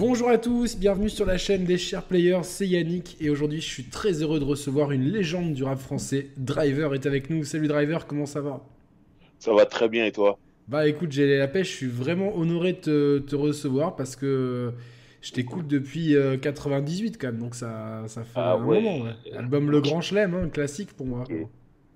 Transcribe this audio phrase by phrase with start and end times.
[0.00, 3.68] Bonjour à tous, bienvenue sur la chaîne des chers players, c'est Yannick et aujourd'hui je
[3.68, 6.28] suis très heureux de recevoir une légende du rap français.
[6.38, 7.44] Driver est avec nous.
[7.44, 8.64] Salut Driver, comment ça va?
[9.38, 10.38] Ça va très bien et toi?
[10.68, 14.72] Bah écoute, j'ai la pêche, je suis vraiment honoré de te, recevoir parce que
[15.20, 19.04] je t'écoute depuis 98 euh, quand même, donc ça, ça fait ah un moment.
[19.36, 21.24] Album Le Grand Chelem, hein, classique pour moi.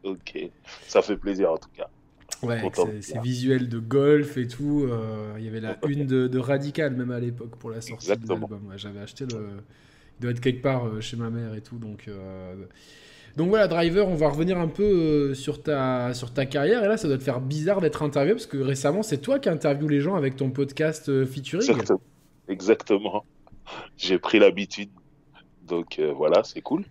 [0.02, 0.50] ok,
[0.88, 1.88] ça fait plaisir en tout cas.
[2.44, 2.62] Ouais,
[3.00, 4.86] c'est visuel de golf et tout.
[4.88, 8.28] Euh, il y avait la une de, Radical même à l'époque pour la sortie de
[8.28, 8.72] l'album.
[8.76, 9.48] J'avais acheté le.
[10.18, 11.76] Il doit être quelque part euh, chez ma mère et tout.
[11.76, 12.54] Donc, euh,
[13.36, 16.84] donc voilà, Driver, on va revenir un peu sur, ta, sur ta carrière.
[16.84, 19.48] Et là, ça doit te faire bizarre d'être interviewé parce que récemment, c'est toi qui
[19.48, 21.68] interviews les gens avec ton podcast featuring.
[21.68, 22.00] Exactement.
[22.48, 23.24] Exactement.
[23.96, 24.90] J'ai pris l'habitude.
[25.66, 26.84] Donc voilà, c'est cool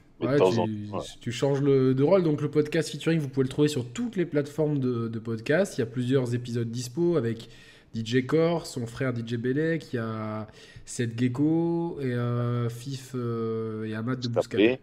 [1.19, 2.23] tu, changes de rôle.
[2.23, 5.77] Donc le podcast featuring, vous pouvez le trouver sur toutes les plateformes de, podcast.
[5.77, 7.49] Il y a plusieurs épisodes dispo avec
[7.95, 10.47] DJ Core, son frère DJ Belek, il y a
[10.85, 14.79] Seth Gecko et euh, Fif euh, et Ahmad de Bouscapé.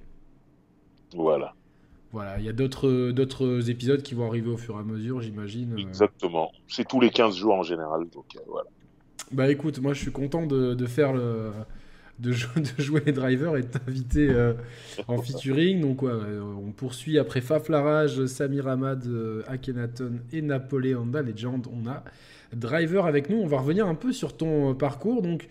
[1.15, 1.55] Voilà.
[2.13, 5.21] Voilà, il y a d'autres, d'autres épisodes qui vont arriver au fur et à mesure,
[5.21, 5.79] j'imagine.
[5.79, 6.51] Exactement.
[6.67, 8.09] C'est tous les 15 jours en général.
[8.11, 8.69] Donc, euh, voilà.
[9.33, 11.53] Bah écoute, moi je suis content de, de faire le,
[12.57, 14.53] de, jouer les drivers et de t'inviter euh,
[15.09, 15.81] en featuring.
[15.81, 21.67] Donc, euh, on poursuit après Faflarage, Samir Ahmad, euh, Akhenaton et Napoléon da Legend.
[21.73, 22.05] On a
[22.53, 23.39] Driver avec nous.
[23.39, 25.23] On va revenir un peu sur ton parcours.
[25.23, 25.49] Donc,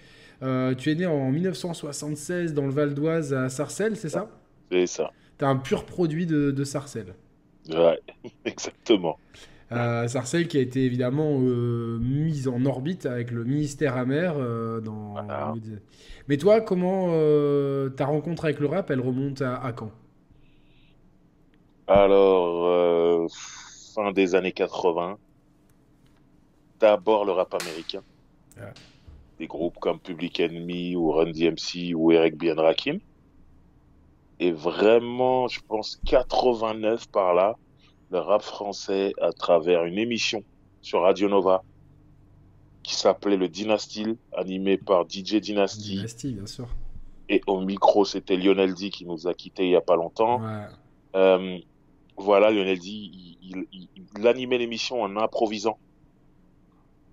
[0.78, 4.30] tu es né en 1976 dans le Val d'Oise à Sarcelles, c'est ça?
[4.72, 5.12] C'est ça.
[5.38, 7.16] Tu un pur produit de, de Sarcelles.
[7.70, 8.00] Ouais,
[8.45, 9.17] exactement.
[9.72, 14.34] Euh, Sarcelles qui a été évidemment euh, mise en orbite avec le ministère amer.
[14.38, 15.16] Euh, dans...
[16.28, 17.08] Mais toi, comment
[17.95, 19.92] ta rencontre avec le rap, elle remonte à, quand?
[21.88, 25.17] Alors, fin des années 80.
[26.80, 28.02] D'abord le rap américain.
[28.59, 28.72] Ah.
[29.40, 33.00] Des groupes comme Public Enemy ou Run DMC ou Eric Bien Rakim.
[34.40, 37.58] Et vraiment, je pense 89 par là,
[38.11, 40.44] le rap français à travers une émission
[40.81, 41.63] sur Radio Nova
[42.84, 45.95] qui s'appelait le Dynasty, animé par DJ Dynasty.
[45.95, 46.67] Dynasty, bien sûr.
[47.28, 50.41] Et au micro, c'était Lionel D qui nous a quittés il y a pas longtemps.
[51.16, 51.59] Euh,
[52.17, 55.78] voilà, Lionel D, il, animait l'émission en improvisant.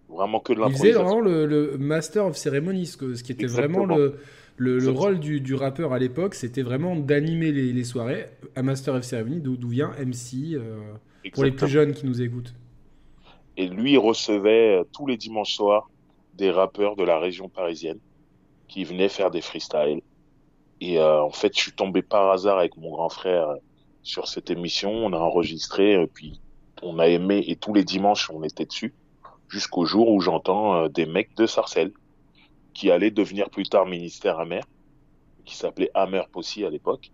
[0.09, 0.89] Vraiment que de l'improvisation.
[0.89, 4.19] Il faisait vraiment le, Master of Ceremonies, ce qui était vraiment le,
[4.57, 9.41] le, rôle du, rappeur à l'époque, c'était vraiment d'animer les, soirées à Master of Ceremony,
[9.41, 10.95] d'où vient MC, euh,
[11.33, 12.55] pour les plus jeunes qui nous écoutent.
[13.57, 15.91] Et lui, il recevait euh, tous les dimanches soirs
[16.35, 17.99] des rappeurs de la région parisienne
[18.69, 20.01] qui venaient faire des freestyles.
[20.81, 23.49] Et euh, en fait, je suis tombé par hasard avec mon grand frère
[24.03, 24.91] sur cette émission.
[24.91, 26.41] On a enregistré, et puis
[26.83, 28.95] on a aimé, et tous les dimanches, on était dessus,
[29.49, 31.93] jusqu'au jour où j'entends des mecs de Sarcelles
[32.77, 34.63] qui allait devenir plus tard ministère amer,
[35.47, 37.11] qui s'appelait Amer Possi à l'époque.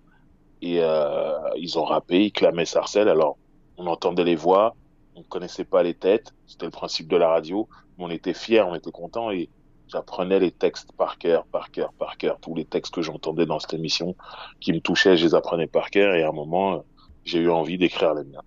[0.60, 3.08] Et euh, ils ont rappé, ils clamaient Sarcelles.
[3.08, 3.38] Alors,
[3.76, 4.74] on entendait les voix,
[5.14, 8.34] on ne connaissait pas les têtes, c'était le principe de la radio, mais on était
[8.34, 9.50] fiers, on était contents et
[9.86, 12.40] j'apprenais les textes par cœur, par cœur, par cœur.
[12.40, 14.16] Tous les textes que j'entendais dans cette émission
[14.60, 16.84] qui me touchaient, je les apprenais par cœur et à un moment,
[17.24, 18.42] j'ai eu envie d'écrire les miens.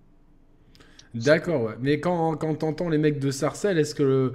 [1.14, 1.74] D'accord, ouais.
[1.80, 4.32] mais quand, quand t'entends les mecs de Sarcelles, est-ce que le,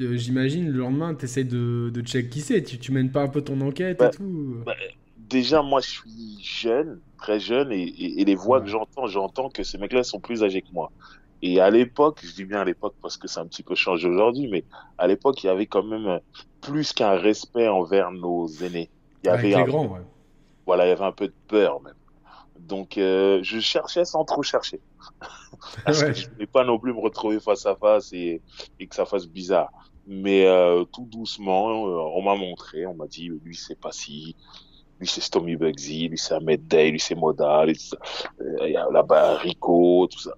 [0.00, 2.62] euh, j'imagine, le lendemain, tu essaies de, de check qui c'est.
[2.62, 4.74] Tu, tu mènes pas un peu ton enquête et tout bah,
[5.16, 7.82] Déjà, moi, je suis jeune, très jeune, et,
[8.20, 10.92] et, les voix que j'entends, j'entends que ces mecs-là sont plus âgés que moi.
[11.42, 14.08] Et à l'époque, je dis bien à l'époque parce que c'est un petit peu changé
[14.08, 14.64] aujourd'hui, mais
[14.98, 16.20] à l'époque, il y avait quand même
[16.60, 18.90] plus qu'un respect envers nos aînés.
[19.22, 20.00] Il y avait les grands, ouais.
[20.66, 21.94] Voilà, il y avait un peu de peur même.
[22.58, 24.80] Donc, euh, je cherchais sans trop chercher.
[25.84, 28.40] Parce que je voulais pas non plus me retrouver face à face et,
[28.78, 29.70] et que ça fasse bizarre.
[30.06, 34.36] Mais euh, tout doucement, euh, on m'a montré, on m'a dit, lui c'est pas si,
[35.00, 39.36] lui c'est Stomy Bugsy, lui c'est Ahmed Day, lui c'est Modal, il y a là-bas
[39.38, 40.34] Rico, tout ça.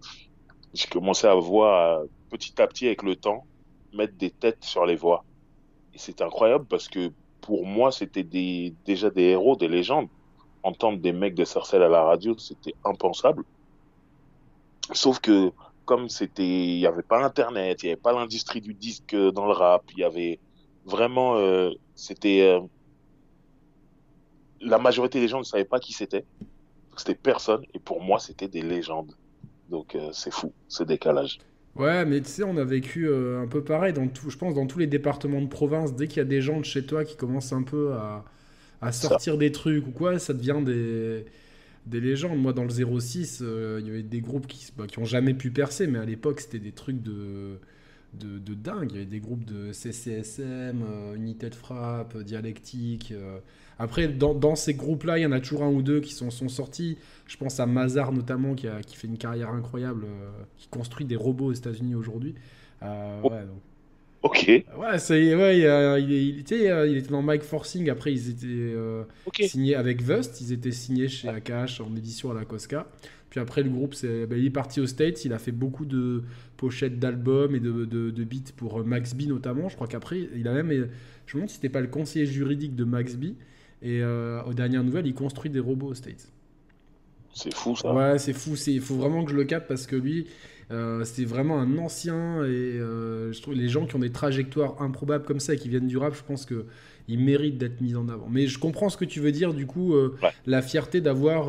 [0.73, 3.45] J'ai commencé à voir petit à petit avec le temps
[3.93, 5.25] mettre des têtes sur les voix.
[5.95, 7.11] Et c'est incroyable parce que
[7.41, 10.09] pour moi c'était des, déjà des héros, des légendes.
[10.67, 13.45] Entendre des mecs de Sarcelles à la radio, c'était impensable.
[14.93, 15.53] Sauf que
[15.85, 19.47] comme c'était, il n'y avait pas Internet, il n'y avait pas l'industrie du disque dans
[19.47, 20.41] le rap, il y avait
[20.85, 22.61] vraiment, euh, c'était, euh,
[24.61, 26.25] la majorité des gens ne savaient pas qui c'était.
[26.97, 29.13] C'était personne, et pour moi, c'était des légendes.
[29.71, 31.39] Donc euh, c'est fou, ce décalage.
[31.77, 34.67] Ouais, mais tu sais, on a vécu un peu pareil, dans tout, je pense, dans
[34.67, 37.17] tous les départements de province, dès qu'il y a des gens de chez toi qui
[37.17, 38.25] commencent un peu à,
[38.81, 41.25] à sortir des trucs ou quoi, ça devient des
[41.87, 42.39] des légendes.
[42.39, 42.71] Moi, dans le
[43.01, 45.99] 06, euh, il y avait des groupes qui, bah, qui ont jamais pu percer, mais
[46.01, 47.59] à l'époque, c'était des trucs de,
[48.15, 48.89] de, de dingue.
[48.91, 53.13] Il y avait des groupes de CCSM, euh, United Frappe, Dialectique.
[53.13, 53.39] euh.
[53.79, 56.31] Après, dans, dans ces groupes-là, il y en a toujours un ou deux qui sont,
[56.31, 56.99] sont sortis.
[57.27, 60.07] Je pense à Mazar notamment, qui, a, qui fait une carrière incroyable,
[60.59, 62.35] qui construit des robots aux États-Unis aujourd'hui.
[63.23, 63.61] Ouais, donc-
[64.27, 65.59] Ok, ouais, c'est- ouais,
[66.01, 67.91] il, il était, euh, il était dans Mike Forcing.
[67.91, 69.05] Après, ils étaient euh,
[69.39, 70.41] signés avec Vust.
[70.41, 72.89] Ils étaient signés chez AKH en édition à la Cosca.
[73.31, 75.25] Puis après, le groupe, c'est, ben, il est parti aux States.
[75.25, 76.23] Il a fait beaucoup de
[76.57, 79.69] pochettes d'albums et de, de, de beats pour euh, Max B notamment.
[79.69, 80.71] Je crois qu'après, il a même.
[81.27, 83.35] Je me demande si c'était pas le conseiller juridique de Max B.
[83.83, 86.33] Et aux dernières nouvelles, il construit des robots aux States.
[87.35, 87.93] C'est fou ça.
[87.95, 88.55] Ouais, c'est fou.
[88.67, 90.27] Il faut vraiment que je le capte parce que lui,
[90.71, 92.45] euh, c'est vraiment un ancien.
[92.45, 95.69] Et euh, je trouve les gens qui ont des trajectoires improbables comme ça et qui
[95.69, 96.67] viennent du rap, je pense que
[97.09, 98.27] ils méritent d'être mis en avant.
[98.29, 99.55] Mais je comprends ce que tu veux dire.
[99.55, 100.31] Du coup, euh, Ouais.
[100.47, 101.49] la fierté d'avoir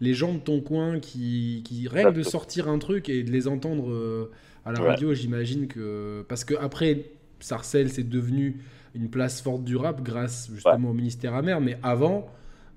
[0.00, 3.46] les gens de ton coin qui, qui rêvent de sortir un truc et de les
[3.48, 4.30] entendre
[4.64, 4.88] à la Ouais.
[4.88, 5.12] radio.
[5.12, 7.04] J'imagine que parce que après,
[7.40, 8.62] Sarcelles, c'est devenu
[8.94, 11.60] une place forte du rap grâce justement au ministère amer.
[11.60, 12.26] Mais avant.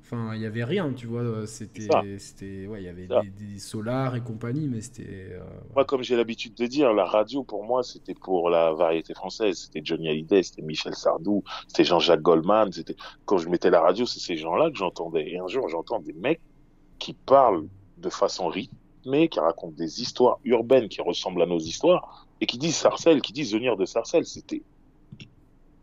[0.09, 1.45] Enfin, il y avait rien, tu vois.
[1.47, 2.01] C'était, ça.
[2.17, 5.03] c'était, ouais, il y avait des, des solars et compagnie, mais c'était.
[5.31, 5.43] euh,
[5.75, 9.57] Moi, comme j'ai l'habitude de dire, la radio, pour moi, c'était pour la variété française.
[9.57, 12.71] C'était Johnny Hallyday, c'était Michel Sardou, c'était Jean-Jacques Goldman.
[12.71, 12.95] C'était
[13.25, 15.29] quand je mettais la radio, c'est ces gens-là que j'entendais.
[15.29, 16.39] Et un jour, j'entends des mecs
[16.99, 17.67] qui parlent
[17.97, 22.57] de façon rythmée, qui racontent des histoires urbaines qui ressemblent à nos histoires, et qui
[22.57, 24.25] disent Sarcelles, qui disent venir de Sarcelles.
[24.25, 24.63] C'était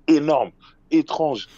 [0.09, 0.51] énorme,
[0.91, 1.49] étrange,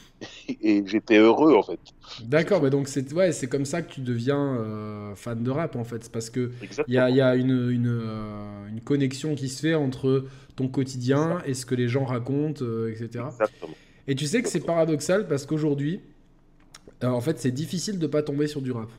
[0.48, 1.80] et j'étais heureux en fait.
[2.18, 5.76] D'accord, bah donc c'est ouais, c'est comme ça que tu deviens euh, fan de rap
[5.76, 6.04] en fait.
[6.04, 6.50] C'est parce que
[6.86, 10.24] il y a, y a une, une, euh, une connexion qui se fait entre
[10.56, 13.36] ton quotidien et ce que les gens racontent, euh, etc.
[13.38, 13.76] Exactement.
[14.08, 16.00] Et tu sais que c'est paradoxal parce qu'aujourd'hui,
[17.02, 18.90] en fait, c'est difficile de pas tomber sur du rap.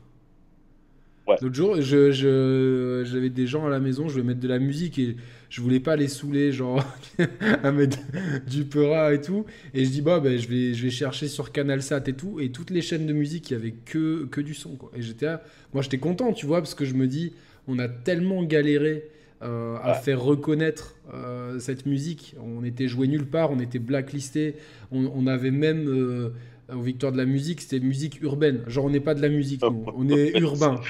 [1.26, 1.38] Ouais.
[1.40, 4.58] L'autre jour, je, je- j'avais des gens à la maison, je voulais mettre de la
[4.58, 5.16] musique et
[5.50, 6.84] je voulais pas les saouler, genre
[7.62, 7.98] à mettre
[8.46, 9.46] du Peura et tout.
[9.74, 12.38] Et je dis, bah, ben, je, vais, je vais chercher sur CanalSat et tout.
[12.40, 14.76] Et toutes les chaînes de musique, il y avait que, que du son.
[14.76, 14.90] Quoi.
[14.94, 15.28] Et j'étais
[15.72, 17.32] moi, j'étais content, tu vois, parce que je me dis,
[17.66, 19.04] on a tellement galéré
[19.42, 19.98] euh, à Ouais.
[20.02, 22.34] faire reconnaître euh, cette musique.
[22.42, 24.56] On était joué nulle part, on était blacklisté.
[24.90, 26.30] On, on avait même euh,
[26.74, 28.60] aux Victoires de la musique, c'était musique urbaine.
[28.66, 29.84] Genre, on n'est pas de la musique, nous.
[29.96, 30.80] on est urbain.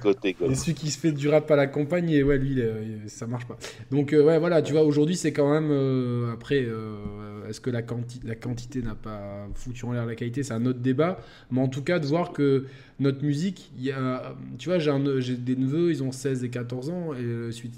[0.00, 2.60] Côté Et celui qui se fait du rap à la campagne, et ouais, lui, il,
[2.60, 3.58] euh, ça marche pas.
[3.90, 5.70] Donc, euh, ouais, voilà, tu vois, aujourd'hui, c'est quand même.
[5.70, 10.14] euh, après, euh, est-ce que la, quanti- la quantité n'a pas foutu en l'air la
[10.14, 10.42] qualité?
[10.42, 11.18] C'est un autre débat.
[11.50, 12.66] Mais en tout cas, de voir que
[13.00, 14.36] notre musique, y a.
[14.58, 17.74] Tu vois, j'ai des neveux, ils ont 16 et 14 ans, et euh, suite.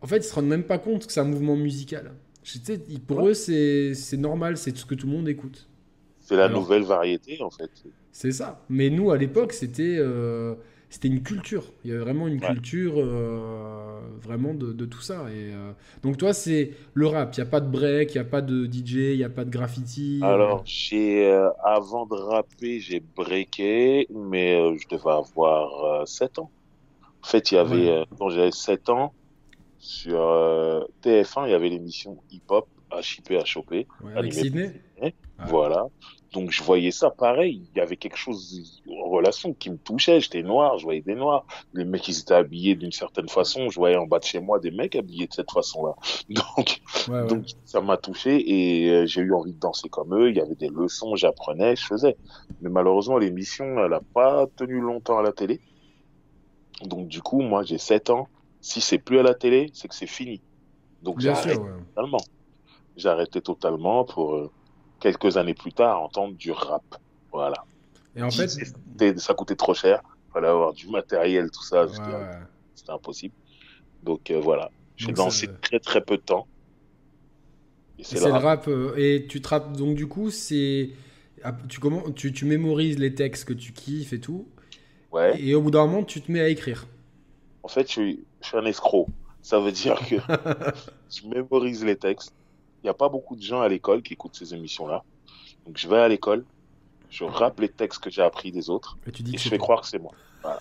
[0.00, 2.12] En fait, ils se rendent même pas compte que c'est un mouvement musical.
[2.42, 3.30] Tu sais, pour Ouais.
[3.30, 5.67] eux, c'est normal, c'est ce que tout le monde écoute.
[6.28, 7.70] C'est la Alors- nouvelle variété en fait.
[8.12, 8.60] C'est ça.
[8.68, 10.54] Mais nous, à l'époque, c'était euh,
[10.90, 11.64] c'était une culture.
[11.84, 12.48] Il y avait vraiment une Ouais.
[12.48, 15.26] culture euh, vraiment de, de tout ça.
[15.30, 15.72] Et, euh,
[16.02, 17.34] donc toi, c'est le rap.
[17.36, 19.28] Il n'y a pas de break, il n'y a pas de DJ, il n'y a
[19.30, 20.20] pas de graffiti.
[20.22, 21.30] Alors, j'ai
[21.64, 26.50] avant de rapper, j'ai breaké, mais je devais avoir euh, 7 ans.
[27.22, 28.04] En fait, il y avait Ouais.
[28.18, 29.12] quand j'avais 7 ans
[29.78, 33.86] sur euh, TF1, il y avait l'émission Hip Hop HIP HOP Ouais,
[34.16, 34.80] avec Sydney.
[35.46, 35.86] Voilà.
[36.32, 40.20] Donc je voyais ça pareil, il y avait quelque chose en relation qui me touchait,
[40.20, 43.76] j'étais noir, je voyais des noirs, les mecs ils étaient habillés d'une certaine façon, je
[43.76, 45.94] voyais en bas de chez moi des mecs habillés de cette façon-là.
[46.28, 47.26] Donc Ouais, ouais.
[47.26, 50.30] donc ça m'a touché et euh, j'ai eu envie de danser comme eux.
[50.30, 52.16] Il y avait des leçons, j'apprenais, je faisais.
[52.60, 55.60] Mais malheureusement, l'émission, elle a pas tenu longtemps à la télé.
[56.84, 58.28] Donc du coup, moi j'ai 7 ans.
[58.60, 60.40] Si c'est plus à la télé, c'est que c'est fini.
[61.02, 61.70] Donc j'ai arrêté ouais.
[61.94, 62.20] totalement.
[62.96, 64.50] J'ai arrêté totalement pour euh,
[65.00, 66.82] quelques années plus tard entendre du rap.
[67.32, 67.64] Voilà.
[68.16, 68.48] Et en fait,
[69.18, 70.02] ça coûtait trop cher.
[70.32, 71.86] Fallait avoir du matériel, tout ça.
[71.86, 71.92] ouais,
[72.74, 73.34] C'était impossible.
[74.02, 74.70] Donc euh, voilà.
[74.96, 76.46] J'ai dansé ça- très très peu de temps.
[77.98, 78.68] Et c'est le le rap.
[78.68, 79.76] euh, et tu te rappes.
[79.76, 80.90] Donc du coup, c'est.
[81.42, 84.46] ah, Tu, comment, tu, tu mémorises les textes que tu kiffes et tout.
[85.12, 85.40] Ouais.
[85.40, 86.86] Et au bout d'un moment, tu te mets à écrire.
[87.62, 89.08] En fait, je suis, je suis un escroc.
[89.42, 90.16] Ça veut dire que
[91.10, 92.32] je mémorise les textes.
[92.82, 95.02] Il n'y a pas beaucoup de gens à l'école qui écoutent ces émissions-là.
[95.66, 96.44] Donc, je vais à l'école,
[97.10, 99.48] je rappe les textes que j'ai appris des autres Et tu dis et que je
[99.48, 100.12] fais croire que c'est moi.
[100.42, 100.58] Voilà.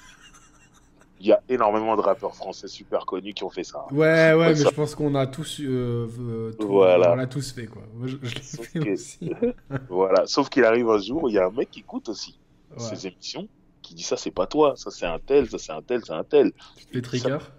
[1.19, 3.85] Il y a énormément de rappeurs français super connus qui ont fait ça.
[3.91, 7.13] Ouais, ouais, Ouais, mais ça- je pense qu'on a tous, euh, euh, tout- Voilà.
[7.13, 7.81] on l'a tous fait, quoi.
[7.95, 9.31] Moi, je, je l'ai Sauf fait que- aussi.
[9.89, 10.27] Voilà.
[10.27, 12.37] Sauf qu'il arrive un jour où il y a un mec qui écoute aussi
[12.71, 12.79] Ouais.
[12.79, 13.47] ces émissions,
[13.81, 16.13] qui dit ça, c'est pas toi, ça c'est un tel, ça c'est un tel, c'est
[16.13, 17.51] un tel, Tu te fais tricard.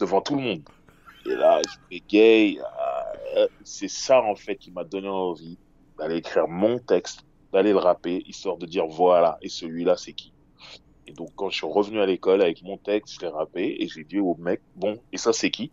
[0.00, 0.62] devant tout le monde.
[1.26, 2.58] Et là, je fais gay.
[3.36, 5.58] Euh, c'est ça, en fait, qui m'a donné envie
[5.98, 10.32] d'aller écrire mon texte, d'aller le rapper, histoire de dire voilà, et celui-là, c'est qui.
[11.06, 13.88] Et donc, quand je suis revenu à l'école avec mon texte, je l'ai rappé et
[13.88, 15.64] j'ai dit au mec, bon, et ça, c'est qui?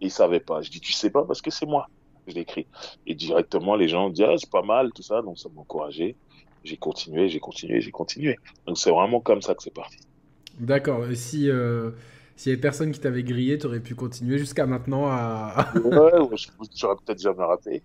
[0.00, 0.60] Et il savait pas.
[0.62, 1.88] Je dis, tu sais pas parce que c'est moi.
[2.26, 2.66] Je l'écris.
[3.06, 5.22] Et directement, les gens disent, ah, c'est pas mal, tout ça.
[5.22, 6.14] Donc, ça m'a encouragé.
[6.62, 8.36] J'ai continué, j'ai continué, j'ai continué.
[8.66, 9.98] Donc, c'est vraiment comme ça que c'est parti.
[10.60, 11.04] D'accord.
[11.14, 11.92] Si, euh,
[12.42, 15.70] s'il y avait personne qui t'avait grillé, tu aurais pu continuer jusqu'à maintenant à.
[15.76, 16.48] ouais, je
[16.82, 17.84] n'aurais peut-être jamais raté.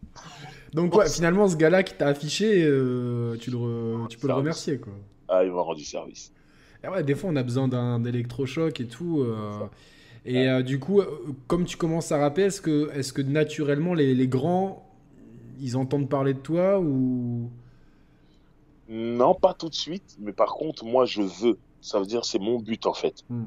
[0.74, 4.80] Donc, ouais, finalement, ce gars-là qui t'a affiché, euh, tu, le tu peux le remercier,
[4.80, 4.94] quoi.
[5.28, 6.34] Ah, il m'a rendu service.
[6.84, 9.22] Et ouais, des fois, on a besoin d'un électrochoc et tout.
[9.22, 9.68] Euh,
[10.26, 11.04] et euh, du coup,
[11.46, 14.90] comme tu commences à rapper, est-ce que, est que naturellement, les, les, grands,
[15.60, 17.52] ils entendent parler de toi ou?
[18.90, 20.18] Non, pas tout de suite.
[20.20, 21.60] Mais par contre, moi, je veux.
[21.80, 23.24] Ça veut dire, c'est mon but, en fait.
[23.30, 23.46] Hmm.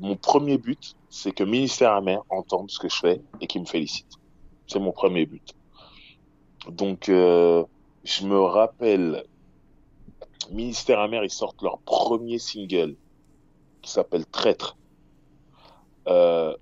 [0.00, 3.66] Mon premier but, c'est que Ministère Amer entende ce que je fais et qu'il me
[3.66, 4.08] félicite.
[4.66, 5.54] C'est mon premier but.
[6.68, 7.64] Donc, euh,
[8.04, 9.24] je me rappelle,
[10.50, 12.96] Ministère Amer, ils sortent leur premier single
[13.82, 14.78] qui s'appelle Traître.
[16.08, 16.56] Euh,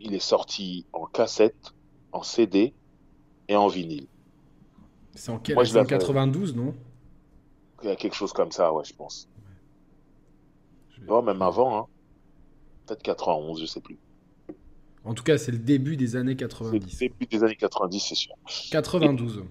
[0.00, 1.74] il est sorti en cassette,
[2.10, 2.74] en CD
[3.46, 4.08] et en vinyle.
[5.14, 5.56] C'est en, quel...
[5.56, 6.74] en 92, non?
[7.82, 9.28] Il y a quelque chose comme ça, ouais, je pense.
[11.06, 11.86] Non, même avant, hein.
[12.86, 13.98] Peut-être 91, je sais plus.
[15.04, 17.00] En tout cas, c'est le début des années 90.
[17.00, 18.34] Le début des années 90, c'est sûr.
[18.70, 19.44] 92.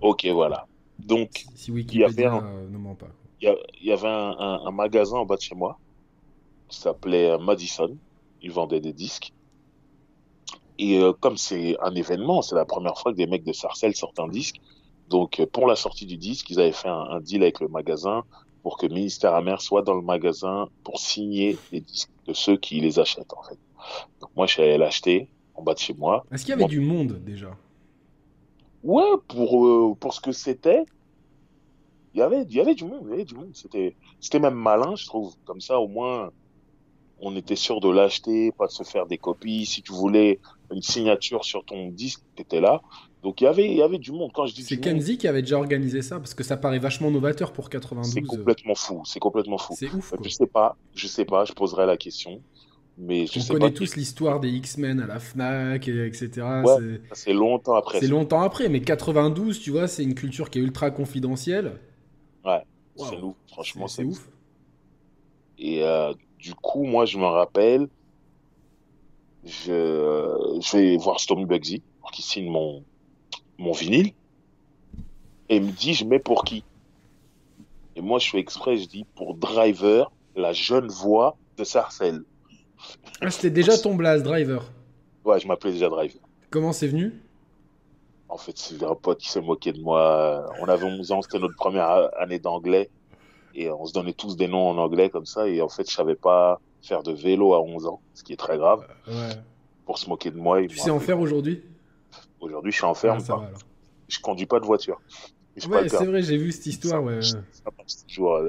[0.00, 0.66] Ok, voilà.
[0.98, 3.08] Donc, si il y avait un, ne ment pas.
[3.40, 5.78] Il y, avait un, magasin en bas de chez moi
[6.68, 7.98] qui s'appelait euh, Madison.
[8.40, 9.34] Ils vendaient des disques.
[10.78, 13.94] Et euh, comme c'est un événement, c'est la première fois que des mecs de Sarcelles
[13.94, 14.56] sortent un disque.
[15.10, 18.24] Donc, euh, pour la sortie du disque, ils avaient fait un, deal avec le magasin
[18.64, 22.80] pour que Ministère Amer soit dans le magasin pour signer les disques de ceux qui
[22.80, 23.58] les achètent, en fait.
[24.20, 26.24] Donc moi, je suis allé l'acheter en bas de chez moi.
[26.32, 27.54] Est-ce qu'il y avait du monde déjà?
[28.82, 30.84] Ouais, pour, euh, pour ce que c'était,
[32.14, 33.50] il y avait, il y avait du monde, il y avait du monde.
[33.52, 35.34] C'était, c'était même malin, je trouve.
[35.44, 36.30] Comme ça, au moins,
[37.20, 39.66] on était sûr de l'acheter, pas de se faire des copies.
[39.66, 40.40] Si tu voulais
[40.74, 42.82] une signature sur ton disque, t'étais là.
[43.22, 44.32] Donc il y avait, il y avait du monde.
[44.34, 47.10] Quand je dis c'est Kenzie qui avait déjà organisé ça parce que ça paraît vachement
[47.10, 48.12] novateur pour 92.
[48.12, 49.74] C'est complètement fou, c'est complètement fou.
[49.78, 50.12] C'est ouf.
[50.22, 52.42] Je sais pas, je sais pas, je poserai la question.
[52.96, 56.30] Mais on connaît tous l'histoire des X-Men à la Fnac, etc.
[57.12, 57.98] c'est longtemps après.
[57.98, 61.80] C'est longtemps après, mais 92, tu vois, c'est une culture qui est ultra confidentielle.
[62.44, 62.62] Ouais,
[62.96, 64.28] c'est ouf, franchement, c'est ouf.
[65.58, 67.88] Et euh, du coup, moi, je me rappelle,
[69.44, 72.82] je, je vais voir Stormy Bugsy pour qu'il signe mon,
[73.58, 74.12] mon vinyle.
[75.48, 76.64] Et il me dit, je mets pour qui?
[77.96, 82.22] Et moi, je fais exprès, je dis pour Driver, la jeune voix de Sarcelles.
[83.20, 84.70] Ah, c'était déjà ton blast, Driver
[85.24, 86.20] Ouais, je m'appelais déjà Driver.
[86.50, 87.12] Comment c'est venu?
[88.28, 90.50] En fait, c'est un pote qui s'est moqué de moi.
[90.60, 92.90] On avait 11 ans, c'était notre première année d'anglais.
[93.54, 95.48] Et on se donnait tous des noms en anglais comme ça.
[95.48, 98.36] Et en fait, je savais pas faire de vélo à 11 ans, ce qui est
[98.36, 98.86] très grave.
[99.06, 99.34] Ouais.
[99.86, 100.66] Pour se moquer de moi.
[100.66, 101.62] Tu sais en faire aujourd'hui?
[102.40, 103.22] Aujourd'hui, je suis en ferme.
[103.28, 103.50] Ah,
[104.08, 105.00] je conduis pas de voiture.
[105.68, 107.02] Ouais, c'est vrai, j'ai vu cette histoire.
[107.02, 107.20] ouais.
[108.08, 108.40] toujours,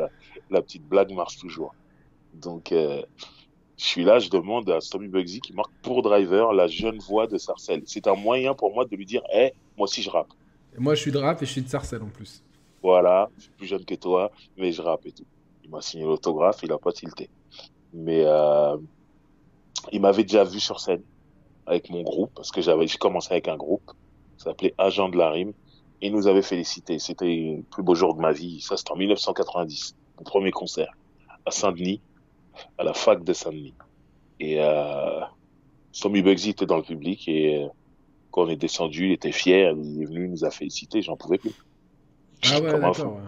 [0.50, 1.76] la, petite blague marche toujours.
[2.34, 3.02] Donc, euh,
[3.78, 7.28] je suis là, je demande à Tommy Bugsy qui marque pour driver la jeune voix
[7.28, 7.84] de Sarcelle.
[7.86, 10.34] C'est un moyen pour moi de lui dire, hé, moi aussi je rappe.
[10.78, 12.44] moi je suis de rap et je suis de Sarcelle en plus.
[12.86, 15.26] Voilà, je suis plus jeune que toi, mais je rappe et tout.
[15.64, 17.32] Il m'a signé l'autographe, il a pas tilté.
[17.94, 18.78] Mais euh,
[19.92, 21.02] il m'avait déjà vu sur scène
[21.66, 23.92] avec mon groupe, parce que j'avais, j'ai commencé avec un groupe,
[24.38, 25.54] ça s'appelait Agent de la Rime,
[26.00, 27.00] il nous avait félicité.
[27.00, 28.62] C'était le plus beau jour de ma vie.
[28.62, 30.94] Ça, c'était en 1990, mon premier concert
[31.44, 32.02] à Saint-Denis
[32.78, 33.74] à la fac de Saint-Denis.
[34.40, 35.22] Et euh,
[36.00, 37.68] Tommy Bugsy était dans le public et euh,
[38.30, 41.18] quand on est descendu, il était fier, il est venu, il nous a félicité, j'en
[41.18, 41.56] pouvais plus.
[42.44, 43.22] Ah ouais, d'accord.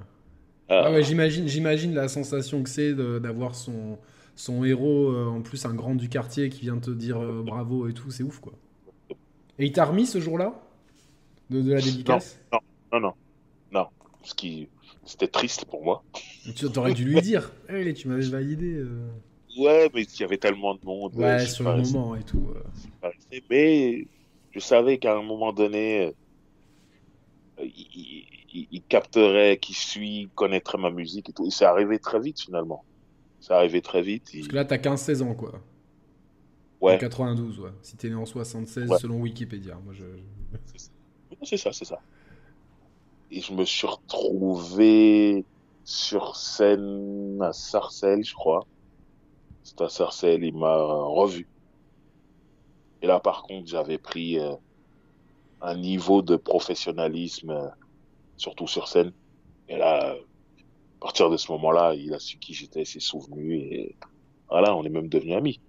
[0.70, 0.84] Ah.
[0.86, 3.98] ah ouais, j'imagine, j'imagine la sensation que c'est d'avoir son,
[4.36, 7.88] son héros, euh, en plus un grand du quartier qui vient te dire euh, bravo
[7.88, 8.54] et tout, c'est ouf quoi.
[9.60, 10.54] Et il t'a remis ce jour-là?
[11.50, 12.40] De, de, la dédicace?
[12.52, 12.60] Non,
[12.92, 13.14] non, non,
[13.72, 13.88] non.
[14.24, 14.68] Ce qui,
[15.06, 16.04] c'était triste pour moi.
[16.56, 17.52] Tu aurais dû lui dire.
[17.70, 18.74] Hey, tu m'avais validé.
[18.76, 19.08] Euh.
[19.58, 21.16] Ouais, mais il y avait tellement de monde.
[21.16, 22.54] Ouais, sur le moment et tout.
[23.50, 24.06] Mais
[24.52, 26.14] je savais qu'à un moment donné,
[27.60, 27.66] euh,
[28.54, 31.46] il, capterait qui suis, connaîtrait ma musique et tout.
[31.46, 32.84] Et c'est arrivé très vite finalement.
[33.40, 34.30] C'est arrivé très vite.
[34.34, 35.62] Parce que là, t'as 15-16 ans, quoi.
[36.82, 36.96] Ouais.
[36.96, 37.70] En 92, ouais.
[37.82, 39.80] Si t'es né en 76, selon Wikipédia.
[39.84, 40.06] Moi, je...
[41.44, 42.00] C'est ça, c'est ça
[43.32, 45.46] et je me suis retrouvé
[45.84, 48.66] sur scène à Sarcelles, je crois.
[49.64, 51.48] C'était à Sarcelles, il m'a revu.
[53.02, 54.56] Et là, par contre, j'avais pris euh,
[55.62, 57.68] un niveau de professionnalisme, euh,
[58.38, 59.12] surtout sur scène.
[59.70, 63.96] Et là, à partir de ce moment-là, il a su qui j'étais, s'est souvenu, et
[64.50, 65.60] voilà, on est même devenus amis.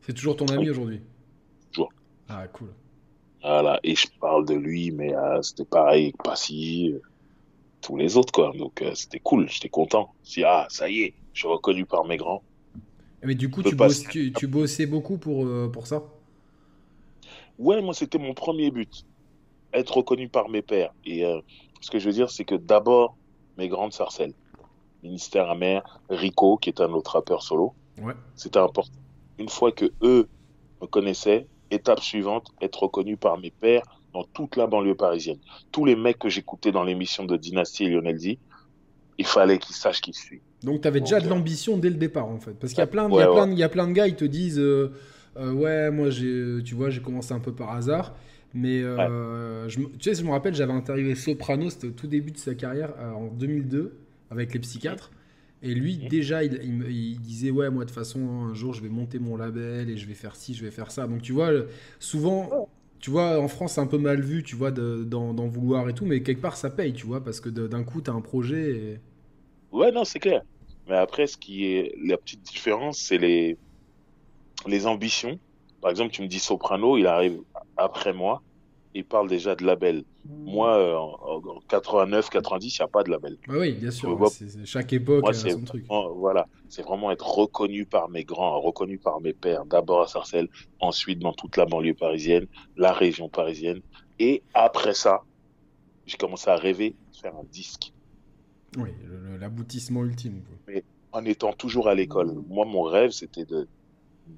[0.00, 1.00] C'est toujours ton ami aujourd'hui?
[1.72, 1.92] Toujours.
[2.28, 2.72] Ah, cool.
[3.42, 6.94] Voilà, et je parle de lui, mais euh, c'était pareil pas si
[7.80, 8.52] tous les autres, quoi.
[8.56, 10.12] Donc euh, c'était cool, j'étais content.
[10.22, 12.42] Si, ah, ça y est, je suis reconnu par mes grands.
[13.22, 16.02] Mais du coup, tu, bosses, tu, tu, bossais beaucoup pour, euh, pour ça?
[17.58, 19.04] Ouais, moi, c'était mon premier but.
[19.72, 20.92] Être reconnu par mes pairs.
[21.04, 21.24] Et
[21.86, 23.16] ce que je veux dire, c'est que d'abord,
[23.58, 24.34] mes grandes sarcelles.
[25.04, 27.74] Ministère amer, Rico, qui est un autre rappeur solo.
[28.02, 28.14] Ouais.
[28.34, 28.98] C'était important.
[29.38, 30.28] Une fois que eux
[30.82, 35.38] me connaissaient, étape suivante, être reconnu par mes pairs dans toute la banlieue parisienne.
[35.70, 38.40] Tous les mecs que j'écoutais dans l'émission de Dynasty et Lionel D,
[39.18, 40.40] il fallait qu'ils sachent qui je suis.
[40.64, 42.54] Donc tu avais déjà de l'ambition dès le départ en fait.
[42.54, 43.92] Parce qu'il y, a plein, ouais, il y, a plein, il y a plein de
[43.92, 44.92] gars, ils te disent euh,
[45.36, 48.12] euh, Ouais, moi tu vois, j'ai commencé un peu par hasard.
[48.54, 52.30] Mais euh, je, tu sais, je me rappelle, j'avais interviewé Soprano, c'était au tout début
[52.30, 53.96] de sa carrière, en 2002,
[54.30, 55.10] avec les psychiatres.
[55.62, 58.88] Et lui, déjà, il, il, disait Ouais, moi, de toute façon, un jour, je vais
[58.88, 61.06] monter mon label et je vais faire ci, je vais faire ça.
[61.06, 61.50] Donc, tu vois,
[61.98, 62.68] souvent,
[63.00, 66.06] tu vois, en France, c'est un peu mal vu, tu vois, d'en vouloir et tout,
[66.06, 68.70] mais quelque part, ça paye, tu vois, parce que d'un coup, tu as un projet.
[68.70, 69.00] Et...
[69.72, 70.42] Ouais, non, c'est clair.
[70.88, 73.56] Mais après, ce qui est la petite différence, c'est les,
[74.66, 75.38] les ambitions.
[75.80, 77.40] Par exemple, tu me dis Soprano, il arrive
[77.76, 78.42] après moi
[78.96, 80.04] il parle déjà de label.
[80.24, 83.36] Moi, euh, en, 89, 90, il n'y a pas de label.
[83.46, 84.18] Bah oui, bien sûr.
[84.64, 85.84] chaque époque a son truc.
[86.16, 89.66] Voilà, c'est vraiment être reconnu par mes grands, reconnu par mes pères.
[89.66, 90.48] D'abord à Sarcelles,
[90.80, 93.82] ensuite dans toute la banlieue parisienne, la région parisienne.
[94.18, 95.22] Et après ça,
[96.06, 97.92] j'ai commencé à rêver de faire un disque.
[98.78, 98.90] Oui,
[99.38, 100.42] l'aboutissement ultime.
[100.66, 102.34] Mais en étant toujours à l'école.
[102.48, 103.68] Moi, mon rêve, c'était de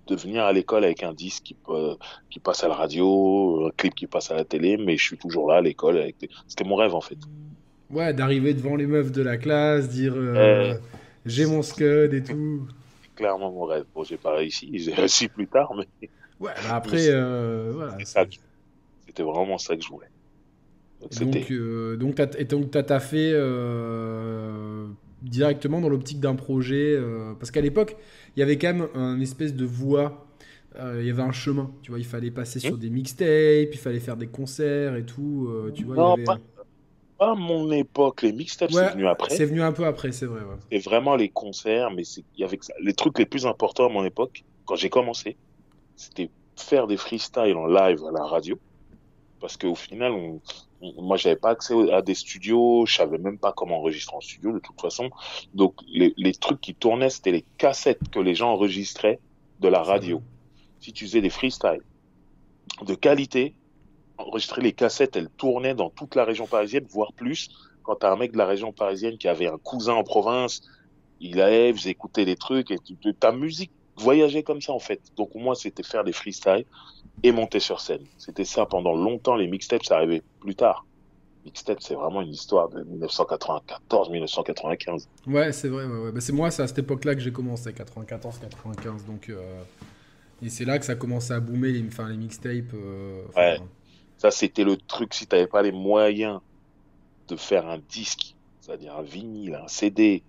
[0.06, 1.54] de venir à l'école avec un disque
[2.30, 5.18] qui, passe à la radio, un clip qui passe à la télé, mais je suis
[5.18, 5.98] toujours là à l'école.
[5.98, 6.16] Avec
[6.46, 7.18] C'était mon rêve en fait.
[7.90, 10.74] Ouais, d'arriver devant les meufs de la classe, dire euh,
[11.24, 12.66] j'ai mon scud et tout.
[13.16, 13.84] Clairement mon rêve.
[13.94, 16.08] Bon, j'ai pas réussi, j'ai réussi plus tard, mais.
[16.40, 17.96] Ouais, bah après, euh, voilà.
[19.06, 20.06] C'était vraiment ça que je voulais.
[21.20, 23.32] Donc, euh, donc, et donc, t'as fait
[25.22, 26.96] directement dans l'optique d'un projet,
[27.38, 27.96] parce qu'à l'époque,
[28.36, 30.24] il y avait quand même un espèce de voie.
[30.76, 33.78] Euh, il y avait un chemin, tu vois, il fallait passer sur des mixtapes, il
[33.78, 35.96] fallait faire des concerts et tout, euh, tu vois.
[35.96, 36.38] Non, pas,
[37.18, 39.34] à mon époque, les mixtapes, c'est venu après.
[39.34, 40.42] C'est venu un peu après, c'est vrai.
[40.70, 44.04] Et vraiment les concerts, mais il y avait les trucs les plus importants à mon
[44.04, 45.36] époque, quand j'ai commencé,
[45.96, 48.58] c'était faire des freestyles en live à la radio.
[49.40, 50.40] Parce qu'au final, on,
[51.00, 54.52] moi j'avais pas accès à des studios, je savais même pas comment enregistrer en studio
[54.52, 55.10] de toute façon.
[55.54, 59.20] Donc les, les trucs qui tournaient, c'était les cassettes que les gens enregistraient
[59.60, 60.22] de la radio.
[60.80, 61.82] Si tu faisais des freestyles
[62.82, 63.54] de qualité,
[64.18, 67.50] enregistrer les cassettes, elles tournaient dans toute la région parisienne, voire plus.
[67.82, 70.62] Quand t'as un mec de la région parisienne qui avait un cousin en province,
[71.20, 72.78] il allait, faisait écouter des trucs et
[73.18, 75.00] ta musique voyageait comme ça en fait.
[75.16, 76.64] Donc moi c'était faire des freestyles
[77.22, 78.04] et monter sur scène.
[78.16, 79.36] C'était ça pendant longtemps.
[79.36, 80.84] Les mixtapes, ça arrivait plus tard.
[81.44, 85.06] Mixtape, c'est vraiment une histoire de 1994-1995.
[85.26, 85.86] Ouais, c'est vrai.
[85.86, 86.12] Ouais, ouais.
[86.12, 89.06] Bah, c'est moi, c'est à cette époque-là que j'ai commencé, 94-95.
[89.06, 89.62] Donc, euh...
[90.42, 92.74] et c'est là que ça commençait à boomer les, enfin, les mixtapes.
[92.74, 93.24] Euh...
[93.36, 93.58] ouais.
[94.18, 95.14] Ça, c'était le truc.
[95.14, 96.40] Si t'avais pas les moyens
[97.28, 100.22] de faire un disque, c'est-à-dire un vinyle, un CD,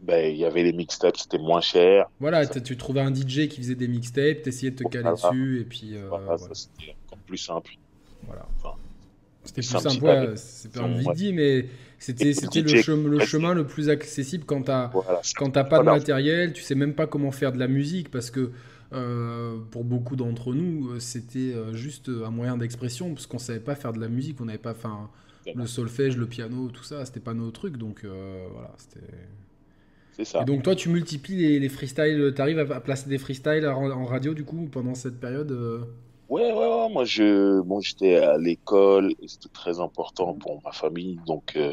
[0.00, 2.08] ben, il y avait les mixtapes, c'était moins cher.
[2.20, 5.64] Voilà, tu trouvais un DJ qui faisait des mixtapes, t'essayais de te caler dessus, et
[5.64, 5.96] puis.
[5.96, 6.54] Euh, voilà, voilà.
[6.54, 7.72] c'était encore plus simple.
[8.26, 8.46] Voilà.
[8.56, 8.74] Enfin,
[9.44, 11.66] c'était plus simple, ouais, c'est pas envie dit, mais
[11.98, 12.32] c'était
[12.62, 16.74] le, chemin, le chemin le plus accessible quand t'as voilà, pas de matériel, tu sais
[16.74, 18.52] même pas comment faire de la musique, parce que
[18.92, 23.60] euh, pour beaucoup d'entre nous, euh, c'était euh, juste un moyen d'expression, parce qu'on savait
[23.60, 25.10] pas faire de la musique, on n'avait pas, enfin,
[25.54, 29.06] le solfège, le piano, tout ça, c'était pas nos trucs, donc euh, voilà, c'était.
[30.24, 30.42] Ça.
[30.42, 33.90] Et donc toi, tu multiplies les, les freestyles, tu arrives à placer des freestyles en,
[33.90, 35.84] en, radio du coup pendant cette période euh...
[36.28, 40.72] Ouais, ouais, ouais, moi je, bon, j'étais à l'école et c'était très important pour ma
[40.72, 41.72] famille, donc euh,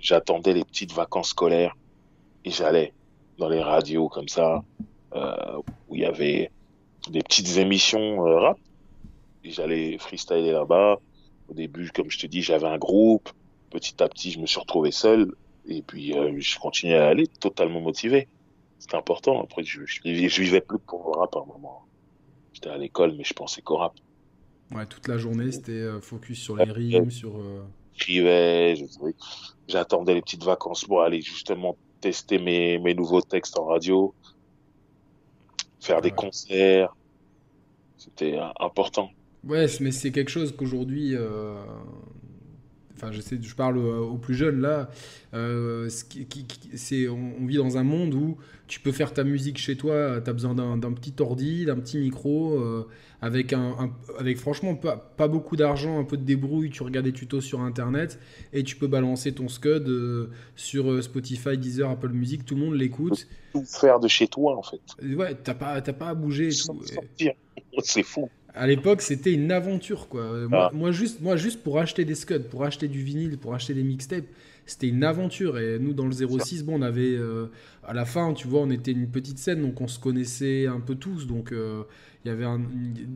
[0.00, 1.74] j'attendais les petites vacances scolaires
[2.44, 2.92] et j'allais
[3.38, 4.62] dans les radios comme ça
[5.14, 6.50] euh, où il y avait
[7.10, 8.58] des petites émissions euh, rap
[9.44, 10.98] et j'allais freestyler là-bas.
[11.48, 13.30] Au début, comme je te dis, j'avais un groupe.
[13.70, 15.32] Petit à petit, je me suis retrouvé seul.
[15.68, 18.28] Et puis, euh, je continuais à aller totalement motivé.
[18.78, 19.42] C'était important.
[19.42, 21.84] Après, je, je, je, vivais plus pour le rap à un moment.
[22.52, 23.94] J'étais à l'école, mais je pensais qu'au rap.
[24.72, 27.36] Ouais, toute la journée, c'était euh, focus sur les rimes, sur.
[27.36, 27.64] Euh...
[27.98, 28.74] J'écrivais,
[29.68, 34.14] j'attendais les petites vacances pour aller justement tester mes, mes nouveaux textes en radio,
[35.80, 36.02] faire ouais.
[36.02, 36.94] des concerts.
[37.96, 39.10] C'était important.
[39.44, 41.54] Ouais, mais c'est quelque chose qu'aujourd'hui, euh,
[42.96, 44.90] enfin, je, sais, je parle aux, plus jeunes là,
[45.34, 50.20] euh, c'est, on, vit dans un monde où tu peux faire ta musique chez toi,
[50.20, 52.88] tu as besoin d'un, petit ordi, d'un petit micro, euh,
[53.20, 57.12] avec, un, avec franchement pas, pas beaucoup d'argent, un peu de débrouille, tu regardes des
[57.12, 58.18] tutos sur internet
[58.52, 62.74] et tu peux balancer ton Scud euh, sur Spotify, Deezer, Apple Music, tout le monde
[62.74, 63.28] l'écoute.
[63.52, 64.80] Tout faire de chez toi en fait.
[65.02, 66.80] Ouais, t'as pas, pas à bouger tout.
[67.82, 70.48] C'est fou à l'époque, c'était une aventure, quoi.
[70.50, 70.70] Ah.
[70.72, 73.82] Moi, juste, moi, juste pour acheter des scuds, pour acheter du vinyle, pour acheter des
[73.82, 74.24] mixtapes,
[74.64, 75.58] c'était une aventure.
[75.58, 77.46] Et nous, dans le 06, bon, on avait, euh,
[77.84, 80.80] à la fin, tu vois, on était une petite scène, donc on se connaissait un
[80.80, 81.26] peu tous.
[81.26, 81.82] Donc, euh,
[82.24, 82.62] il y avait un,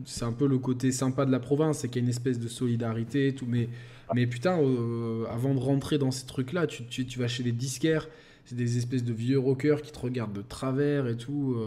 [0.05, 2.39] c'est un peu le côté sympa de la province, c'est qu'il y a une espèce
[2.39, 3.47] de solidarité, tout.
[3.47, 3.67] Mais,
[4.13, 7.51] mais putain, euh, avant de rentrer dans ces trucs-là, tu, tu, tu vas chez les
[7.51, 8.07] disquaires,
[8.45, 11.57] c'est des espèces de vieux rockers qui te regardent de travers et tout.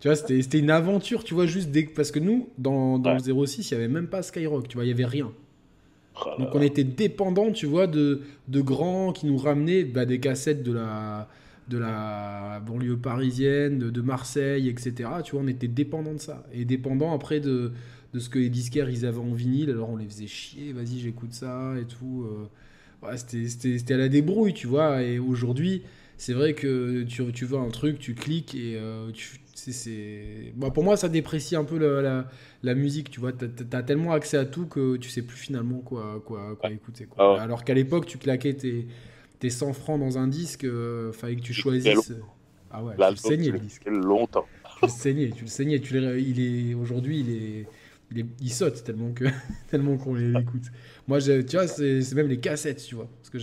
[0.00, 1.84] Tu vois, c'était une aventure, tu vois, juste dès...
[1.84, 4.84] parce que nous, dans, dans le 06, il n'y avait même pas Skyrock, tu vois,
[4.84, 5.30] il n'y avait rien.
[6.16, 10.18] Oh Donc on était dépendant, tu vois, de, de grands qui nous ramenaient bah, des
[10.18, 11.28] cassettes de la,
[11.68, 15.08] de la banlieue parisienne, de, Marseille, etc.
[15.24, 16.46] Tu vois, on était dépendant de ça.
[16.52, 17.72] Et dépendant après de,
[18.14, 20.98] de ce que les disquaires ils avaient en vinyle, alors on les faisait chier, vas-y,
[20.98, 22.26] j'écoute ça et tout.
[22.26, 23.06] Euh.
[23.06, 25.02] Ouais, c'était à la débrouille, tu vois.
[25.02, 25.82] Et aujourd'hui,
[26.18, 29.38] c'est vrai que tu, tu vois un truc, tu cliques et euh, tu,
[29.72, 32.26] c'est bon, pour moi ça déprécie un peu la,
[32.62, 33.32] la, musique tu vois.
[33.32, 37.06] T'as as tellement accès à tout que tu sais plus finalement quoi quoi, quoi écouter
[37.06, 37.36] quoi.
[37.38, 38.86] Ah alors qu'à l'époque tu claquais tes,
[39.38, 42.12] tes 100 francs dans un disque euh, fallait que tu choisisses
[42.70, 43.84] ah ouais tu le saignais le disque.
[43.86, 44.46] longtemps.
[44.78, 47.66] Tu le saignais tu le saignais tu il est aujourd'hui il est
[48.12, 49.24] il, est, il saute tellement que
[49.70, 50.64] tellement qu'on l'écoute
[51.06, 53.38] moi tu vois c'est même les cassettes tu vois parce que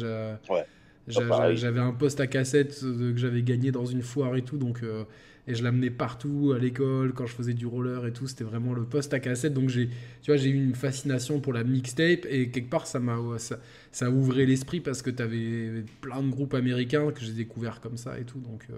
[1.08, 4.84] j'avais un poste à cassette euh, que j'avais gagné dans une foire et tout donc
[4.84, 5.04] euh,
[5.48, 8.28] et je l'amenais partout à l'école quand je faisais du roller et tout.
[8.28, 9.54] C'était vraiment le poste à cassette.
[9.54, 9.88] Donc j'ai
[10.22, 13.58] tu vois j'ai eu une fascination pour la mixtape et quelque part ça m'a ça,
[13.92, 17.98] ça ouvert l'esprit parce que tu avais plein de groupes américains que j'ai découvert comme
[17.98, 18.40] ça et tout.
[18.40, 18.76] Donc euh.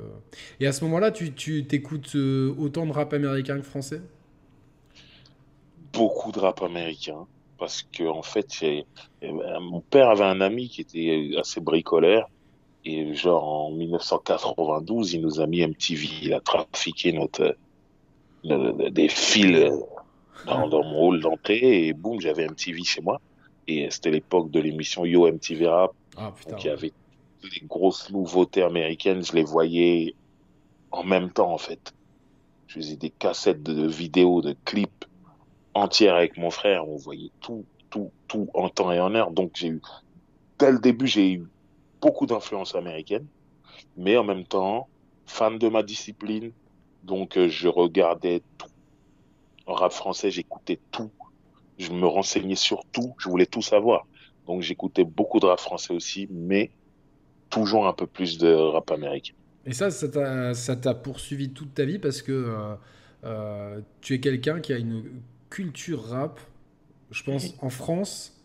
[0.59, 4.01] et à ce moment-là tu tu t'écoutes euh, autant de rap américain que français?
[5.91, 7.25] Beaucoup de rap américain
[7.57, 8.63] parce que en fait
[9.23, 12.29] mon père avait un ami qui était assez bricoleur
[12.89, 17.55] et genre en 1992, il nous a mis MTV, il a trafiqué notre,
[18.43, 19.71] des fils
[20.45, 23.19] dans, dans mon hall d'entrée et boum, j'avais MTV chez moi.
[23.67, 25.91] Et c'était l'époque de l'émission Yo MTV Rap.
[26.17, 26.93] Ah, putain, il y avait
[27.43, 30.15] les grosses nouveautés américaines, je les voyais
[30.91, 31.93] en même temps en fait.
[32.67, 35.05] Je faisais des cassettes de, vidéos, de clips
[35.73, 36.87] entières avec mon frère.
[36.87, 39.31] On voyait tout, tout, tout en temps et en heure.
[39.31, 39.81] Donc j'ai eu,
[40.59, 41.47] dès le début, j'ai eu
[42.01, 43.25] beaucoup d'influence américaine,
[43.97, 44.87] mais en même temps,
[45.25, 46.51] fan de ma discipline,
[47.03, 48.67] donc euh, je regardais tout.
[49.65, 51.11] En rap français, j'écoutais tout.
[51.77, 54.05] Je me renseignais sur tout, je voulais tout savoir.
[54.47, 56.71] Donc j'écoutais beaucoup de rap français aussi, mais
[57.49, 59.33] toujours un peu plus de rap américain.
[59.65, 62.75] Et ça, ça t'a poursuivi toute ta vie parce que euh,
[63.25, 65.03] euh, tu es quelqu'un qui a une
[65.49, 66.39] culture rap,
[67.11, 68.38] je pense, en France,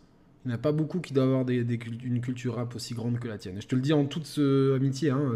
[0.45, 3.29] il n'y en a pas beaucoup qui doivent avoir une culture rap aussi grande que
[3.29, 3.61] la tienne.
[3.61, 4.39] je te le dis en toute
[4.77, 5.35] amitié, hein,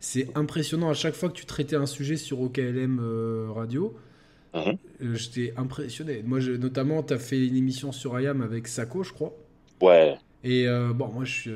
[0.00, 3.96] c'est, impressionnant à chaque fois que tu traitais un sujet sur OKLM euh, Radio.
[4.54, 4.76] Mhm.
[5.02, 6.22] Euh, j'étais impressionné.
[6.24, 9.34] Moi, notamment, tu as fait une émission sur IAM avec Sako, je crois.
[9.80, 10.14] Ouais.
[10.44, 11.50] Et euh, bon, moi, je suis,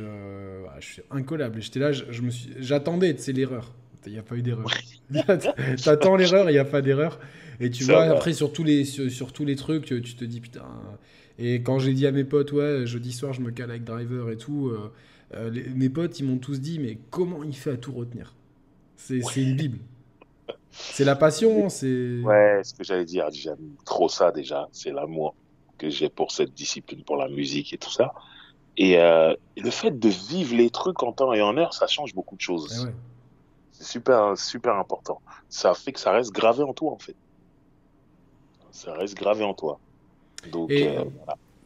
[0.81, 1.61] je suis incollable.
[1.61, 3.73] J'étais là, je, me suis, j'attendais, c'est l'erreur.
[4.07, 4.67] Il n'y a pas eu d'erreur.
[5.85, 7.19] T'attends l'erreur, il n'y a pas d'erreur.
[7.61, 10.65] Et tu vois, après, sur tous, les, sur, tous les trucs, tu, te dis, putain,
[11.39, 14.31] et quand j'ai dit à mes potes, ouais, jeudi soir, je me cale avec Driver
[14.31, 14.93] et tout, euh,
[15.35, 18.35] euh, mes potes, ils m'ont tous dit, mais comment il fait à tout retenir?
[18.97, 19.79] C'est une Bible.
[20.71, 22.21] C'est la passion, c'est.
[22.21, 24.69] Ouais, ce que j'allais dire, j'aime trop ça déjà.
[24.73, 25.35] C'est l'amour
[25.79, 28.15] que j'ai pour cette discipline, pour la musique et tout ça.
[28.77, 32.15] Et, euh, le fait de vivre les trucs en temps et en heure, ça change
[32.15, 32.87] beaucoup de choses.
[32.89, 32.93] Eh
[33.73, 35.21] c'est super, super important.
[35.49, 37.17] Ça fait que ça reste gravé en toi, en fait.
[38.71, 39.79] Ça reste gravé en toi.
[40.53, 41.05] Donc, euh,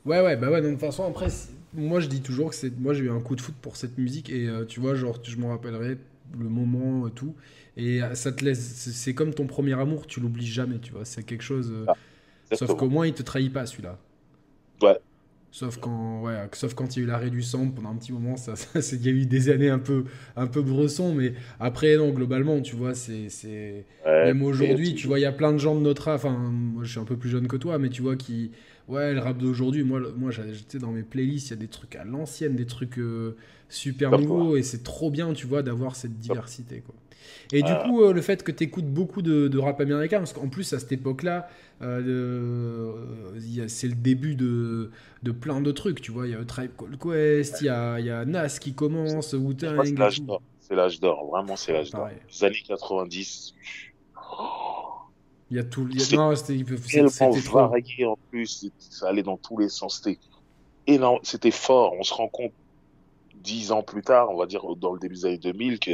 [0.07, 1.29] Ouais, ouais, bah ouais, de toute façon, après,
[1.75, 2.77] moi je dis toujours que c'est.
[2.79, 5.19] Moi j'ai eu un coup de foot pour cette musique et euh, tu vois, genre,
[5.23, 5.99] je m'en rappellerai
[6.39, 7.35] le moment et tout.
[7.77, 8.59] Et euh, ça te laisse.
[8.59, 11.05] C'est comme ton premier amour, tu l'oublies jamais, tu vois.
[11.05, 11.73] C'est quelque chose.
[11.87, 11.95] Ah,
[12.57, 13.99] sauf qu'au moins il te trahit pas celui-là.
[14.83, 14.99] Ouais.
[15.53, 18.13] Sauf quand, ouais, sauf quand il y a eu l'arrêt du sang pendant un petit
[18.13, 20.05] moment, ça, ça il y a eu des années un peu,
[20.37, 23.85] un peu bresson, mais après, non, globalement, tu vois, c'est, c'est...
[24.07, 26.85] même aujourd'hui, tu vois, il y a plein de gens de notre âge, enfin, moi
[26.85, 28.53] je suis un peu plus jeune que toi, mais tu vois, qui,
[28.91, 31.95] Ouais, le rap d'aujourd'hui, moi, moi j'étais dans mes playlists, il y a des trucs
[31.95, 33.37] à l'ancienne, des trucs euh,
[33.69, 36.83] super nouveaux, et c'est trop bien, tu vois, d'avoir cette diversité.
[36.85, 36.97] Quoi.
[37.53, 40.49] Et du coup, euh, le fait que tu écoutes beaucoup de, rap américain, parce qu'en
[40.49, 41.49] plus, à cette époque-là,
[41.83, 42.93] euh,
[43.69, 44.91] c'est le début de,
[45.23, 46.27] de, plein de trucs, tu vois.
[46.27, 49.85] Il y a Tribe Called Quest, il y a, y a, Nas qui commence, Wu-Tang.
[50.61, 52.09] C'est l'âge d'or, vraiment, c'est l'âge d'or.
[52.29, 53.55] Les années 90.
[55.51, 55.89] Il y a tout.
[55.91, 56.17] Il y a...
[56.17, 56.63] Non, c'était
[57.51, 58.71] varié en plus.
[58.79, 59.97] Ça allait dans tous les sens.
[59.97, 60.21] C'était
[60.87, 61.19] énorme.
[61.25, 61.95] C'était fort.
[61.99, 62.53] On se rend compte
[63.43, 65.93] dix ans plus tard, on va dire dans le début des années 2000, que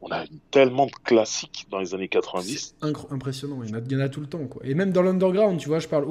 [0.00, 2.76] on a tellement de classiques dans les années 90.
[3.10, 4.46] impressionnant, il y, en a, il y, en a, tout le temps.
[4.46, 4.62] Quoi.
[4.64, 6.06] Et même dans l'underground, tu vois, je parle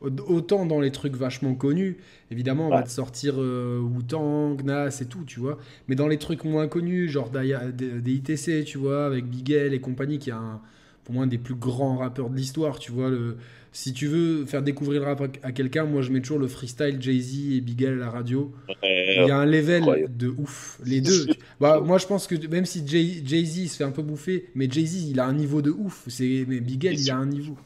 [0.00, 1.98] autant dans les trucs vachement connus.
[2.30, 5.58] Évidemment, on va te sortir euh, Wu-Tang, Nas et tout, tu vois.
[5.88, 10.18] Mais dans les trucs moins connus, genre des, ITC, tu vois, avec Bigel et compagnie,
[10.18, 10.60] qui est un,
[11.04, 13.08] pour moi un des plus grands rappeurs de l'histoire, tu vois.
[13.08, 13.38] Le,
[13.72, 17.00] si tu veux faire découvrir le rap à quelqu'un, moi je mets toujours le freestyle
[17.00, 18.52] Jay-Z et Bigel à la radio.
[18.82, 20.78] Il y a un level de ouf.
[20.84, 21.26] Les deux.
[21.60, 25.08] bah, moi je pense que même si Jay-Z se fait un peu bouffer, mais Jay-Z
[25.10, 26.06] il a un niveau de ouf.
[26.20, 27.56] Mais Bigel il a un niveau.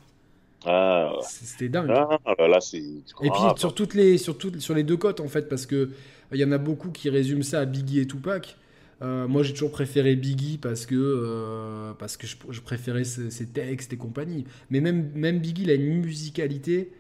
[0.65, 1.91] Ah, C'était dingue.
[1.91, 5.49] Ah, là, et puis sur toutes les sur toutes sur les deux côtes en fait
[5.49, 5.91] parce que
[6.33, 8.57] il y en a beaucoup qui résument ça à Biggie et Tupac.
[9.03, 13.93] Euh, moi, j'ai toujours préféré Biggie parce que, euh, parce que je, préférais ses, textes
[13.93, 14.45] et compagnie.
[14.71, 16.93] Mais même, même Biggie, il a une musicalité.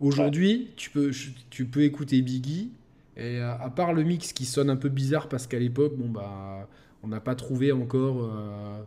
[0.00, 1.10] Aujourd'hui, tu, peux,
[1.50, 2.72] tu peux écouter Biggie.
[3.16, 6.68] Et à, part le mix qui sonne un peu bizarre parce qu'à l'époque, bon, bah,
[7.02, 8.24] on n'a pas trouvé encore.
[8.24, 8.82] Euh,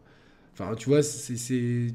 [0.54, 1.36] enfin, tu vois, c'est,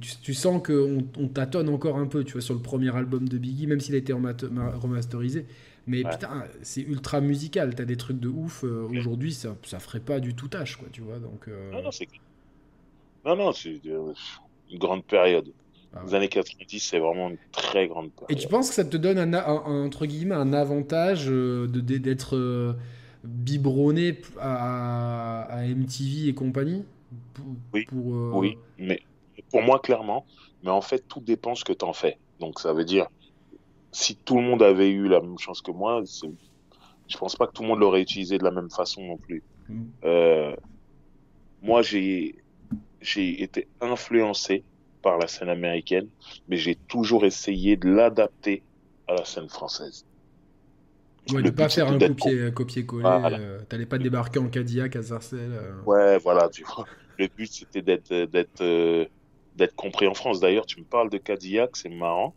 [0.00, 3.28] tu, tu, sens qu'on on tâtonne encore un peu, tu vois, sur le premier album
[3.28, 5.46] de Biggie, même s'il a été remasterisé.
[5.87, 7.75] Mais putain, c'est ultra musical.
[7.75, 8.64] T'as des trucs de ouf.
[8.64, 11.19] Euh, aujourd'hui, ça, ça ferait pas du tout tâche, quoi, tu vois.
[11.19, 12.09] Donc, euh, Non, non, c'est.
[13.25, 15.53] Non, non, c'est une grande période.
[15.93, 18.31] Ah Les années 90, c'est vraiment une très grande période.
[18.31, 22.77] Et tu penses que ça te donne un, entre guillemets un avantage euh, de d'être
[23.25, 26.85] biberonné à, à, MTV et compagnie?
[27.73, 27.87] Oui.
[27.93, 29.03] oui, mais
[29.51, 30.25] pour moi clairement.
[30.62, 32.19] Mais en fait, tout dépend ce que tu en fais.
[32.38, 33.09] Donc ça veut dire
[33.92, 36.03] si tout le monde avait eu la même chance que moi,
[37.09, 39.42] je pense pas que tout le monde l'aurait utilisé de la même façon non plus.
[39.68, 39.83] Mm.
[40.05, 40.57] Euh,
[41.62, 42.37] moi, j'ai
[43.00, 44.62] j'ai été influencé
[45.03, 46.09] par la scène américaine,
[46.48, 48.62] mais j'ai toujours essayé de l'adapter
[49.09, 50.05] à la scène française.
[51.33, 53.07] Ouais, ne pas faire un copier, copier-coller.
[53.07, 55.53] Euh, T'allais pas débarquer en Cadillac à Sarcelles.
[55.53, 55.83] Euh.
[55.85, 56.87] Ouais, voilà, tu vois.
[57.18, 59.05] Le but, c'était d'être, d'être, euh,
[59.57, 60.40] d'être compris en France.
[60.40, 62.35] D'ailleurs, tu me parles de Cadillac, c'est marrant.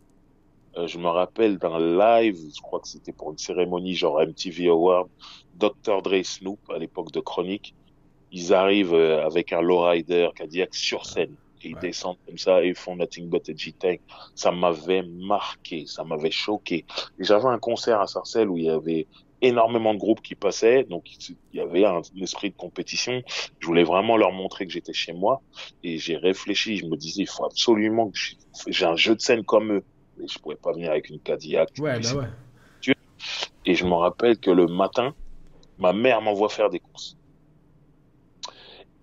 [0.76, 4.68] Euh, je me rappelle d'un live, je crois que c'était pour une cérémonie genre MTV
[4.68, 5.08] Award,
[5.54, 6.02] Dr.
[6.02, 7.74] Dre Snoop à l'époque de Chronique.
[8.32, 11.36] Ils arrivent euh, avec un lowrider Cadillac sur scène.
[11.62, 14.00] Et ils descendent comme ça et ils font Nothing But a G-Tank.
[14.34, 16.84] Ça m'avait marqué, ça m'avait choqué.
[17.18, 19.06] J'avais un concert à Sarcelles où il y avait
[19.40, 23.22] énormément de groupes qui passaient, donc il y avait un, esprit de compétition.
[23.60, 25.42] Je voulais vraiment leur montrer que j'étais chez moi,
[25.82, 26.78] et j'ai réfléchi.
[26.78, 28.18] Je me disais, il faut absolument que
[28.68, 29.84] j'ai un jeu de scène comme eux
[30.18, 31.70] mais je pouvais pas venir avec une Cadillac.
[31.78, 32.26] Ouais, bah ouais.
[33.66, 35.14] Et je me rappelle que le matin,
[35.78, 37.16] ma mère m'envoie faire des courses.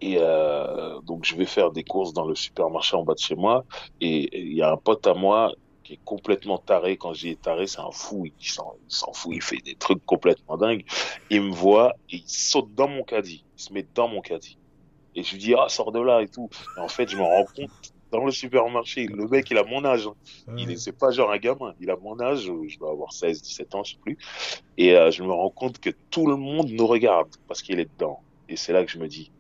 [0.02, 3.36] Et euh, donc je vais faire des courses dans le supermarché en bas de chez
[3.36, 3.66] moi.
[4.00, 5.52] Et il y a un pote à moi
[5.84, 6.98] qui est complètement taré.
[6.98, 8.26] Quand j'y ai taré, c'est un fou.
[8.26, 9.34] Il s'en fout.
[9.34, 10.86] Il fait des trucs complètement dingues.
[11.30, 13.44] Il me voit et il saute dans mon caddie.
[13.58, 14.58] Il se met dans mon caddie.
[15.16, 16.50] Et je lui dis, ah, sors de là et tout.
[16.78, 19.08] Et en fait, je me rends compte dans le supermarché.
[19.08, 20.08] Le mec, il a mon âge.
[20.08, 20.56] Hein.
[20.58, 21.74] Il c'est pas genre un gamin.
[21.80, 22.52] Il a mon âge.
[22.68, 24.18] Je dois avoir 16, 17 ans, je sais plus.
[24.78, 27.90] Et euh, je me rends compte que tout le monde nous regarde parce qu'il est
[27.92, 28.20] dedans.
[28.50, 29.32] Et c'est là que je me dis,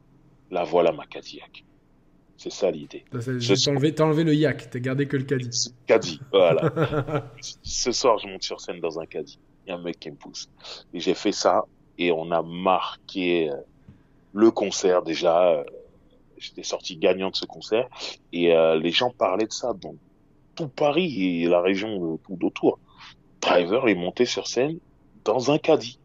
[0.49, 1.63] la voilà ma Cadillac.
[2.37, 3.05] C'est ça l'idée.
[3.11, 5.75] T'as enlevé, le yak, t'as gardé que le caddie.
[5.85, 6.73] Caddie, voilà.
[7.61, 9.37] Ce soir, je monte sur scène dans un caddie.
[9.65, 10.49] Il y a un mec qui me pousse.
[10.91, 11.65] Et j'ai fait ça
[11.99, 13.57] et on a marqué euh,
[14.33, 15.63] le concert déjà.
[16.41, 17.87] Euh, j'étais sorti gagnant de ce concert
[18.33, 19.95] et euh, les gens parlaient de ça dans
[20.55, 22.79] tout Paris et la région d'autour.
[23.39, 24.79] Driver est monté sur scène
[25.23, 25.99] dans un caddie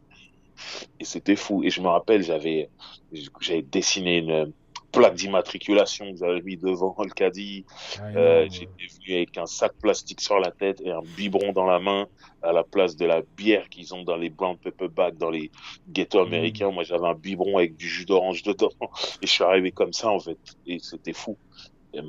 [0.99, 1.63] et c'était fou.
[1.63, 2.69] Et je me rappelle, j'avais
[3.39, 4.53] j'avais dessiné une
[4.91, 7.65] plaque d'immatriculation que j'avais mis devant le caddie.
[7.99, 11.65] Ah, euh, J'étais venu avec un sac plastique sur la tête et un biberon dans
[11.65, 12.07] la main
[12.41, 15.51] à la place de la bière qu'ils ont dans les brown pepper bags dans les
[15.89, 16.27] ghettos mmh.
[16.27, 16.71] américains.
[16.71, 18.69] Moi, j'avais un biberon avec du jus d'orange dedans
[19.21, 20.37] et je suis arrivé comme ça en fait.
[20.65, 21.37] Et c'était fou.
[21.93, 22.01] Et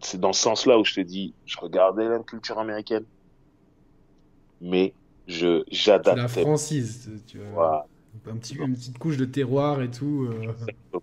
[0.00, 3.04] c'est dans ce sens-là où je te dis, je regardais la culture américaine,
[4.60, 4.92] mais
[5.26, 6.20] je j'adaptais.
[6.20, 7.86] La francise, tu vois.
[8.26, 10.28] Un petit, une petite couche de terroir et tout.
[10.30, 11.00] Euh...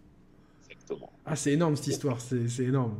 [1.25, 2.95] Ah, c'est énorme cette histoire, c'est énorme.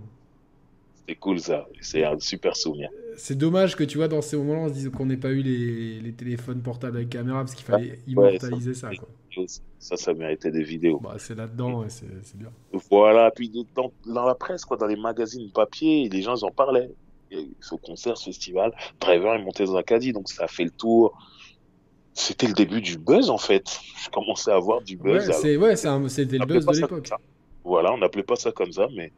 [1.07, 2.89] C'est cool ça, c'est un super souvenir.
[3.15, 5.41] c'est dommage que tu vois, dans ces moments-là, on se dise qu'on n'ait pas eu
[5.43, 8.89] les, les téléphones portables avec caméra parce qu'il fallait Ouais, immortaliser ça.
[8.89, 9.07] ça, quoi.
[9.77, 10.99] ça, ça méritait des vidéos.
[10.99, 12.51] Bah, c'est là-dedans c'est bien.
[12.89, 16.51] Voilà, puis dans, dans la presse, quoi, dans les magazines papier, les gens ils en
[16.51, 16.91] parlaient.
[17.59, 20.71] Ce concert, ce festival, Driver est monté dans un caddie, donc ça a fait le
[20.71, 21.17] tour.
[22.13, 23.79] C'était le début du buzz en fait.
[24.03, 25.27] Je commençais à avoir du buzz.
[25.27, 27.09] Ouais, c'était le buzz de l'époque.
[27.65, 27.71] Ça.
[27.71, 29.13] Voilà, on n'appelait pas ça comme ça, mais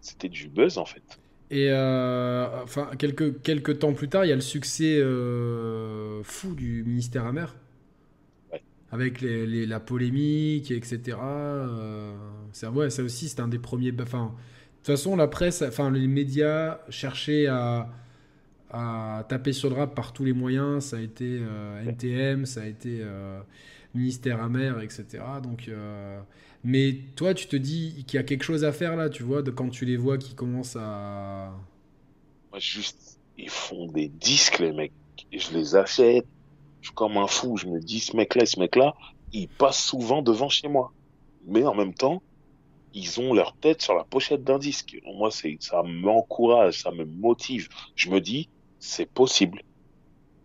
[0.00, 1.20] c'était du buzz en fait.
[1.50, 6.54] Et euh, enfin, quelques, quelques temps plus tard, il y a le succès euh, fou
[6.54, 7.56] du ministère amer.
[8.52, 8.62] Ouais.
[8.90, 11.18] Avec les, les- la polémique, etc.
[11.68, 12.14] Euh,
[12.52, 13.92] c'est- ouais, ça aussi, c'était un des premiers.
[14.00, 17.90] Enfin, de toute façon, la presse, enfin, les médias cherchaient à,
[18.70, 20.84] à taper sur le rap par tous les moyens.
[20.86, 23.00] Ça a été euh, NTM, ça a été
[23.96, 25.24] ministère amer, etc.
[25.42, 26.20] Donc, euh,
[26.64, 29.42] mais toi, tu te dis qu'il y a quelque chose à faire là, tu vois,
[29.42, 31.52] de quand tu les vois qui commencent à.
[32.50, 34.92] Moi, juste, ils font des disques, les mecs.
[35.32, 36.26] Et je les achète.
[36.80, 37.56] Je suis comme un fou.
[37.56, 38.94] Je me dis, ce mec-là et ce mec-là,
[39.32, 40.92] ils passent souvent devant chez moi.
[41.46, 42.22] Mais en même temps,
[42.94, 44.96] ils ont leur tête sur la pochette d'un disque.
[45.04, 47.68] Moi, c'est, ça m'encourage, ça me motive.
[47.94, 49.62] Je me dis, c'est possible.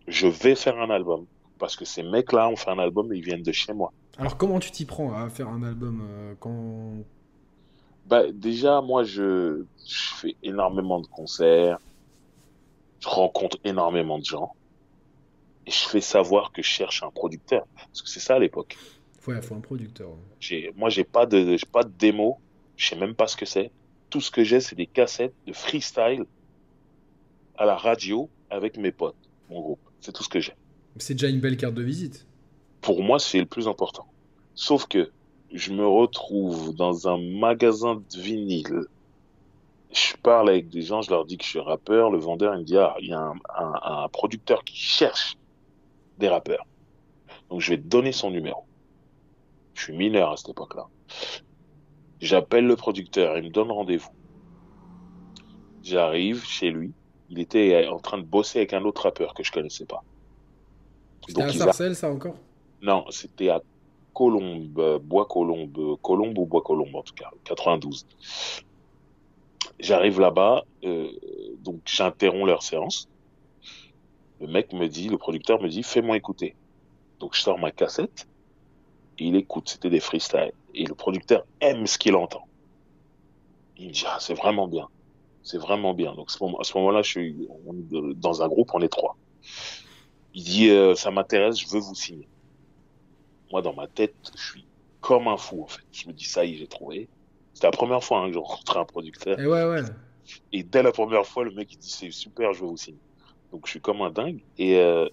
[0.07, 1.25] Je vais faire un album.
[1.61, 3.93] Parce que ces mecs-là ont fait un album et ils viennent de chez moi.
[4.17, 7.05] Alors, comment tu t'y prends à faire un album euh, quand.
[8.07, 11.77] Bah, déjà, moi, je, je fais énormément de concerts.
[12.99, 14.53] Je rencontre énormément de gens.
[15.67, 17.67] Et je fais savoir que je cherche un producteur.
[17.75, 18.75] Parce que c'est ça à l'époque.
[19.27, 20.09] Ouais, il faut un producteur.
[20.39, 22.39] J'ai, moi, j'ai pas de, j'ai pas de démo.
[22.75, 23.69] Je sais même pas ce que c'est.
[24.09, 26.25] Tout ce que j'ai, c'est des cassettes de freestyle
[27.55, 29.15] à la radio avec mes potes,
[29.51, 29.79] mon groupe.
[29.99, 30.55] C'est tout ce que j'ai.
[30.97, 32.27] C'est déjà une belle carte de visite.
[32.81, 34.05] Pour moi, c'est le plus important.
[34.55, 35.11] Sauf que
[35.53, 38.85] je me retrouve dans un magasin de vinyle.
[39.91, 42.11] Je parle avec des gens, je leur dis que je suis rappeur.
[42.11, 43.39] Le vendeur, il me dit, ah, il y a un,
[43.83, 45.37] un- producteur qui cherche
[46.17, 46.65] des rappeurs.
[47.49, 48.63] Donc, je vais te donner son numéro.
[49.73, 50.87] Je suis mineur à cette époque-là.
[52.21, 54.11] J'appelle le producteur, il me donne rendez-vous.
[55.83, 56.93] J'arrive chez lui.
[57.29, 60.03] Il était en train de bosser avec un autre rappeur que je connaissais pas.
[61.27, 62.35] C'était à a- Sarcelles, ça encore?
[62.81, 63.61] Non, c'était à
[64.13, 68.05] Colombe, euh, Bois-Colombe, Colombe ou Bois-Colombe en tout cas, 92.
[69.79, 71.09] J'arrive là-bas, euh,
[71.59, 73.07] donc j'interromps leur séance.
[74.39, 76.55] Le mec me dit, le producteur me dit, fais-moi écouter.
[77.19, 78.27] Donc je sors ma cassette
[79.17, 80.51] et il écoute, c'était des freestyles.
[80.73, 82.43] Et le producteur aime ce qu'il entend.
[83.77, 84.87] Il me dit, ah, c'est vraiment bien.
[85.43, 86.13] C'est vraiment bien.
[86.15, 86.29] Donc
[86.59, 87.73] à ce moment-là, je suis on
[88.15, 89.17] dans un groupe, on est trois.
[90.33, 92.27] Il dit, euh, ça m'intéresse, je veux vous signer.
[93.51, 94.65] Moi, dans ma tête, je suis
[95.01, 95.83] comme un fou, en fait.
[95.91, 97.09] Je me dis, ça y est, j'ai trouvé.
[97.53, 99.39] C'était la première fois hein, que j'ai rencontré un producteur.
[99.39, 99.81] Et ouais, ouais.
[100.53, 102.99] Et dès la première fois, le mec, il dit, c'est super, je veux vous signer.
[103.51, 104.41] Donc, je suis comme un dingue.
[104.57, 105.09] Et euh,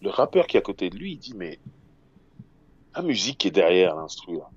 [0.00, 1.58] le rappeur qui est à côté de lui, il dit, mais
[2.94, 4.48] la musique qui est derrière l'instru, là,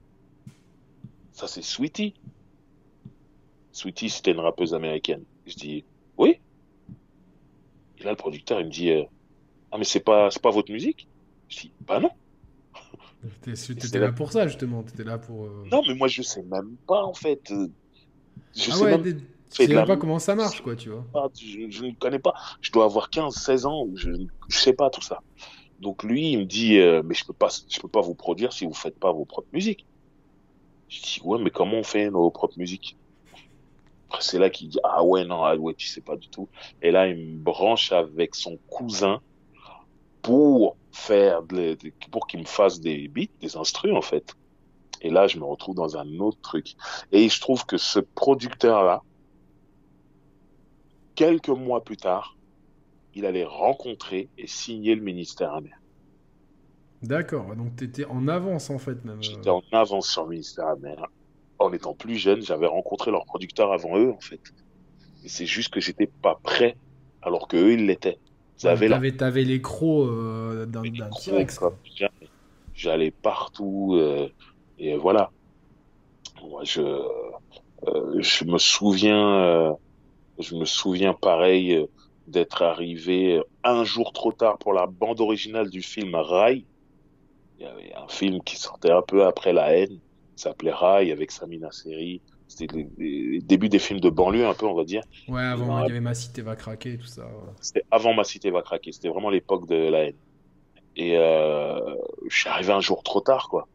[1.32, 2.14] ça, c'est Sweetie.
[3.72, 5.24] Sweetie, c'était une rappeuse américaine.
[5.46, 5.86] Je dis,
[6.18, 6.40] oui.
[8.00, 9.04] Et là, le producteur, il me dit, euh,
[9.72, 11.10] ah, mais c'est pas, c'est pas votre musique?
[11.50, 12.12] Je dis, bah non.
[13.80, 14.84] T'étais là- là pour ça, justement.
[14.84, 15.46] T'étais là pour.
[15.46, 17.42] euh, Non, mais moi, je sais même pas, en fait.
[17.52, 17.68] euh,
[18.56, 20.90] Je ah sais ouais, même des- tu sais même pas comment ça marche, quoi, tu
[20.90, 21.06] vois.
[21.12, 22.34] pas, je, je ne connais pas.
[22.62, 25.20] Je dois avoir 15, 16 ans, je ne sais pas tout ça.
[25.80, 28.54] Donc lui, il me dit, euh, mais je peux pas, je peux pas vous produire
[28.54, 29.88] si vous faites pas vos propres musiques.
[30.90, 32.98] Je dis, ouais, mais comment on fait nos propres musiques?
[34.10, 36.50] Après, c'est là qu'il dit, ah ouais, non, ah ouais, tu sais pas du tout.
[36.82, 39.22] Et là, il me branche avec son cousin
[40.22, 44.34] pour faire, de- de- pour qu'il me fasse des beats, des instrus, en fait.
[45.02, 46.74] Et là, je me retrouve dans un autre truc.
[47.12, 49.02] Et je trouve que ce producteur-là,
[51.16, 52.38] quelques mois plus tard,
[53.14, 55.82] il allait rencontrer et signer le ministère amer.
[57.02, 59.22] D'accord, donc t'étais en avance, en fait, même.
[59.22, 61.06] J'étais en avance sur le ministère amer.
[61.60, 64.42] En étant plus jeune, j'avais rencontré leur producteur avant eux, en fait.
[65.24, 66.76] Et c'est juste que j'étais pas prêt,
[67.22, 68.20] alors que eux, ils l'étaient.
[68.64, 71.60] Avaient la T'avais t'avais les crocs euh, d'un T-Rex.
[72.74, 74.30] J'allais- partout euh,
[74.78, 75.32] et voilà.
[76.44, 79.74] Moi, je euh, je me souviens, euh,
[80.40, 81.86] je me souviens pareil euh,
[82.28, 86.66] d'être arrivé un jour trop tard pour la bande originale du film Rai.
[87.60, 90.00] Il y avait un film qui sortait un peu après La haine,
[90.36, 92.22] s'appelait Rai avec Samina Seri.
[92.48, 95.02] C'était le, le début des films de banlieue un peu, on va dire.
[95.28, 97.24] Ouais, avant, il y avait Ma Cité va craquer, tout ça.
[97.26, 97.32] ouais.
[97.62, 98.92] C'était avant Ma Cité va craquer.
[98.92, 100.16] C'était vraiment l'époque de la haine.
[100.96, 101.80] Et euh,
[102.28, 103.68] je suis arrivé un jour trop tard, quoi.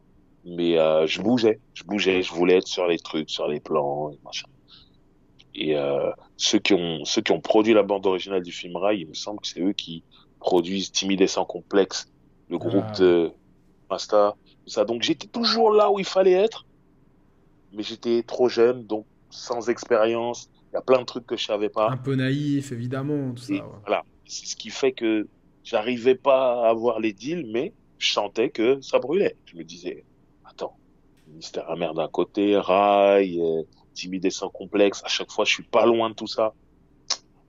[0.45, 4.09] Mais euh, je bougeais, je bougeais, je voulais être sur les trucs, sur les plans,
[4.11, 4.47] et machin.
[5.55, 8.97] Et euh, ceux qui ont ceux qui ont produit la bande originale du film Rai,
[8.97, 10.03] il me semble que c'est eux qui
[10.39, 12.11] produisent Timide et sans complexe,
[12.49, 12.99] le groupe Ah.
[12.99, 13.31] de
[13.89, 14.35] Masta,
[14.65, 14.83] tout ça.
[14.83, 16.65] Donc j'étais toujours là où il fallait être,
[17.73, 20.49] mais j'étais trop jeune, donc sans expérience.
[20.71, 21.89] Il y a plein de trucs que je savais pas.
[21.89, 23.53] Un peu naïf, évidemment, tout ça.
[23.53, 23.67] Et ouais.
[23.85, 25.27] voilà, c'est ce qui fait que
[25.63, 29.35] j'arrivais pas à avoir les deals, mais je sentais que ça brûlait.
[29.45, 30.03] Je me disais,
[30.45, 30.77] attends,
[31.27, 33.63] ministère amer d'un côté, rail, euh,
[33.93, 36.53] timide et sans complexe, à chaque fois je suis pas loin de tout ça.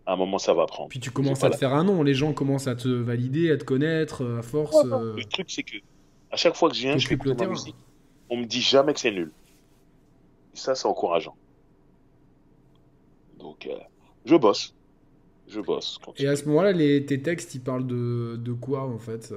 [0.07, 0.89] À un moment ça va prendre.
[0.89, 3.57] Puis tu commences à te faire un nom, les gens commencent à te valider, à
[3.57, 4.77] te connaître, euh, à force.
[4.77, 5.79] Ouais, euh, Le truc c'est que
[6.31, 7.51] à chaque fois que je viens, je fais ma terrain.
[7.51, 7.77] musique,
[8.29, 9.33] on me dit jamais que c'est nul.
[10.55, 11.37] Ça c'est encourageant.
[13.39, 13.79] Donc euh,
[14.25, 14.75] je bosse,
[15.49, 15.99] je bosse.
[16.17, 19.33] Et à ce moment-là, les, tes textes, ils parlent de, de quoi, en fait?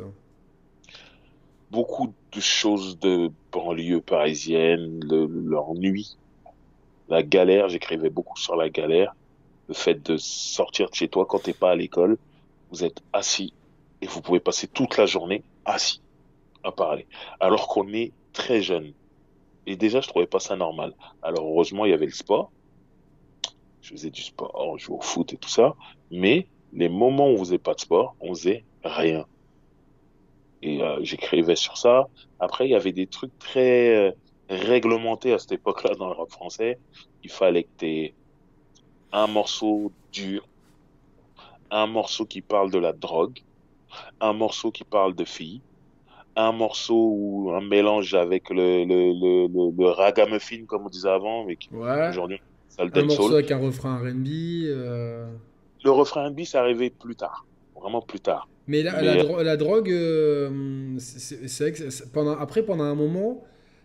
[1.72, 6.18] Beaucoup de choses de banlieue parisienne, le- l'ennui,
[7.09, 7.70] la galère.
[7.70, 9.15] J'écrivais beaucoup sur la galère,
[9.68, 12.18] le fait de sortir de chez toi quand t'es pas à l'école.
[12.72, 13.53] Vous êtes assis
[14.01, 16.01] et vous pouvez passer toute la journée assis
[16.63, 17.07] à parler,
[17.39, 18.93] alors qu'on est très jeune.
[19.68, 20.93] Et déjà, je trouvais pas ça normal.
[21.22, 22.51] Alors heureusement, il y avait le sport.
[23.82, 25.76] Je faisais du sport, je jouais au foot et tout ça.
[26.09, 29.26] Mais les moments où on faisait pas de sport, on faisait rien.
[30.61, 32.07] Et euh, j'écrivais sur ça.
[32.39, 34.11] Après, il y avait des trucs très euh,
[34.49, 36.80] réglementés à cette époque-là dans le rap français.
[37.24, 38.13] Il fallait que t'aies
[39.11, 40.47] un morceau dur,
[41.72, 43.39] un morceau qui parle de la drogue,
[44.22, 45.61] un morceau qui parle de filles,
[46.38, 51.10] un morceau ou un mélange avec le, le, le, le, le ragamuffin, comme on disait
[51.10, 52.10] avant, mais qui Ouais.
[52.10, 53.34] aujourd'hui, c'est le Un morceau dancehall.
[53.36, 54.28] avec un refrain R&B.
[54.68, 55.28] euh,
[55.84, 57.48] Le refrain B, c'est arrivé plus tard.
[57.76, 58.48] Vraiment plus tard.
[58.68, 62.96] Mais la, Mais- la, dro- la drogue, euh, c'est vrai que pendant, après, pendant un
[62.96, 63.44] moment,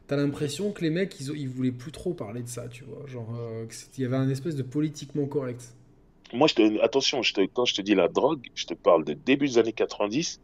[0.08, 3.06] t'as l'impression que les mecs, ils, ils voulaient plus trop parler de ça, tu vois.
[3.06, 5.76] Genre, euh, il y avait un espèce de politiquement correct.
[6.32, 9.04] Moi, je te, attention, je te, quand je te dis la drogue, je te parle
[9.04, 10.40] de début des années 90.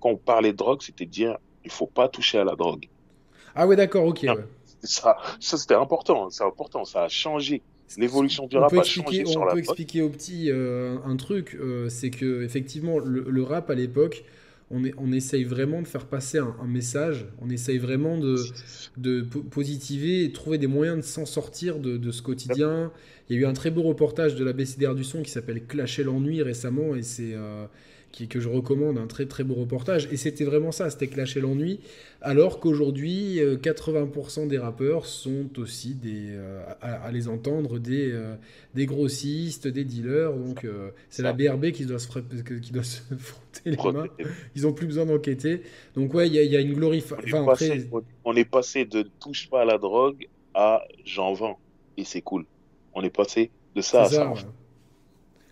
[0.00, 1.36] Quand on parlait de drogue, c'était dire,
[1.66, 2.86] il faut pas toucher à la drogue.
[3.54, 4.22] Ah ouais, d'accord, ok.
[4.22, 4.44] Ouais.
[4.82, 6.30] Ça, ça c'était important.
[6.30, 6.84] C'est important.
[6.84, 7.62] Ça a changé.
[7.96, 11.56] L'évolution du On rap peut a changé on peut expliquer aux petits euh, un truc,
[11.60, 14.24] euh, c'est que effectivement le, le rap à l'époque,
[14.70, 18.36] on, est, on essaye vraiment de faire passer un, un message, on essaye vraiment de,
[18.96, 22.90] de po- positiver et trouver des moyens de s'en sortir de, de ce quotidien.
[23.28, 25.64] Il y a eu un très beau reportage de la BCDR du son qui s'appelle
[25.66, 27.66] Clasher l'ennui récemment et c'est euh,
[28.12, 30.08] qui, que je recommande, un très très beau reportage.
[30.10, 31.80] Et c'était vraiment ça, c'était Clasher l'ennui.
[32.22, 38.10] Alors qu'aujourd'hui, euh, 80% des rappeurs sont aussi des, euh, à, à les entendre, des,
[38.10, 38.34] euh,
[38.74, 40.32] des grossistes, des dealers.
[40.32, 42.08] Donc euh, c'est la BRB qui doit se,
[42.60, 44.06] qui doit se frotter les mains.
[44.54, 45.60] Ils ont plus besoin d'enquêter.
[45.94, 47.12] Donc ouais, il y, a- il y a une glorif...
[47.12, 50.26] On est Enfin, passé- après, on- on est passé de touche pas à la drogue
[50.54, 51.58] à j'en vends
[51.98, 52.46] et c'est cool.
[52.94, 54.32] On est passé de ça à ça.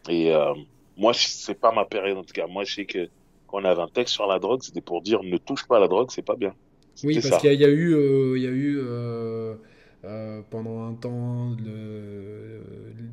[0.08, 0.54] Et euh,
[0.96, 2.46] moi, c'est pas ma période en tout cas.
[2.46, 3.10] Moi, je sais que
[3.46, 5.80] quand on avait un texte sur la drogue, c'était pour dire ne touche pas à
[5.80, 6.54] la drogue, c'est pas bien.
[7.02, 9.56] Oui, parce qu'il y, a- il y a eu, euh, il y a eu euh,
[10.04, 12.62] euh, pendant un temps le-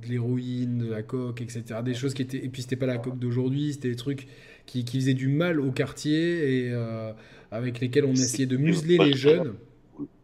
[0.01, 1.83] de l'héroïne, de la coke, etc.
[1.83, 2.43] Des choses qui étaient.
[2.43, 4.27] Et puis c'était pas la coke d'aujourd'hui, c'était des trucs
[4.65, 7.11] qui, qui faisaient du mal au quartier et euh,
[7.51, 9.55] avec lesquels on essayait de museler les jeunes.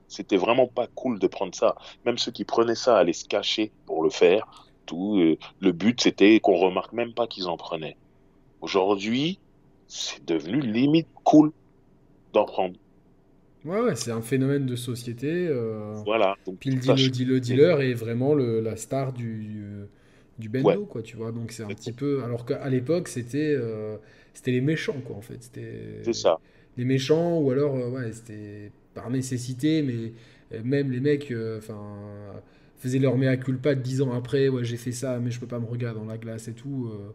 [0.08, 1.76] C'était vraiment pas cool de prendre ça.
[2.06, 4.67] Même ceux qui prenaient ça allaient se cacher pour le faire.
[4.88, 7.98] Tout, euh, le but, c'était qu'on remarque même pas qu'ils en prenaient.
[8.62, 9.42] Aujourd'hui,
[9.88, 11.54] c'est devenu limite cool
[12.34, 12.78] d'en prendre.
[13.66, 15.48] Ouais, ouais, c'est un phénomène de société.
[15.50, 16.36] euh, Voilà.
[16.46, 19.14] Donc, Puis le, ça, deal- je- le deal- le dealer est vraiment le- la star
[19.14, 19.88] du,
[20.40, 20.86] du bendo, Ouais.
[20.88, 21.32] quoi, tu vois.
[21.32, 22.24] Donc c'est un petit peu.
[22.24, 23.98] Alors qu'à l'époque, c'était euh,
[24.34, 25.44] c'était les méchants, quoi, en fait.
[25.44, 26.40] C'était C'est ça.
[26.78, 30.14] les méchants, ou alors, euh, ouais, c'était par nécessité, mais
[30.54, 31.82] euh, même les mecs, euh, enfin,
[32.78, 35.60] faisaient leur mea culpa dix ans après, ouais, j'ai fait ça, mais je peux pas
[35.60, 36.90] me regarder dans la glace et tout.
[36.94, 37.12] euh.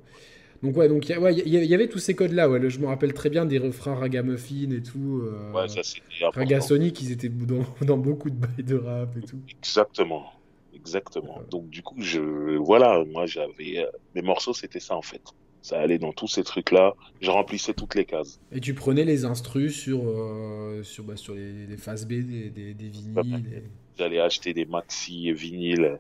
[0.62, 2.70] Donc ouais, donc il ouais, y y avait tous ces codes-là, ouais.
[2.70, 5.22] je me rappelle très bien des refrains ragamuffin et tout.
[5.24, 6.40] euh, Ouais, ça, c'était important.
[6.40, 9.42] Ragasonic, ils étaient dans, dans beaucoup de bails de rap et tout.
[9.48, 10.32] Exactement.
[10.72, 11.38] Exactement.
[11.38, 11.44] Ouais.
[11.50, 15.22] Donc, du coup, je, voilà, moi, j'avais, euh, mes morceaux, c'était ça, en fait.
[15.60, 16.94] Ça allait dans tous ces trucs-là.
[17.20, 18.40] Je remplissais toutes les cases.
[18.50, 22.50] Et tu prenais les instrus sur, euh, sur, bah, sur les, les faces B des,
[22.50, 23.70] des, des vinyles.
[23.98, 25.98] J'allais acheter des maxi vinyles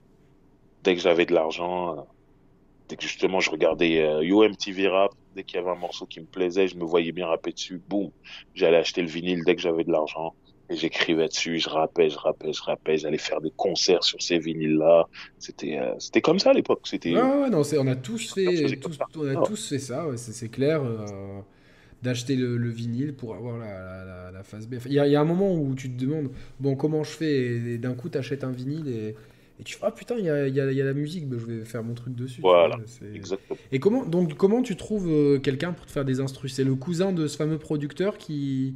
[0.82, 2.06] dès que j'avais de l'argent.
[2.88, 6.06] Dès que justement je regardais euh, Yo MTV Rap, dès qu'il y avait un morceau
[6.06, 8.10] qui me plaisait, je me voyais bien rapper dessus, boum,
[8.54, 10.34] j'allais acheter le vinyle dès que j'avais de l'argent
[10.68, 14.38] et j'écrivais dessus, je rappais, je rappais, je rappais, j'allais faire des concerts sur ces
[14.38, 15.06] vinyles-là.
[15.38, 18.76] C'était euh, c'était comme ça à l'époque, c'était Ouais, ouais, non, on a tous fait,
[18.76, 19.42] tous, on a Ah.
[19.46, 21.40] tous fait ça, ouais, c'est clair, euh,
[22.02, 24.74] d'acheter le, le vinyle pour avoir la, la, face B.
[24.76, 26.30] Enfin, Il y, a- il y a un moment où tu te demandes,
[26.60, 29.14] bon, comment je fais Et d'un coup, tu achètes un vinyle et,
[29.60, 31.36] Et tu fais, ah putain, il y a, y a- y a la musique, bah,
[31.38, 32.40] je vais faire mon truc dessus.
[32.40, 32.76] Voilà,
[33.14, 33.58] Exactement.
[33.70, 36.52] Et comment, donc, comment tu trouves euh, quelqu'un pour te faire des instrus?
[36.54, 38.74] C'est le cousin de ce fameux producteur qui,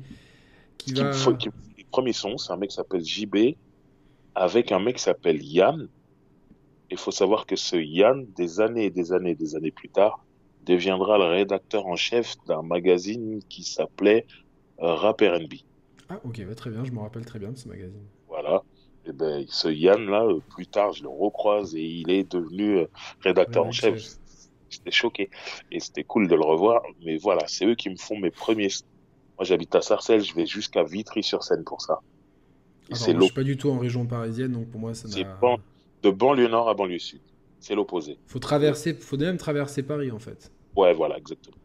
[0.79, 1.12] qui Qui va.
[1.12, 1.49] faut- qui
[1.79, 3.57] les premiers sons, c'est un mec qui s'appelle JB
[4.35, 5.89] avec un mec qui s'appelle Yann.
[6.91, 9.89] Il faut savoir que ce Yann, des années et des années et des années plus
[9.89, 10.26] tard,
[10.66, 14.26] deviendra le rédacteur en chef d'un magazine qui s'appelait
[14.80, 15.54] euh, Rap R&B.
[16.08, 18.06] Ah, ok, bah, très bien, je me rappelle très bien de ce magazine.
[18.28, 18.62] Voilà.
[19.04, 22.78] Et ben, ce Yann là, euh, plus tard, je le recroise et il est devenu
[22.78, 22.86] euh,
[23.20, 24.00] rédacteur en chef.
[24.68, 25.30] J'étais choqué
[25.70, 26.82] et c'était cool de le revoir.
[27.04, 28.68] Mais voilà, c'est eux qui me font mes premiers.
[29.38, 32.00] Moi, j'habite à Sarcelles, je vais jusqu'à Vitry-sur-Seine pour ça.
[32.88, 34.80] Et Alors, c'est moi, je l'op- suis pas du tout en région parisienne, donc pour
[34.80, 35.58] moi, ça c'est ban-
[36.02, 37.20] de banlieue nord à banlieue sud.
[37.60, 38.18] C'est l'opposé.
[38.26, 40.52] Faut traverser, faut même traverser Paris en fait.
[40.77, 41.57] Ouais, voilà, exactement.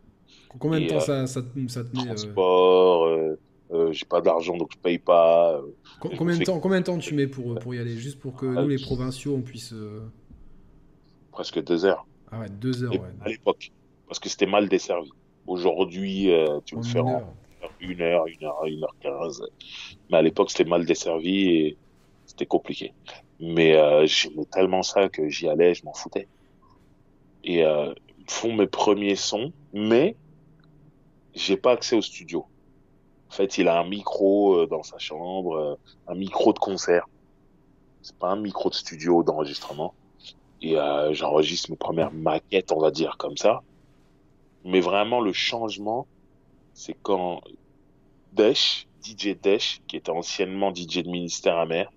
[0.60, 4.22] Combien de temps euh, ça, ça, te- ça te met euh, Transport, euh, j'ai pas
[4.22, 5.62] d'argent donc je paye pas.
[6.12, 7.98] je combien, de fais- temps, combien de temps tu mets pour, pour y aller?
[7.98, 9.74] Juste pour que Ah, nous, les provinciaux, on puisse.
[11.32, 12.08] presque deux heures.
[12.32, 13.08] Ah ouais, deux heures, Et- ouais.
[13.22, 13.72] À l'époque.
[14.08, 15.10] Parce que c'était mal desservi.
[15.48, 17.24] Aujourd'hui, euh, tu le fais en
[17.80, 19.42] une heure, une heure, une heure quinze.
[20.10, 21.78] Mais à l'époque, c'était mal desservi et
[22.26, 22.94] c'était compliqué.
[23.40, 26.28] Mais euh, j'aimais tellement ça que j'y allais, je m'en foutais.
[27.44, 27.94] Et euh,
[28.32, 30.16] font mes premiers sons, mais
[31.34, 32.46] j'ai pas accès au studio.
[33.30, 35.76] En fait, il a un micro euh, dans sa chambre, euh,
[36.08, 37.08] un micro de concert.
[38.02, 39.94] C'est pas un micro de studio d'enregistrement.
[40.62, 43.62] Et euh, j'enregistre mes premières maquettes, on va dire comme ça.
[44.64, 46.08] Mais vraiment, le changement,
[46.74, 47.42] c'est quand
[48.32, 51.92] Desh, DJ Desh, qui était anciennement DJ de Ministère Amer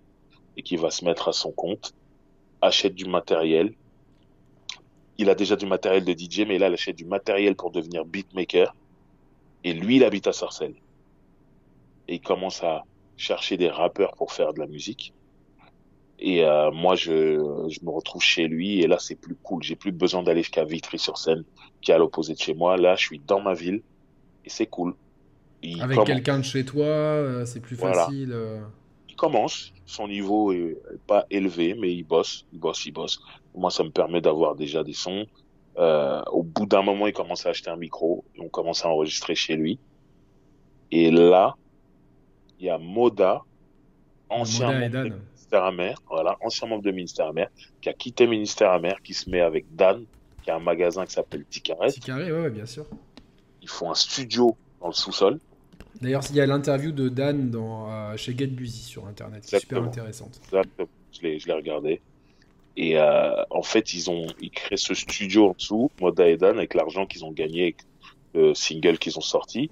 [0.57, 1.95] et qui va se mettre à son compte,
[2.61, 3.75] achète du matériel.
[5.19, 8.05] Il a déjà du matériel de DJ, mais là, il achète du matériel pour devenir
[8.05, 8.75] beatmaker.
[9.63, 10.75] Et lui, il habite à Sarcelles.
[12.09, 12.83] Et il commence à
[13.17, 15.13] chercher des rappeurs pour faire de la musique.
[16.19, 18.81] Et euh, moi, je, je me retrouve chez lui.
[18.81, 19.63] Et là, c'est plus cool.
[19.63, 21.45] J'ai plus besoin d'aller jusqu'à Vitry-sur-Seine,
[21.81, 22.77] qui est à l'opposé de chez moi.
[22.77, 23.83] Là, je suis dans ma ville.
[24.45, 24.95] Et c'est cool.
[25.63, 28.05] Il Avec commence- quelqu'un de chez toi, euh, c'est plus Voilà.
[28.07, 28.33] facile.
[29.25, 29.73] Commence.
[29.87, 33.21] Son niveau est pas élevé, mais il bosse, il bosse, il bosse.
[33.55, 35.27] Moi, ça me permet d'avoir déjà des sons.
[35.79, 38.25] Euh, au bout d'un moment, il commence à acheter un micro.
[38.35, 39.79] Et on commence à enregistrer chez lui.
[40.91, 41.55] Et là,
[42.59, 43.43] il y a Moda,
[44.29, 45.15] ancien Moda et membre de.
[45.35, 47.49] Ministère Amer, voilà, ancien membre de Ministère Amer,
[47.81, 50.05] qui a quitté Ministère Amer, qui se met avec Dan,
[50.43, 51.89] qui a un magasin qui s'appelle Ticaret.
[51.89, 52.87] Petit carré, ouais, ouais, bien sûr.
[53.63, 55.39] Ils font un studio dans le sous-sol.
[56.01, 59.55] D'ailleurs, il y a l'interview de Dan dans, euh, chez Get Busy sur internet, qui
[59.55, 60.41] est super intéressante.
[60.45, 60.89] Exactement.
[61.13, 62.01] Je l'ai, je l'ai regardé.
[62.77, 66.59] Et euh, en fait, ils ont ils créent ce studio en dessous, Moda et Dan,
[66.59, 67.77] avec l'argent qu'ils ont gagné avec
[68.35, 69.71] le single qu'ils ont sorti.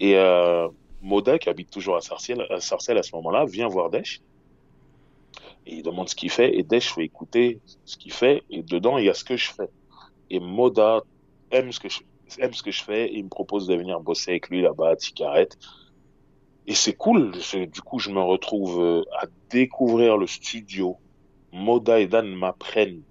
[0.00, 0.68] Et euh,
[1.02, 4.20] Moda, qui habite toujours à Sarcelles, à Sarcelles à ce moment-là, vient voir Desh.
[5.66, 6.58] Et il demande ce qu'il fait.
[6.58, 8.42] Et Desh fait écouter ce qu'il fait.
[8.50, 9.68] Et dedans, il y a ce que je fais.
[10.30, 11.02] Et Moda
[11.52, 12.00] aime ce que je,
[12.40, 13.12] aime ce que je fais.
[13.12, 15.58] Il me propose de venir bosser avec lui là-bas à Ticarette.
[16.66, 17.32] Et c'est cool.
[17.72, 20.96] Du coup, je me retrouve euh, à découvrir le studio.
[21.52, 23.02] Moda et Dan m'apprennent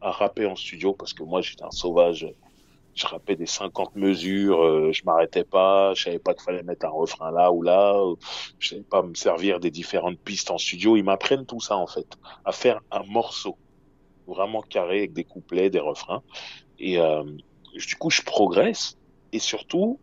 [0.00, 2.26] à rapper en studio parce que moi, j'étais un sauvage.
[2.94, 6.84] Je rappais des 50 mesures, euh, je m'arrêtais pas, je savais pas qu'il fallait mettre
[6.84, 7.98] un refrain là ou là,
[8.58, 10.96] je savais pas me servir des différentes pistes en studio.
[10.96, 13.56] Ils m'apprennent tout ça en fait, à faire un morceau
[14.26, 16.22] vraiment carré avec des couplets, des refrains.
[16.78, 17.24] Et euh,
[17.78, 18.96] du coup, je progresse
[19.32, 19.98] et surtout,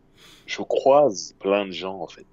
[0.46, 2.26] je croise plein de gens en fait,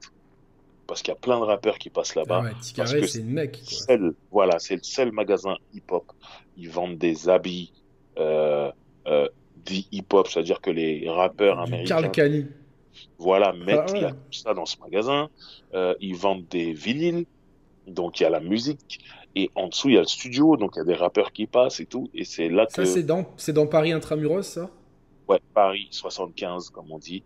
[0.87, 2.43] parce qu'il y a plein de rappeurs qui passent là-bas.
[2.79, 3.53] Ah ouais, c'est une mec.
[3.53, 3.79] Quoi.
[3.79, 6.05] seul, voilà, c'est le seul magasin hip-hop.
[6.57, 7.73] Ils vendent des habits
[8.19, 8.71] euh,
[9.07, 9.29] euh,
[9.65, 12.47] dits hip-hop, c'est-à-dire que les rappeurs Du américains, Carl Cani.
[13.19, 13.99] voilà, mettent Ah ouais.
[13.99, 15.29] il y a tout ça dans ce magasin.
[15.75, 17.27] Euh, ils vendent des vinyles,
[17.87, 19.01] donc il y a la musique.
[19.35, 21.47] Et en dessous, il y a le studio, donc il y a des rappeurs qui
[21.47, 22.09] passent et tout.
[22.15, 24.71] Et c'est là Ça, que, c'est dans, c'est dans Paris Intramuros, ça?
[25.29, 27.23] Ouais, Paris 75, comme on dit,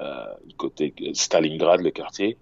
[0.00, 0.24] euh,
[0.56, 2.36] côté Stalingrad, le quartier.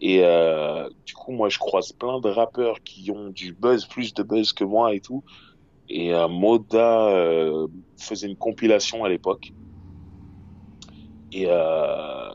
[0.00, 4.12] Et euh, du coup, moi, je croise plein de rappeurs qui ont du buzz, plus
[4.12, 5.24] de buzz que moi et tout.
[5.88, 9.52] Et euh, Moda euh, faisait une compilation à l'époque.
[11.32, 12.30] Et euh,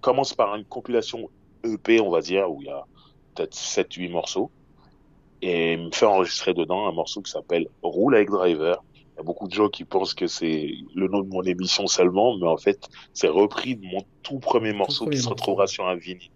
[0.00, 1.30] commence par une compilation
[1.64, 2.84] EP, on va dire, où il y a
[3.34, 4.50] peut-être 7-8 morceaux.
[5.42, 8.82] Et il me fait enregistrer dedans un morceau qui s'appelle Roule avec Driver.
[9.16, 11.86] Il y a beaucoup de gens qui pensent que c'est le nom de mon émission
[11.86, 12.78] seulement, mais en fait,
[13.14, 16.28] c'est repris de mon tout premier morceau premier qui se retrouvera sur un vinyle.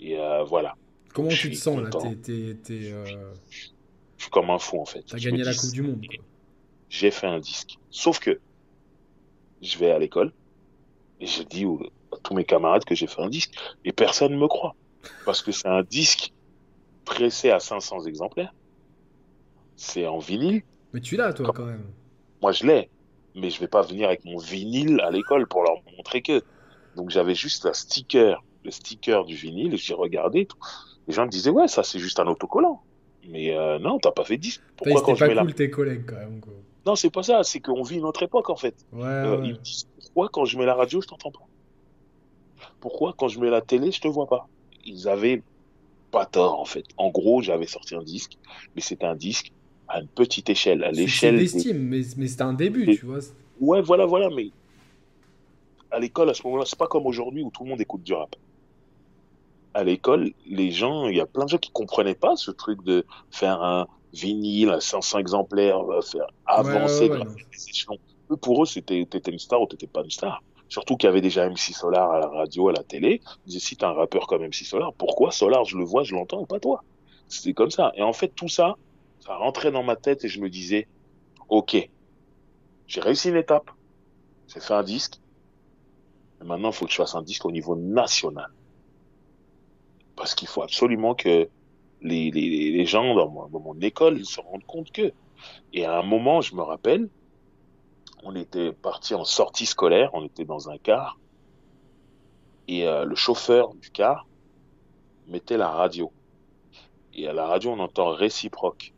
[0.00, 0.74] Et euh, voilà,
[1.14, 1.90] Comment Je tu te sens là.
[1.90, 5.04] T'es- t'es- t'es, euh, je suis comme un fou en fait.
[5.06, 6.04] T'as gagné la dis, Coupe du Monde.
[6.88, 7.76] J'ai fait un disque.
[7.90, 8.40] Sauf que
[9.62, 10.32] je vais à l'école
[11.20, 13.52] et je dis aux- à tous mes camarades que j'ai fait un disque
[13.84, 14.74] et personne ne me croit
[15.24, 16.32] parce que c'est un disque
[17.04, 18.52] pressé à 500 exemplaires
[19.76, 20.62] c'est en vinyle.
[20.92, 21.84] Mais tu l'as, toi, quand même.
[22.42, 22.88] Moi, je l'ai.
[23.34, 26.42] Mais je vais pas venir avec mon vinyle à l'école pour leur montrer que.
[26.96, 30.46] Donc, j'avais juste un sticker, le sticker du vinyle, et j'ai regardé.
[30.46, 30.58] Tout.
[31.06, 32.82] Les gens me disaient, ouais, ça, c'est juste un autocollant.
[33.28, 34.62] Mais euh, non, t'as pas fait 10.
[34.76, 36.40] Pourquoi quand je pas mets cool tes collègues, quand même.
[36.40, 36.54] Quoi.
[36.86, 37.42] Non, c'est pas ça.
[37.42, 38.74] C'est qu'on vit une autre époque, en fait.
[38.92, 41.46] Ouais, euh, Ils me disent, pourquoi quand je mets la radio, je t'entends pas?
[42.80, 44.48] Pourquoi quand je mets la télé, je te vois pas?
[44.84, 45.42] Ils avaient
[46.10, 46.84] pas tort, en fait.
[46.96, 48.38] En gros, j'avais sorti un disque,
[48.74, 49.52] mais c'était un disque
[49.88, 51.38] à une petite échelle, à l'échelle.
[51.38, 53.18] d'estime, mais, mais c'était un début, tu vois.
[53.60, 54.50] Ouais, voilà, voilà, mais
[55.90, 58.12] à l'école, à ce moment-là, c'est pas comme aujourd'hui où tout le monde écoute du
[58.12, 58.36] rap.
[59.74, 62.82] À l'école, les gens, il y a plein de gens qui comprenaient pas ce truc
[62.84, 67.98] de faire un vinyle à 500 exemplaires, faire avancer ouais, les échelons.
[68.40, 70.42] Pour eux, c'était, t'étais une star ou t'étais pas une star.
[70.68, 73.22] Surtout qu'il y avait déjà MC Solar à la radio, à la télé.
[73.46, 76.14] Ils disaient, si t'es un rappeur comme MC Solar, pourquoi Solar, je le vois, je
[76.14, 76.82] l'entends, pas toi?
[77.28, 77.92] C'était comme ça.
[77.94, 78.76] Et en fait, tout ça,
[79.28, 80.88] ça rentrait dans ma tête et je me disais,
[81.50, 81.76] ok,
[82.86, 83.70] j'ai réussi une étape,
[84.46, 85.20] j'ai fait un disque,
[86.42, 88.50] maintenant il faut que je fasse un disque au niveau national.
[90.16, 91.46] Parce qu'il faut absolument que
[92.00, 95.12] les, gens dans mon, dans mon école se rendent compte que.
[95.74, 97.10] Et à un moment, je me rappelle,
[98.22, 101.18] on était parti en sortie scolaire, on était dans un car,
[102.66, 104.26] et euh, le chauffeur du car
[105.26, 106.10] mettait la radio.
[107.12, 108.94] Et à la radio, on entend réciproque.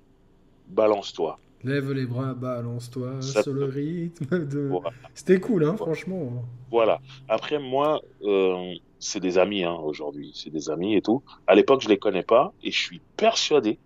[0.70, 1.38] Balance-toi.
[1.62, 4.46] Lève les bras, balance-toi sur le rythme.
[4.46, 4.70] De...
[5.14, 6.44] C'était cool, hein, franchement.
[6.70, 7.00] Voilà.
[7.28, 10.32] Après, moi, euh, c'est des amis hein, aujourd'hui.
[10.34, 11.22] C'est des amis et tout.
[11.46, 13.78] À l'époque, je les connais pas et je suis persuadé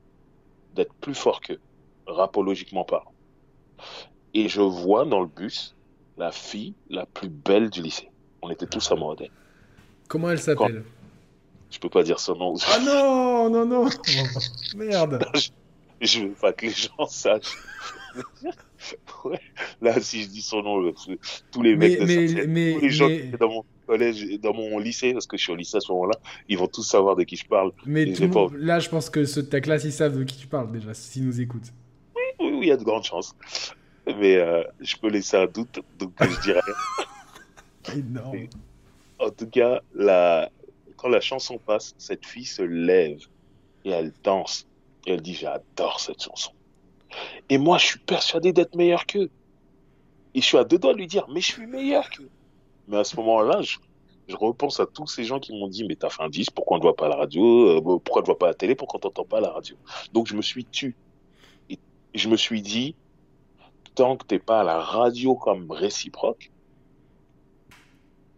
[0.75, 1.59] d'être plus fort qu'eux,
[2.07, 3.13] rapologiquement parlant.
[4.35, 5.75] Et je vois dans le bus
[6.17, 8.11] la fille la plus belle du lycée.
[8.43, 9.17] On était tous amoureux
[10.07, 10.85] Comment elle s'appelle?
[11.71, 12.55] Je peux pas dire son nom.
[12.69, 13.89] Ah non, non, non.
[14.77, 15.25] Merde.
[15.35, 15.51] je,
[16.21, 17.57] veux pas que les gens sachent.
[19.25, 19.41] ouais.
[19.81, 20.93] Là, si je dis son nom,
[21.51, 24.79] tous les mecs, mais, mais, tous les gens qui étaient dans mon collège, dans mon
[24.79, 27.25] lycée, parce que je suis au lycée à ce moment-là, ils vont tous savoir de
[27.25, 27.73] qui je parle.
[27.87, 30.47] Mais tout, là, je pense que ceux de ta classe, ils savent de qui tu
[30.47, 31.73] parles déjà, s'ils nous écoutent.
[32.15, 33.35] Oui, oui, oui, il y a de grandes chances
[34.07, 36.61] mais euh, je peux laisser un doute, donc je dirais.
[37.95, 38.47] Énorme.
[39.19, 40.51] En tout cas, la...
[40.97, 43.21] quand la chanson passe, cette fille se lève
[43.85, 44.67] et elle danse.
[45.07, 46.53] Elle dit J'adore cette chanson.
[47.49, 49.31] Et moi, je suis persuadé d'être meilleur qu'eux.
[50.35, 52.31] Et je suis à deux doigts de lui dire Mais je suis meilleur qu'eux.
[52.89, 53.77] Mais à ce moment-là, je,
[54.29, 56.77] je, repense à tous ces gens qui m'ont dit Mais t'as fait un 10, pourquoi
[56.77, 58.99] on ne voit pas la radio euh, Pourquoi on ne voit pas la télé Pourquoi
[58.99, 59.77] on t'entend pas la radio?
[60.13, 60.97] Donc je me suis tu.
[61.71, 61.79] Et
[62.15, 62.97] je me suis dit
[63.95, 66.51] tant que t'es pas à la radio comme réciproque,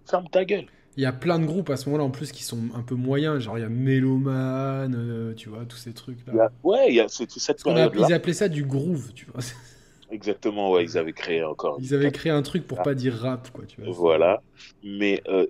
[0.05, 0.69] ferme ta gueule.
[0.97, 2.95] Il y a plein de groupes à ce moment-là en plus qui sont un peu
[2.95, 6.51] moyens, genre il y a Meloman, euh, tu vois, tous ces trucs-là.
[6.63, 9.43] Ouais, il y a cette période Ils appelaient ça du groove, tu vois.
[10.11, 11.79] Exactement, ouais, ils avaient créé encore.
[11.81, 13.93] Ils avaient créé un truc pour pas dire rap, quoi, tu vois.
[13.93, 14.41] Voilà,
[14.83, 15.47] mais euh,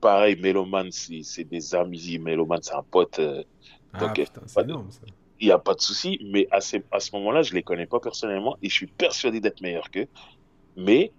[0.00, 3.18] pareil, Meloman, c'est des amis, Meloman, c'est un pote.
[3.18, 3.42] Euh,
[3.92, 5.00] ah, putain, c'est énorme ça
[5.40, 7.86] il n'y a pas de souci, mais à, ce, à ce moment-là, je les connais
[7.86, 10.06] pas personnellement et je suis persuadé d'être meilleur qu'eux.
[10.76, 11.12] Mais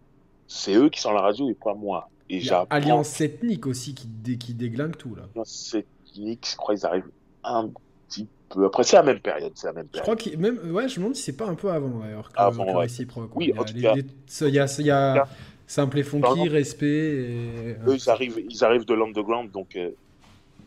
[0.48, 2.10] c'est eux qui sont à la radio et pas moi.
[2.32, 5.24] Et il y a Alliance ethnique aussi qui, dé, qui déglingue tout là.
[5.34, 7.10] Alliance ethnique, je crois qu'ils arrivent
[7.44, 7.70] un
[8.08, 8.66] petit peu.
[8.66, 9.52] Après, c'est la même période.
[9.56, 9.98] C'est la même période.
[9.98, 12.32] Je crois que même, ouais, je me demande si c'est pas un peu avant d'ailleurs.
[12.36, 12.78] Avant, que ouais.
[12.78, 13.36] réciproque.
[13.36, 13.78] Oui, il y en a, tout cas.
[13.78, 15.28] il y a, il y a
[15.68, 16.88] simple et funky, respect.
[16.88, 17.76] Et...
[17.86, 19.92] Eux, ils arrivent, ils arrivent de l'underground, donc euh,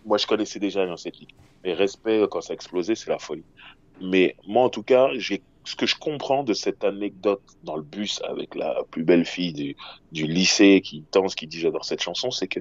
[0.04, 1.34] moi, je connaissais déjà Alliance ethnique.
[1.64, 3.44] Mais respect, quand ça a explosé, c'est la folie.
[4.02, 7.82] Mais moi, en tout cas, j'ai ce que je comprends de cette anecdote dans le
[7.82, 9.76] bus avec la plus belle fille du,
[10.12, 12.60] du lycée qui danse, qui dit j'adore cette chanson, c'est que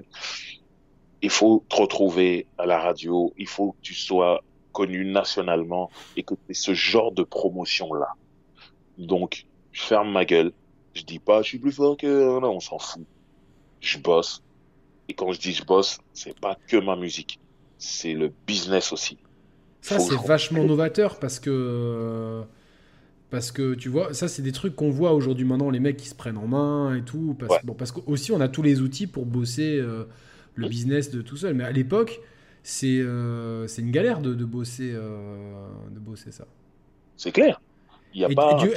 [1.22, 4.42] il faut te retrouver à la radio, il faut que tu sois
[4.72, 8.08] connu nationalement et que tu ce genre de promotion-là.
[8.98, 10.52] Donc, je ferme ma gueule,
[10.92, 12.40] je dis pas je suis plus fort que...
[12.40, 13.06] Non, on s'en fout.
[13.80, 14.42] Je bosse.
[15.08, 17.38] Et quand je dis je bosse, c'est pas que ma musique,
[17.78, 19.18] c'est le business aussi.
[19.80, 22.42] Ça, c'est vachement novateur parce que.
[23.30, 26.08] Parce que tu vois, ça, c'est des trucs qu'on voit aujourd'hui maintenant, les mecs qui
[26.08, 27.34] se prennent en main et tout.
[27.38, 27.64] Parce, Ouais.
[27.64, 30.04] bon, parce qu'aussi, on a tous les outils pour bosser euh,
[30.54, 31.54] le business de tout seul.
[31.54, 32.20] Mais à l'époque,
[32.62, 36.46] c'est euh, une galère de, de bosser, euh, de bosser ça.
[37.16, 37.60] C'est clair.
[38.12, 38.68] Il y a Et pas.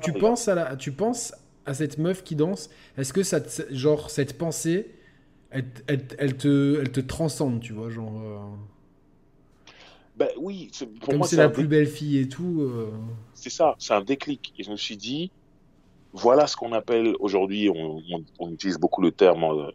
[0.00, 1.32] tu, penses à la, tu penses
[1.66, 2.70] à cette meuf qui danse.
[2.98, 3.40] Est-ce que ça,
[3.70, 4.94] genre cette pensée,
[5.50, 8.58] elle, elle- elle te, elle te transcende, tu vois, genre.
[10.20, 12.60] Ben oui, pour comme moi, c'est la plus belle fille et tout.
[12.60, 12.90] euh,
[13.34, 14.52] c'est ça, c'est un déclic.
[14.58, 15.32] Et je me suis dit,
[16.12, 19.68] voilà ce qu'on appelle aujourd'hui, on, on- on utilise beaucoup le terme en,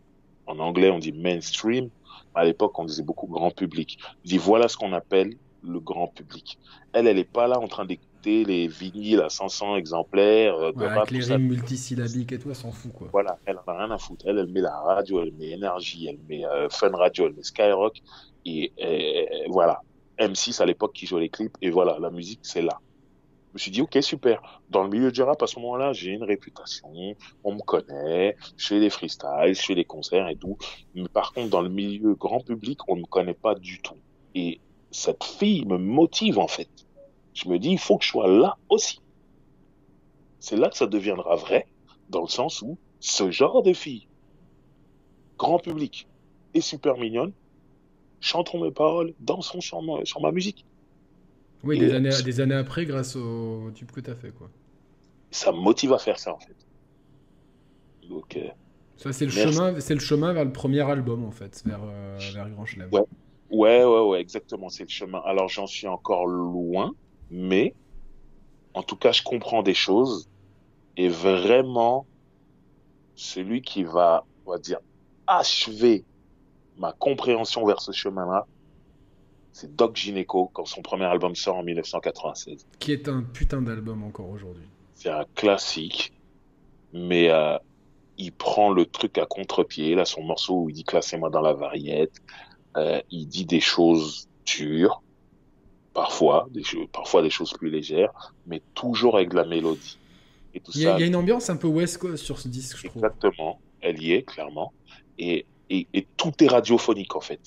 [0.45, 1.89] en anglais, on dit mainstream.
[2.35, 3.97] À l'époque, on disait beaucoup grand public.
[4.23, 5.33] Je dis, voilà ce qu'on appelle
[5.63, 6.59] le grand public.
[6.93, 10.55] Elle, elle est pas là en train d'écouter les vinyles à 500 exemplaires.
[10.57, 11.35] euh, de Ouais, rap, avec les ça.
[11.37, 13.07] rimes multisyllabiques et tout, elle s'en fout quoi.
[13.11, 14.25] Voilà, elle en a rien à foutre.
[14.27, 17.41] Elle, elle met la radio, elle met énergie, elle met euh, Fun Radio, elle met
[17.43, 17.95] Skyrock.
[18.45, 19.81] Et, euh, voilà,
[20.19, 21.57] M6 à l'époque qui jouait les clips.
[21.61, 22.79] Et voilà, la musique, c'est là.
[23.49, 24.61] Je me suis dit, ok, super.
[24.69, 26.89] Dans le milieu du rap, à ce moment-là, j'ai une réputation,
[27.43, 30.57] on me connaît, je fais des freestyles, je fais des concerts et tout.
[30.93, 33.95] Mais par contre, dans le milieu grand public, on ne me connaît pas du tout.
[34.33, 34.59] Et
[34.91, 36.69] cette fille me motive, en fait.
[37.33, 38.99] Je me dis, il faut que je sois là aussi.
[40.39, 41.65] C'est là que ça deviendra vrai,
[42.09, 44.07] dans le sens où ce genre de fille,
[45.37, 46.07] grand public
[46.53, 47.33] et super mignonne,
[48.19, 50.65] chanteront mes paroles, danseront sur ma, sur ma musique.
[51.63, 54.49] Oui, des années, des années après, grâce au tube que t'as fait quoi.
[55.31, 56.55] Ça me motive à faire ça, en fait.
[58.07, 58.47] Donc, euh,
[58.97, 62.17] Ça, c'est le chemin, c'est le chemin vers le premier album en fait, vers, euh,
[62.33, 62.89] vers Grand Chelem.
[62.91, 63.01] Ouais.
[63.49, 65.21] ouais, ouais, ouais, exactement, c'est le chemin.
[65.25, 66.93] Alors, j'en suis encore loin,
[67.31, 67.73] mais
[68.73, 70.29] en tout cas, je comprends des choses.
[70.97, 72.05] Et vraiment,
[73.15, 74.79] celui qui va, on va dire,
[75.27, 76.05] achever
[76.77, 78.45] ma compréhension vers ce chemin-là,
[79.51, 82.67] c'est Doc Gineco quand son premier album sort en 1996.
[82.79, 84.65] Qui est un putain d'album encore aujourd'hui.
[84.95, 86.11] C'est un classique,
[86.91, 87.57] mais euh,
[88.17, 89.95] il prend le truc à contre-pied.
[89.95, 92.21] Là, son morceau où il dit classez-moi dans la variette,
[92.75, 95.01] euh, il dit des choses dures,
[95.93, 99.97] parfois des, choses, parfois des choses plus légères, mais toujours avec de la mélodie.
[100.53, 102.23] Et tout Il y, a, ça, il y a une ambiance un peu West Coast
[102.23, 103.03] sur ce disque, je trouve.
[103.03, 104.73] exactement, elle y est clairement,
[105.17, 107.41] et, et, et tout est radiophonique en fait.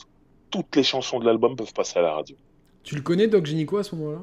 [0.50, 2.36] Toutes les chansons de l'album peuvent passer à la radio.
[2.82, 4.20] Tu le connais, Doc Gynéco, à ce moment-là?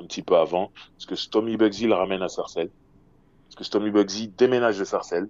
[0.00, 2.70] Un petit peu avant, parce que Stomy Bugsy le ramène à Sarcelles.
[3.46, 5.28] Parce que Stomy Bugsy déménage de Sarcelles,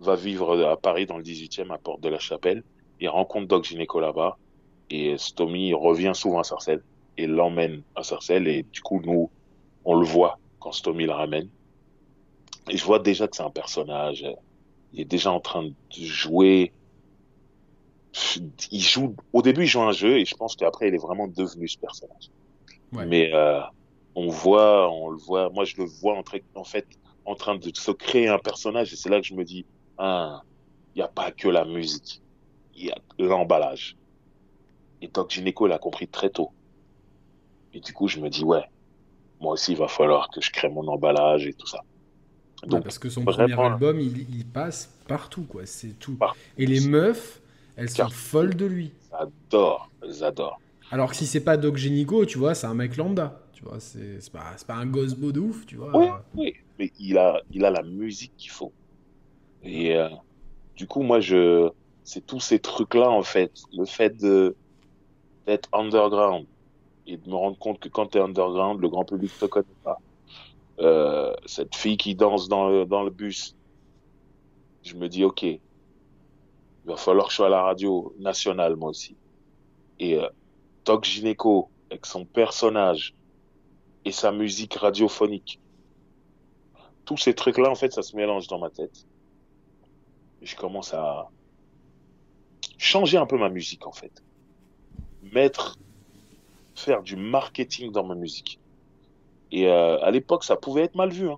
[0.00, 2.62] va vivre à Paris dans le 18e à Porte de la Chapelle,
[3.00, 4.36] il rencontre Doc Gynéco là-bas,
[4.90, 6.82] et Stomy revient souvent à Sarcelles,
[7.16, 9.30] et l'emmène à Sarcelles, et du coup, nous,
[9.84, 11.48] on le voit quand Stomy le ramène.
[12.68, 14.32] Et je vois déjà que c'est un personnage, euh,
[14.92, 16.72] il est déjà en train de jouer,
[18.70, 21.28] il joue, au début, il joue un jeu, et je pense qu'après, il est vraiment
[21.28, 22.30] devenu ce personnage.
[22.92, 23.06] Ouais.
[23.06, 23.60] Mais euh,
[24.14, 25.50] on voit, on le voit.
[25.50, 26.86] Moi, je le vois en, fait
[27.24, 29.66] en train de se créer un personnage, et c'est là que je me dis,
[29.98, 30.42] ah,
[30.94, 32.22] il n'y a pas que la musique,
[32.74, 33.96] il y a l'emballage.
[35.02, 36.50] Et Doc Gineco l'a compris très tôt.
[37.74, 38.64] Et du coup, je me dis, ouais,
[39.40, 41.80] moi aussi, il va falloir que je crée mon emballage et tout ça.
[42.66, 45.62] Ouais, Parce que son premier album, il, il passe partout, quoi.
[45.66, 46.14] C'est tout.
[46.14, 46.38] Partout.
[46.58, 47.40] Et les meufs,
[47.76, 48.92] elles sont folles de lui.
[49.10, 50.60] j'adore, j'adore.
[50.90, 53.40] Alors que si c'est pas Doc Gynéco, tu vois, c'est un mec lambda.
[53.52, 55.96] Tu vois, c'est pas, pas un gosse beau de ouf, tu vois.
[55.96, 58.72] Oui, oui, mais il a, il a la musique qu'il faut.
[59.62, 60.08] Et euh,
[60.76, 61.70] du coup, moi, je,
[62.04, 64.56] c'est tous ces trucs-là, en fait, le fait de
[65.46, 66.46] d'être underground
[67.06, 69.98] et de me rendre compte que quand t'es underground, le grand public te connaît pas.
[70.78, 73.56] Euh, cette fille qui danse dans le, dans le bus,
[74.82, 75.60] je me dis, ok, il
[76.84, 79.16] va falloir que je sois à la radio nationale, moi aussi.
[79.98, 80.28] Et euh,
[80.84, 83.14] Doc Gineco, avec son personnage
[84.04, 85.60] et sa musique radiophonique,
[87.04, 89.06] tous ces trucs-là, en fait, ça se mélange dans ma tête.
[90.42, 91.30] Je commence à
[92.78, 94.22] changer un peu ma musique, en fait.
[95.32, 95.78] Mettre,
[96.74, 98.60] faire du marketing dans ma musique.
[99.52, 101.28] Et euh, à l'époque, ça pouvait être mal vu.
[101.28, 101.36] Hein.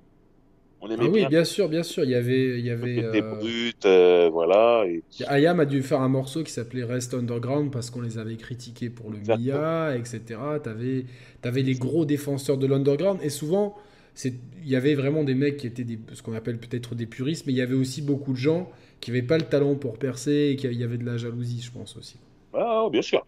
[0.81, 2.05] On aimait Ah oui, bien bien sûr, bien sûr.
[2.05, 3.11] Il y avait, il y avait.
[3.11, 4.85] des euh, brutes, euh, voilà.
[4.87, 5.03] Et...
[5.27, 8.89] Ayam a dû faire un morceau qui s'appelait Rest Underground parce qu'on les avait critiqués
[8.89, 9.59] pour le Exactement.
[9.59, 10.41] MIA, etc.
[10.63, 11.05] T'avais,
[11.43, 13.77] t'avais les gros défenseurs de l'underground et souvent,
[14.25, 17.47] il y avait vraiment des mecs qui étaient des, ce qu'on appelle peut-être des puristes,
[17.47, 20.51] mais il y avait aussi beaucoup de gens qui n'avaient pas le talent pour percer
[20.53, 22.17] et qui y avait de la jalousie, je pense aussi.
[22.53, 23.25] Ah, bien sûr.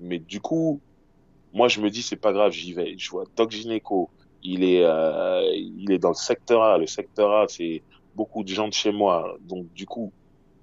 [0.00, 0.80] Mais du coup,
[1.52, 2.96] moi, je me dis, c'est pas grave, j'y vais.
[2.98, 6.78] Je vois Doc Gineco, il est, euh, il est dans le secteur A.
[6.78, 7.84] Le secteur A, c'est
[8.14, 9.36] beaucoup de gens de chez moi.
[9.40, 10.14] Donc, du coup,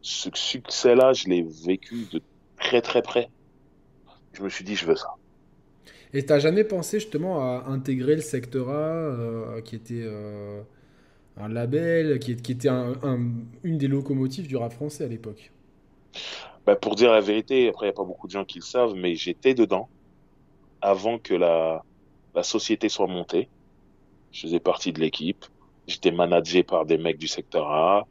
[0.02, 2.22] ce succès-là, je l'ai vécu de
[2.58, 3.32] très, très près.
[4.34, 5.08] Je me suis dit, je veux ça.
[6.14, 10.62] Et t'as jamais pensé justement à intégrer le secteur A, euh, qui était euh,
[11.38, 13.32] un label, qui, était un- un-
[13.64, 15.52] une des locomotives du rap français à l'époque?
[16.66, 18.64] Bah, pour dire la vérité, après, il n'y a pas beaucoup de gens qui le
[18.64, 19.90] savent, mais j'étais dedans
[20.86, 21.84] avant que la,
[22.36, 23.50] la société soit montée.
[24.32, 25.46] Je faisais partie de l'équipe.
[25.88, 28.08] J'étais managé par des mecs du secteur A.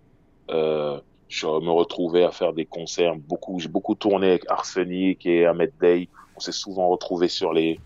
[0.51, 3.15] Euh, je me retrouvais à faire des concerts.
[3.17, 6.09] Beaucoup, j'ai beaucoup tourné avec Arsenic et Ahmed Day.
[6.37, 7.79] On s'est souvent retrouvés sur les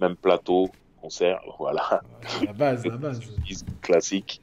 [0.00, 0.68] mêmes plateaux,
[1.00, 1.40] concerts.
[1.58, 2.00] Voilà,
[2.44, 3.20] La base, la base.
[3.82, 4.40] classique.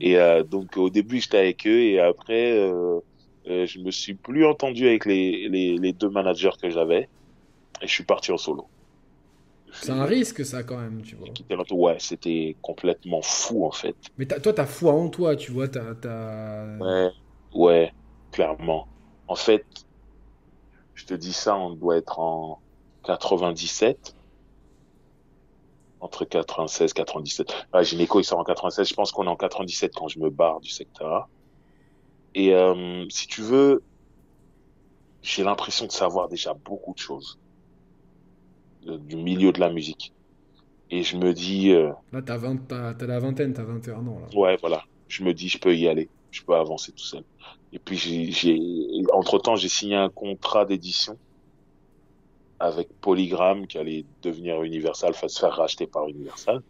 [0.00, 3.00] Et euh, donc au début j'étais avec eux et après euh,
[3.48, 7.08] euh, je me suis plus entendu avec les, les, les deux managers que j'avais
[7.80, 8.66] et je suis parti en solo.
[9.80, 11.28] C'est un risque, ça, quand même, tu vois.
[11.72, 13.96] Ouais, c'était complètement fou, en fait.
[14.18, 15.66] Mais toi, t'as foi en toi, tu vois.
[15.76, 17.10] As, Ouais,
[17.54, 17.92] ouais,
[18.32, 18.88] clairement.
[19.26, 19.64] En fait,
[20.94, 22.60] je te dis ça, on doit être en
[23.04, 24.14] 97.
[26.00, 27.66] Entre 96 et 97.
[27.72, 28.88] Ah, Gynéco, il sort en 96.
[28.88, 31.28] Je pense qu'on est en 97 quand je me barre du secteur
[32.34, 33.82] Et euh, si tu veux,
[35.22, 37.38] j'ai l'impression de savoir déjà beaucoup de choses
[38.84, 40.12] du milieu de la musique.
[40.90, 41.72] Et je me dis...
[41.72, 44.20] Euh, là, t'as, 20, t'as, la vingtaine, t'as 21 ans.
[44.20, 44.38] Là.
[44.38, 44.84] Ouais, voilà.
[45.08, 46.08] Je me dis, je peux y aller.
[46.30, 47.24] Je peux avancer tout seul.
[47.72, 48.60] Et puis, j'ai, j'ai...
[49.12, 51.18] entre-temps, j'ai signé un contrat d'édition
[52.60, 56.62] avec Polygram qui allait devenir Universal, enfin se faire racheter par Universal.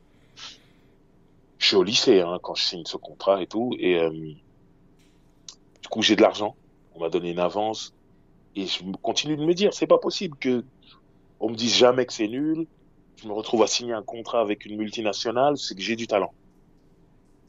[1.59, 3.73] Je suis au lycée hein, quand je signe ce contrat et tout.
[3.79, 6.57] Et euh, du coup, j'ai de l'argent.
[6.95, 7.95] On m'a donné une avance.
[8.57, 10.65] Et je continue de me dire, c'est pas possible que
[11.45, 12.66] on me dise jamais que c'est nul.
[13.16, 16.32] Je me retrouve à signer un contrat avec une multinationale, c'est que j'ai du talent.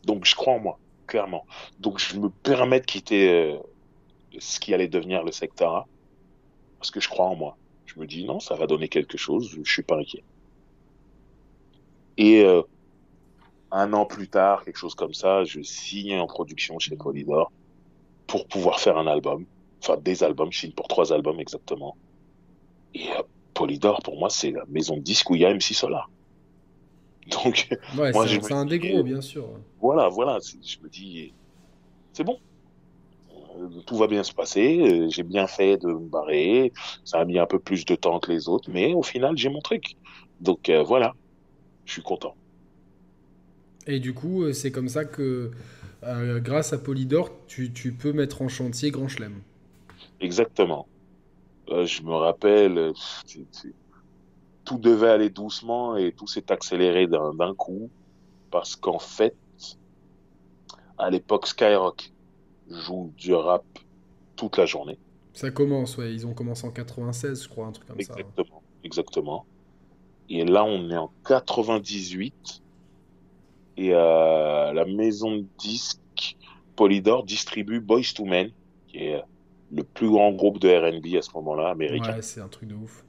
[0.03, 1.45] Donc je crois en moi, clairement.
[1.79, 3.57] Donc je me permets de quitter euh,
[4.37, 5.87] ce qui allait devenir le secteur A,
[6.77, 7.57] parce que je crois en moi.
[7.85, 10.23] Je me dis non, ça va donner quelque chose, je suis pas inquiet.
[12.17, 12.63] Et euh,
[13.71, 17.51] un an plus tard, quelque chose comme ça, je signe en production chez Polydor
[18.27, 19.45] pour pouvoir faire un album
[19.81, 21.95] enfin des albums, je signe pour trois albums exactement.
[22.93, 23.09] Et
[23.55, 26.11] Polydor, pour moi, c'est la maison de disque où il y a MC Solar.
[27.31, 29.49] Donc, ouais, c'est un des gros, bien sûr.
[29.81, 31.33] Voilà, voilà, je me dis,
[32.13, 32.37] c'est bon.
[33.57, 36.73] Euh, tout va bien se passer, euh, j'ai bien fait de me barrer,
[37.05, 39.49] ça a mis un peu plus de temps que les autres, mais au final, j'ai
[39.49, 39.95] mon truc.
[40.41, 41.15] Donc voilà,
[41.85, 42.35] je suis content.
[43.87, 45.51] Et du coup, c'est comme ça que,
[46.03, 49.35] grâce à Polydor, tu, tu, peux mettre en chantier Grand Chelem.
[50.19, 50.87] Exactement.
[51.69, 52.93] Euh, je me rappelle,
[54.63, 57.89] tout devait aller doucement et tout s'est accéléré d'un coup
[58.51, 59.35] parce qu'en fait,
[60.97, 62.11] à l'époque, Skyrock
[62.69, 63.63] joue du rap
[64.35, 64.97] toute la journée.
[65.33, 66.13] Ça commence, ouais.
[66.13, 68.13] Ils ont commencé en 96, je crois, un truc comme ça.
[68.13, 69.45] Exactement, exactement.
[70.29, 72.63] Et là, on est en 98
[73.77, 76.37] et euh, la maison de disques
[76.75, 78.51] Polydor distribue Boys to Men,
[78.87, 79.21] qui est
[79.71, 82.15] le plus grand groupe de R&B à ce moment-là, américain.
[82.15, 83.03] Ouais, c'est un truc de ouf.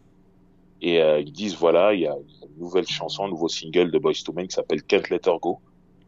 [0.82, 3.98] Et euh, ils disent, voilà, il y a une nouvelle chanson, un nouveau single de
[3.98, 5.58] Boys to Men qui s'appelle Can't Let Her Go.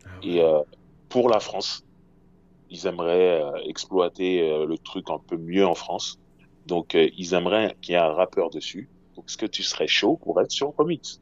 [0.04, 0.60] Ah Et euh,
[1.08, 1.84] pour la France,
[2.70, 6.18] ils aimeraient euh, exploiter le truc un peu mieux en France.
[6.66, 8.88] Donc, ils aimeraient qu'il y ait un rappeur dessus.
[9.16, 11.20] Donc, est-ce que tu serais chaud pour être sur remix?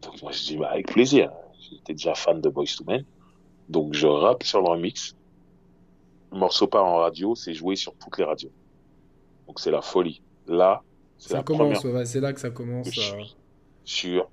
[0.00, 1.30] Donc, moi, je dis, bah, avec plaisir.
[1.60, 3.04] J'étais déjà fan de Boys to Men.
[3.68, 5.14] Donc, je rappe sur le remix
[6.32, 8.52] le morceau part en radio, c'est joué sur toutes les radios.
[9.46, 10.22] Donc c'est la folie.
[10.46, 10.82] Là,
[11.18, 12.88] c'est la commence, c'est là que ça commence.
[13.84, 14.28] Sur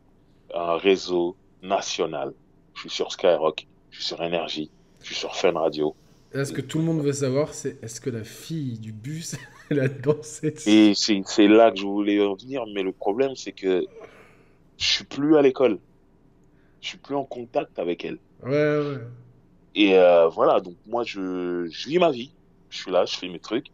[0.53, 2.33] un réseau national.
[2.75, 4.69] Je suis sur Skyrock, je suis sur Énergie,
[5.01, 5.95] je suis sur Fun Radio.
[6.33, 9.35] Là, ce que tout le monde veut savoir, c'est est-ce que la fille du bus,
[9.69, 13.51] elle a dansé Et c'est là que je voulais en venir, mais le problème, c'est
[13.51, 13.85] que
[14.77, 15.77] je suis plus à l'école.
[16.81, 18.17] Je suis plus en contact avec elle.
[18.43, 18.97] Ouais, ouais.
[19.75, 22.31] Et euh, voilà, donc moi, je, je vis ma vie.
[22.69, 23.67] Je suis là, je fais mes trucs.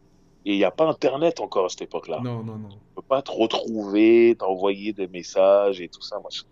[0.45, 2.19] Et il n'y a pas Internet encore à cette époque-là.
[2.23, 2.69] Non, non, non.
[2.71, 6.19] On peut pas te retrouver, t'envoyer des messages et tout ça.
[6.23, 6.45] Machin.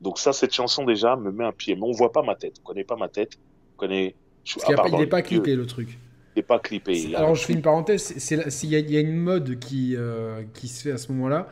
[0.00, 1.74] Donc ça, cette chanson déjà me met un pied.
[1.74, 2.56] Mais on voit pas ma tête.
[2.60, 3.38] On connaît pas ma tête.
[3.74, 4.14] On connaît.
[4.54, 5.98] Parce il n'est pas clippé le truc.
[6.34, 7.14] Il n'est pas clippé.
[7.16, 8.32] Alors je fais une parenthèse.
[8.62, 11.48] Il y, y, a une mode qui, euh, qui se fait à ce moment-là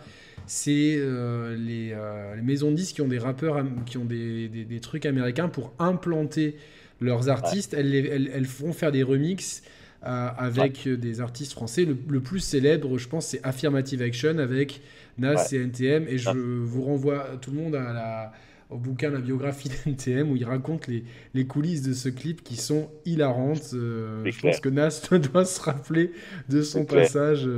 [0.47, 4.81] c'est euh, euh, les, maisons de disques qui ont des rappeurs, qui ont des, des,
[4.81, 6.57] trucs américains pour implanter
[7.01, 7.75] leurs artistes.
[7.75, 9.63] Elles, elles, font faire des remixes
[10.05, 11.85] euh, avec des artistes français.
[11.85, 14.81] Le, plus célèbre, je pense, c'est Affirmative Action avec
[15.19, 16.07] Nas et NTM.
[16.09, 18.33] Et je vous renvoie tout le monde à la,
[18.71, 21.03] au bouquin La biographie d'NTM où il raconte les,
[21.35, 23.71] les, coulisses de ce clip qui sont hilarantes.
[23.73, 26.13] je pense que Nas doit se rappeler
[26.49, 27.49] de son passage.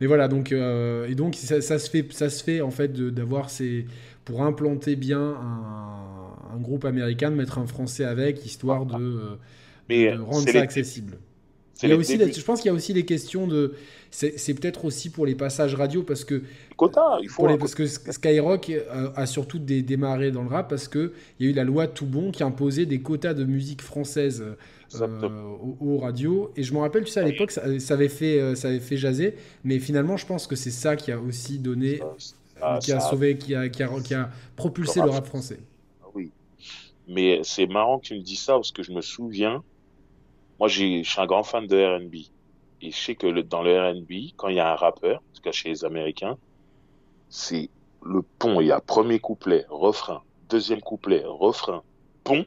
[0.00, 3.50] Mais voilà, donc, euh, et donc ça, se fait, ça se fait en fait d'avoir
[3.50, 3.86] ces.
[4.24, 9.36] pour implanter bien un, groupe américain, de mettre un français avec, histoire de,
[9.90, 11.18] euh, rendre ça accessible.
[11.82, 13.74] Il y a aussi, je pense qu'il y a aussi les questions de.
[14.10, 16.42] C'est peut-être aussi pour les passages radio parce que.
[16.76, 17.46] Quota, il faut.
[17.58, 18.72] parce que Skyrock
[19.14, 21.10] a, surtout démarré dans le rap parce qu'il
[21.40, 24.42] y a eu la loi tout bon qui imposait des quotas de musique française
[24.94, 26.52] euh, aux, radios.
[26.56, 28.96] Et je me rappelle, tu sais, à l'époque, ça, avait fait, euh, ça avait fait
[28.96, 32.00] jaser, mais finalement, je pense que c'est ça qui a aussi donné,
[32.80, 35.58] qui a sauvé, qui a, qui a, qui a propulsé le rap, français.
[36.14, 36.30] Oui,
[37.08, 39.62] mais c'est marrant que tu me dis ça parce que je me souviens,
[40.58, 42.14] moi, je suis un grand fan de R&B.
[42.82, 45.42] Et je sais que dans le R&B, quand il y a un rappeur, en tout
[45.42, 46.36] cas chez les Américains,
[47.28, 47.70] c'est
[48.02, 51.82] le pont, il y a premier couplet, refrain, deuxième couplet, refrain,
[52.22, 52.44] pont.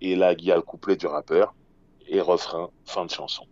[0.00, 1.54] Et là, il y a le couplet du rappeur
[2.08, 3.46] et refrain, fin de chanson.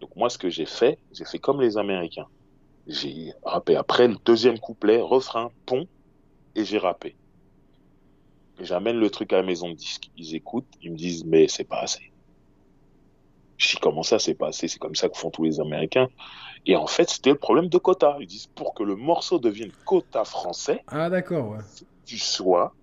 [0.00, 2.26] Donc moi, ce que j'ai fait, j'ai fait comme les Américains.
[2.86, 5.86] J'ai rappé après le deuxième couplet, refrain, pont,
[6.54, 7.16] et j'ai rappé.
[8.60, 10.10] J'amène le truc à la maison de disque.
[10.16, 12.13] Ils écoutent, ils me disent, mais c'est pas assez.
[13.56, 14.68] Je dis, comment ça, c'est pas assez?
[14.68, 16.08] C'est comme ça que font tous les Américains.
[16.66, 18.16] Et en fait, c'était le problème de quota.
[18.20, 21.58] Ils disent, pour que le morceau devienne quota français, Ah, d'accord, ouais.
[22.04, 22.74] tu sois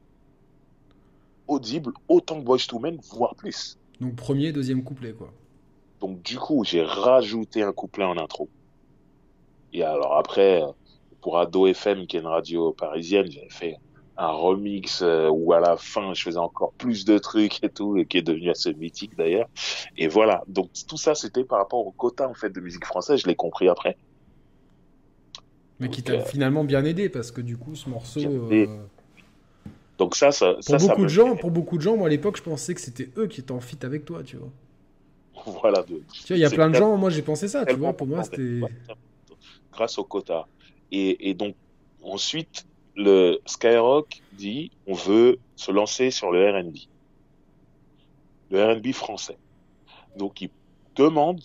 [1.47, 3.77] audible autant que Boys to Men, voire plus.
[3.99, 5.31] Donc, premier, deuxième couplet, quoi.
[5.99, 8.49] Donc du coup, j'ai rajouté un couplet en intro.
[9.71, 10.63] Et alors après,
[11.21, 13.77] pour Ado FM, qui est une radio parisienne, j'avais fait
[14.17, 17.97] un remix euh, où à la fin, je faisais encore plus de trucs et tout,
[17.97, 19.47] et qui est devenu assez mythique d'ailleurs.
[19.97, 20.43] Et voilà.
[20.47, 23.21] Donc tout ça, c'était par rapport au quota en fait de musique française.
[23.21, 23.97] Je l'ai compris après.
[25.79, 28.19] Mais qui t'a euh, finalement bien aidé, parce que du coup, ce morceau.
[28.19, 28.67] Euh.
[29.97, 32.37] Donc ça, ça, Pour ça, beaucoup de gens, pour beaucoup de gens, moi à l'époque,
[32.37, 34.51] je pensais que c'était eux qui étaient en fit avec toi, tu vois.
[35.61, 35.81] voilà.
[35.83, 37.93] De, Tu vois, il y a plein de gens, moi j'ai pensé ça, tu vois,
[37.93, 38.61] pour moi c'était.
[39.71, 40.47] grâce au quota.
[40.91, 41.55] Et, et donc
[42.03, 42.65] ensuite,
[42.95, 46.75] le Skyrock dit on veut se lancer sur le R&B,
[48.49, 49.37] le R&B français.
[50.17, 50.49] Donc il
[50.95, 51.41] demande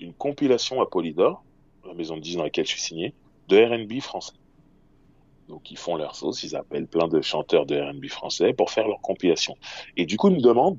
[0.00, 1.44] une compilation à Polydor,
[1.86, 3.14] la maison de 10 dans laquelle je suis signé,
[3.48, 4.34] de R&B français.
[5.48, 8.88] Donc ils font leur sauce, ils appellent plein de chanteurs de R&B français pour faire
[8.88, 9.56] leur compilation.
[9.96, 10.78] Et du coup, ils me demandent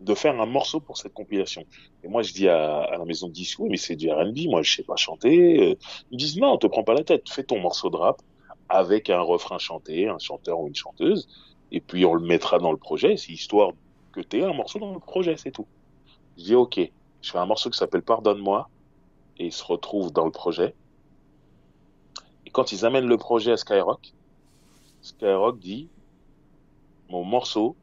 [0.00, 1.64] de faire un morceau pour cette compilation.
[2.04, 4.46] Et moi, je dis à, à la maison de disques, oui, mais c'est du R&B,
[4.48, 5.58] moi, je sais pas chanter.
[5.72, 5.74] Euh,
[6.10, 8.22] Ils me disent, non, te prends pas la tête, fais ton morceau de rap
[8.68, 11.28] avec un refrain chanté, un chanteur ou une chanteuse,
[11.72, 13.72] et puis on le mettra dans le projet, c'est histoire
[14.12, 15.66] que tu un morceau dans le projet, c'est tout.
[16.36, 16.80] Je dis, ok,
[17.22, 18.68] je fais un morceau qui s'appelle Pardonne-moi,
[19.38, 20.74] et il se retrouve dans le projet.
[22.46, 24.12] Et quand ils amènent le projet à Skyrock,
[25.02, 25.88] Skyrock dit,
[27.08, 27.76] mon morceau,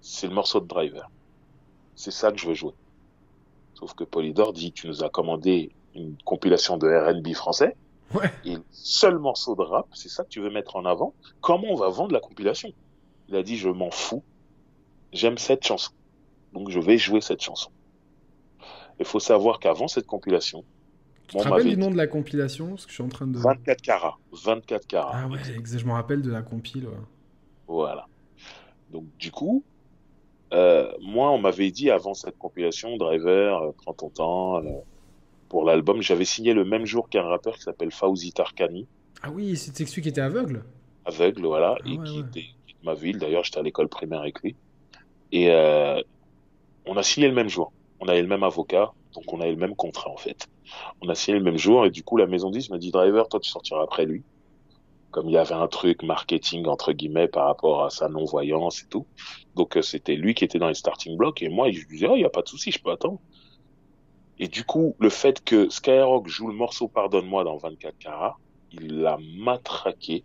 [0.00, 1.10] c'est le morceau de Driver.
[1.94, 2.74] C'est ça que je veux jouer.
[3.74, 7.76] Sauf que Polydor dit, tu nous as commandé une compilation de R&B français,
[8.14, 8.30] Ouais.
[8.44, 11.14] et seul morceau de rap, c'est ça que tu veux mettre en avant.
[11.40, 12.70] Comment on va vendre la compilation?
[13.28, 14.24] Il a dit, je m'en fous.
[15.12, 15.92] J'aime cette chanson.
[16.52, 17.70] Donc je vais jouer cette chanson.
[18.98, 20.64] Il faut savoir qu'avant cette compilation,
[21.28, 22.70] Tu te rappelles du nom de la compilation?
[22.70, 23.38] Parce que je suis en train de.
[23.38, 24.18] 24 carats.
[24.32, 25.12] 24 carats.
[25.14, 26.86] Ah ouais, je me rappelle de la compile.
[26.86, 26.96] ouais.
[27.68, 28.06] Voilà.
[28.90, 29.62] Donc du coup,
[30.52, 34.56] euh, moi on m'avait dit avant cette compilation, Driver, euh, prends ton temps.
[34.56, 34.70] euh,
[35.50, 38.88] pour l'album, j'avais signé le même jour qu'un rappeur qui s'appelle Fauzi Tarkani,
[39.22, 40.64] Ah oui, c'était celui qui était aveugle
[41.04, 42.28] aveugle, voilà, Ah et ouais, qui ouais.
[42.28, 43.18] était qui de ma ville.
[43.18, 44.56] D'ailleurs, j'étais à l'école primaire avec lui.
[45.32, 46.00] Et euh,
[46.86, 47.72] on a signé le même jour.
[48.00, 50.48] On avait le même avocat, donc on avait le même contrat en fait.
[51.02, 53.28] On a signé le même jour et du coup la maison 10 m'a dit Driver,
[53.28, 54.24] toi tu sortiras après lui.
[55.10, 58.86] Comme il y avait un truc marketing entre guillemets par rapport à sa non-voyance et
[58.88, 59.06] tout.
[59.56, 62.08] Donc euh, c'était lui qui était dans les starting blocks et moi je lui disais
[62.08, 63.20] oh il y a pas de souci, je peux attendre.
[64.42, 68.38] Et du coup le fait que Skyrock joue le morceau Pardonne-moi dans 24 carats,
[68.72, 70.24] il l'a matraqué.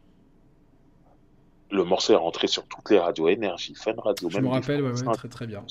[1.71, 4.55] Le morceau est rentré sur toutes les radios énergie, Fun Radio, Je même me des
[4.55, 5.63] rappelle, ouais, ouais, très très bien.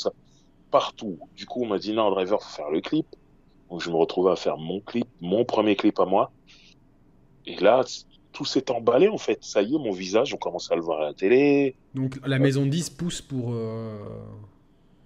[0.70, 1.18] partout.
[1.36, 3.07] Du coup, on m'a dit non, Driver, faut faire le clip.
[3.70, 6.32] Donc, je me retrouvais à faire mon clip, mon premier clip à moi.
[7.47, 7.84] Et là,
[8.32, 9.38] tout s'est emballé, en fait.
[9.42, 11.76] Ça y est, mon visage, on commence à le voir à la télé.
[11.95, 13.53] Donc la maison 10 pousse pour.
[13.55, 13.97] euh,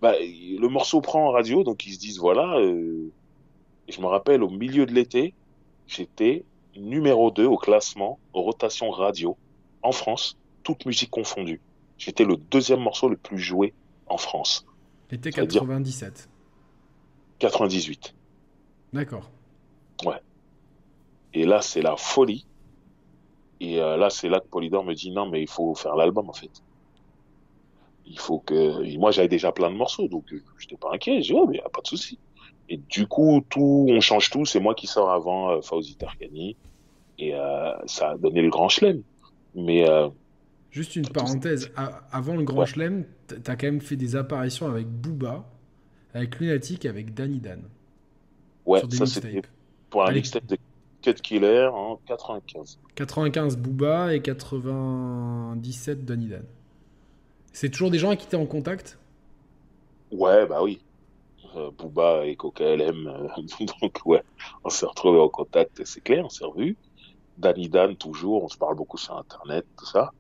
[0.01, 2.59] Bah, le morceau prend en radio, donc ils se disent, voilà.
[2.59, 3.13] euh,
[3.89, 5.35] Et je me rappelle, au milieu de l'été,
[5.87, 6.45] j'étais
[6.77, 9.37] numéro 2 au classement, aux rotations radio,
[9.83, 11.61] en France, toute musique confondue.
[11.97, 13.75] J'étais le deuxième morceau le plus joué
[14.07, 14.67] en France.
[15.11, 16.29] L'été Ça veut dire- 97.
[17.39, 18.15] 98.
[18.93, 19.31] D'accord.
[21.35, 22.47] Et là, c'est la folie.
[23.61, 26.29] Et euh, là, c'est là que Polydor me dit non, mais il faut faire l'album
[26.31, 26.63] en fait.
[28.07, 28.83] Il faut que.
[28.85, 31.21] et moi, j'avais déjà plein de morceaux, donc euh, j'étais pas inquiet.
[31.21, 32.19] J'ai dit, oh, mais y a pas de souci.
[32.69, 34.45] Et du coup, tout, on change tout.
[34.45, 36.57] C'est moi qui sors avant euh, Fauzi Tarkani.
[37.19, 39.03] Et euh, ça a donné le grand chelem.
[39.55, 40.09] Mais euh,
[40.71, 41.73] Juste une parenthèse,
[42.13, 42.67] avant le Grand Ouais.
[42.67, 45.49] Chelem, t'as quand même fait des apparitions avec Booba,
[46.13, 47.63] avec Lunatic, avec Danny Dan.
[48.67, 49.41] ouais, ça c'était
[49.89, 50.59] pour un mixtape de
[51.01, 52.79] Cut Killer en 95.
[52.95, 56.45] 95 Booba et 97 Danny Dan.
[57.53, 58.99] C'est toujours des gens avec qui t'es en contact?
[60.13, 60.81] Ouais, bah oui.
[61.59, 62.93] Euh, Booba et Coca euh,
[63.81, 64.23] donc ouais,
[64.65, 66.77] on s'est retrouvés en contact, c'est clair, on s'est revus.
[67.37, 70.13] Danny Dan, toujours, on se parle beaucoup sur Internet, tout ça.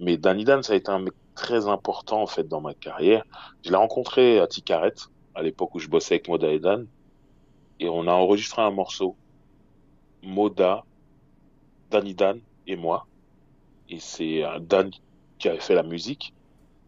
[0.00, 3.24] Mais Danny Dan, ça a été un mec très important, en fait, dans ma carrière.
[3.64, 4.94] Je l'ai rencontré à Ticaret,
[5.34, 6.86] à l'époque où je bossais avec Moda et Dan,
[7.80, 9.16] et on a enregistré un morceau.
[10.22, 10.84] Moda,
[11.90, 13.06] Danny Dan et moi.
[13.88, 14.90] Et c'est Dan
[15.38, 16.34] qui avait fait la musique.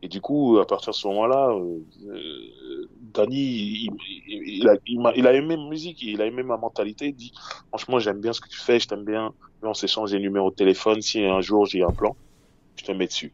[0.03, 3.91] Et du coup, à partir de ce moment-là, euh, Danny,
[4.29, 7.09] il, a, il, a, aimé ma musique, il a aimé ma mentalité.
[7.09, 7.33] Il dit,
[7.69, 9.33] franchement, j'aime bien ce que tu fais, je t'aime bien.
[9.63, 11.03] On s'échange des numéros de téléphone.
[11.03, 12.17] Si un jour j'ai un plan,
[12.77, 13.33] je te mets dessus.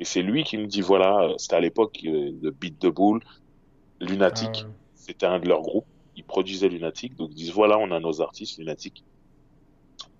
[0.00, 3.20] Et c'est lui qui me dit, voilà, c'était à l'époque euh, de Beat de Boule,
[4.00, 5.86] Lunatic, ah c'était un de leurs groupes.
[6.16, 9.04] Ils produisaient Lunatic, donc ils disent, voilà, on a nos artistes Lunatic.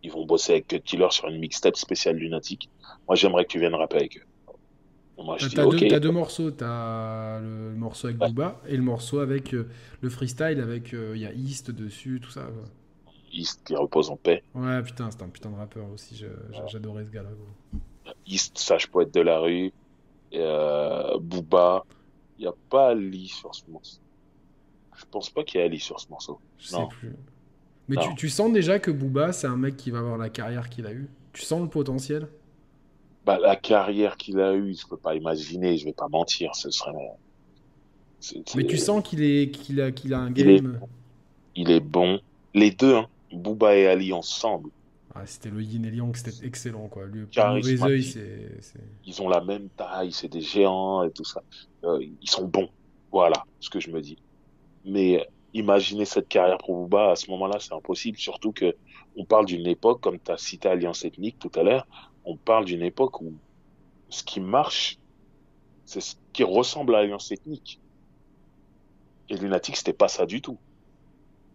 [0.02, 2.68] Ils vont bosser avec Killer sur une mixtape spéciale Lunatic.
[3.08, 4.26] Moi, j'aimerais que tu viennes rapper avec eux.
[5.18, 9.66] Moi, t'as, deux, deux, morceaux, t'as le morceau avec Booba et le morceau avec euh,
[10.02, 12.46] le freestyle avec euh, il y a East dessus, tout ça.
[13.32, 14.42] East qui repose en paix.
[14.54, 16.22] Ouais, putain, c'est un putain de rappeur aussi.
[16.68, 17.30] J'adorais ce gars-là.
[18.26, 19.72] East, sage poète de la rue,
[20.34, 21.84] euh, Booba.
[22.38, 24.00] Il n'y a pas Ali sur ce morceau.
[24.94, 26.38] Je pense pas qu'il y ait Ali sur ce morceau.
[26.58, 27.16] Je sais plus.
[27.88, 30.68] Mais tu, tu, sens déjà que Booba, c'est un mec qui va avoir la carrière
[30.68, 31.08] qu'il a eue.
[31.32, 32.28] Tu sens le potentiel?
[33.26, 36.70] Bah, la carrière qu'il a eue, je peux pas imaginer, je vais pas mentir, ce
[36.70, 36.92] serait.
[38.54, 40.80] Mais tu sens qu'il est, qu'il a, qu'il a un game.
[41.56, 42.20] Il est, bon.
[42.54, 44.70] Les deux, hein, Booba et Ali ensemble.
[45.14, 47.06] Ah, c'était le yin et yang, c'était excellent quoi.
[47.06, 48.60] Mauvais c'est.
[49.06, 51.42] Ils ont la même taille, c'est des géants et tout ça.
[51.84, 52.68] Euh, ils sont bons,
[53.10, 54.18] voilà ce que je me dis.
[54.84, 58.18] Mais imaginer cette carrière pour Booba à ce moment-là, c'est impossible.
[58.18, 58.76] Surtout que
[59.16, 61.86] on parle d'une époque, comme tu as cité Alliance Ethnique tout à l'heure,
[62.26, 63.32] on parle d'une époque où
[64.10, 64.98] ce qui marche,
[65.84, 67.80] c'est ce qui ressemble à l'alliance ethnique.
[69.30, 70.58] Et Lunatic, c'était pas ça du tout.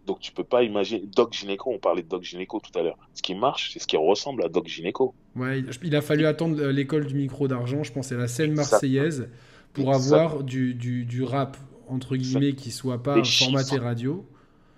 [0.06, 1.04] Donc tu peux pas imaginer.
[1.06, 2.98] Doc Gynéco, on parlait de Doc Gynéco tout à l'heure.
[3.14, 5.14] Ce qui marche, c'est ce qui ressemble à Doc Gynéco.
[5.36, 9.28] Ouais, il a fallu attendre l'école du micro d'argent, je pense, c'est la scène marseillaise,
[9.72, 11.56] pour avoir du, du, rap,
[11.88, 14.26] entre guillemets, qui soit pas formaté radio.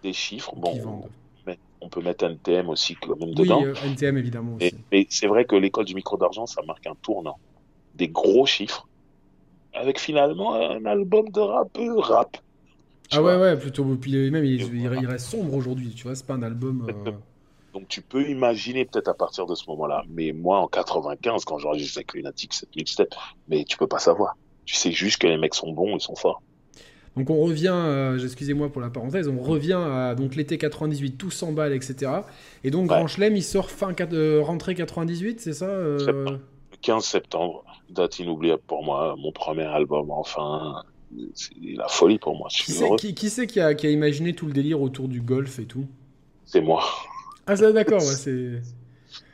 [0.02, 1.08] Des chiffres, bon
[1.84, 3.60] on peut mettre NTM aussi quand même dedans.
[3.60, 4.74] Oui, euh, NTM évidemment aussi.
[4.90, 7.38] mais c'est vrai que l'école du micro d'argent, ça marque un tournant.
[7.94, 8.88] Des gros chiffres,
[9.74, 12.36] avec finalement un album de rap, rap.
[13.12, 13.84] Ah ouais, ouais, plutôt.
[13.84, 13.98] même,
[14.44, 16.86] il, reste sombre aujourd'hui, tu vois, c'est pas un album.
[16.88, 17.12] Euh,
[17.74, 20.04] Donc tu peux imaginer peut-être à partir de ce moment-là.
[20.08, 23.14] Mais moi, en 95, quand j'enregistre avec Lunatic, cette mixtape,
[23.48, 24.36] mais tu peux pas savoir.
[24.64, 26.40] Tu sais juste que les mecs sont bons, ils sont forts.
[27.16, 31.30] Donc on revient, euh, excusez-moi pour la parenthèse, on revient à donc l'été 98, tout
[31.30, 32.10] s'emballe, etc.
[32.64, 36.24] Et donc Grand Chelem, il sort fin euh, rentrée 98, c'est ça euh?
[36.26, 40.82] Le 15 septembre, date inoubliable pour moi, mon premier album, enfin,
[41.34, 42.48] c'est la folie pour moi.
[42.50, 42.72] Qui
[43.30, 45.86] c'est qui, a, imaginé tout le délire autour du golf et tout?
[46.44, 46.82] C'est moi.
[47.46, 48.60] Ah ça d'accord, c'est...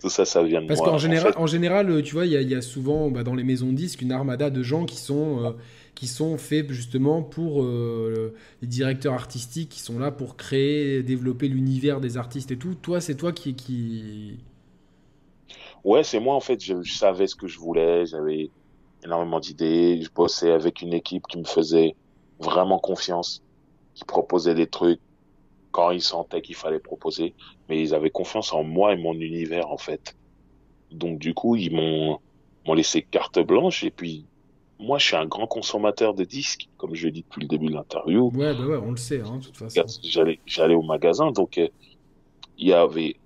[0.02, 0.90] Tout ça, ça vient de Parce moi.
[0.90, 3.72] Parce qu'en général, en, général, tu vois, il y, a souvent bah, dans les maisons
[3.72, 5.54] disques une armada de gens qui sont
[5.94, 11.48] qui sont faits justement pour euh, les directeurs artistiques qui sont là pour créer, développer
[11.48, 12.74] l'univers des artistes et tout.
[12.74, 14.38] Toi, c'est toi qui.
[15.84, 16.62] Ouais, c'est moi en fait.
[16.62, 18.06] Je, savais ce que je voulais.
[18.06, 18.50] J'avais
[19.04, 20.00] énormément d'idées.
[20.02, 21.94] Je bossais avec une équipe qui me faisait
[22.38, 23.42] vraiment confiance,
[23.94, 25.00] qui proposait des trucs
[25.70, 27.34] quand ils sentaient qu'il fallait proposer,
[27.68, 30.16] mais ils avaient confiance en moi et mon univers en fait.
[30.90, 32.18] Donc du coup, ils m'ont
[32.74, 34.26] laissé carte blanche et puis
[34.80, 37.66] moi, je suis un grand consommateur de disques, comme je l'ai dit depuis le début
[37.66, 38.30] de l'interview.
[38.34, 39.82] Ouais, bah ouais, on le sait, hein, de toute façon.
[40.46, 41.68] J'allais, au magasin, donc euh,
[42.56, 43.16] il y avait,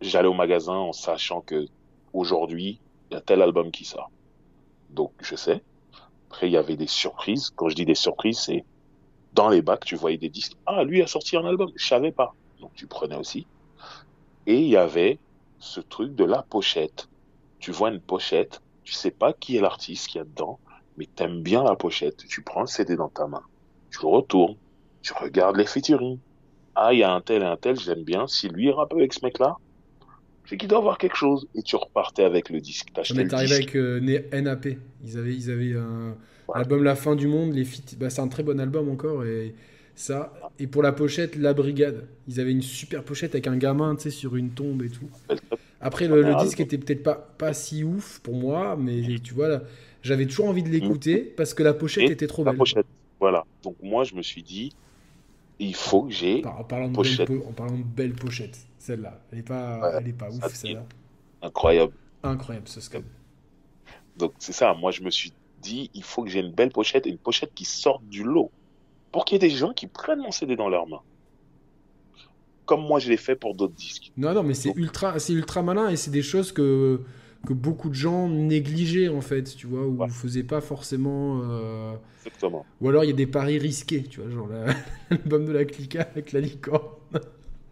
[0.00, 1.66] j'allais au magasin en sachant que
[2.12, 4.10] aujourd'hui, il y a tel album qui sort.
[4.90, 5.62] Donc, je sais.
[6.28, 7.50] Après, il y avait des surprises.
[7.54, 8.64] Quand je dis des surprises, c'est
[9.32, 10.56] dans les bacs, tu voyais des disques.
[10.66, 11.70] Ah, lui a sorti un album.
[11.76, 12.34] Je savais pas.
[12.60, 13.46] Donc, tu prenais aussi.
[14.46, 15.18] Et il y avait
[15.60, 17.08] ce truc de la pochette.
[17.60, 20.58] Tu vois une pochette, tu sais pas qui est l'artiste qui y a dedans
[20.96, 23.42] mais t'aimes bien la pochette, tu prends le CD dans ta main,
[23.90, 24.56] tu le retournes,
[25.02, 26.18] tu regardes les featuring.
[26.74, 28.26] Ah, il y a un tel et un tel, j'aime bien.
[28.26, 29.56] Si lui rappe avec ce mec-là,
[30.46, 31.46] c'est qu'il doit avoir quelque chose.
[31.54, 32.88] Et tu repartais avec le disque.
[32.96, 34.00] On est arrivé avec euh,
[34.32, 34.68] NAP.
[35.04, 36.16] Ils avaient, ils avaient un
[36.54, 37.54] album La fin du monde.
[37.54, 37.64] Les
[37.98, 39.24] bah, c'est un très bon album encore.
[39.24, 39.54] Et
[39.94, 40.32] ça.
[40.58, 42.06] Et pour la pochette, La Brigade.
[42.26, 45.08] Ils avaient une super pochette avec un gamin, tu sais, sur une tombe et tout.
[45.80, 49.48] Après, le, le disque était peut-être pas, pas si ouf pour moi, mais tu vois,
[49.48, 49.62] là,
[50.02, 51.36] j'avais toujours envie de l'écouter mm.
[51.36, 52.54] parce que la pochette était trop belle.
[52.54, 52.86] La pochette,
[53.18, 53.44] voilà.
[53.62, 54.72] Donc moi, je me suis dit,
[55.58, 56.44] il faut que j'ai.
[56.44, 57.28] En, parlant de pochette.
[57.28, 60.84] Belle, en parlant de belle pochette, celle-là, elle est pas, elle est pas ouf, celle-là.
[61.42, 61.92] Incroyable.
[62.22, 63.02] Incroyable, ce scam.
[64.16, 65.32] Donc c'est ça, moi je me suis
[65.62, 68.50] dit, il faut que j'ai une belle pochette et une pochette qui sorte du lot.
[69.12, 71.02] Pour qu'il y ait des gens qui prennent mon CD dans leurs mains.
[72.64, 74.12] Comme moi je l'ai fait pour d'autres disques.
[74.16, 77.00] Non, non, mais c'est ultra, ultra malin et c'est des choses que
[77.46, 81.40] que beaucoup de gens négligeaient en fait, tu vois, ou ne faisaient pas forcément.
[81.44, 81.92] Euh,
[82.24, 82.66] Exactement.
[82.80, 84.48] Ou alors il y a des paris risqués, tu vois, genre
[85.10, 86.84] l'album de la Clica avec la licorne.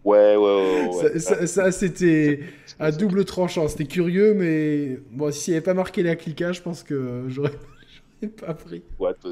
[0.03, 0.87] Ouais, ouais, ouais.
[0.95, 1.19] ouais.
[1.19, 2.39] Ça, ça- ça, c'était
[2.79, 3.67] à double tranchant.
[3.67, 7.51] C'était curieux, mais bon, s'il n'y avait pas marqué la cliquage, je pense que j'aurais
[8.41, 8.81] pas pris.
[8.97, 9.27] Ouais, t-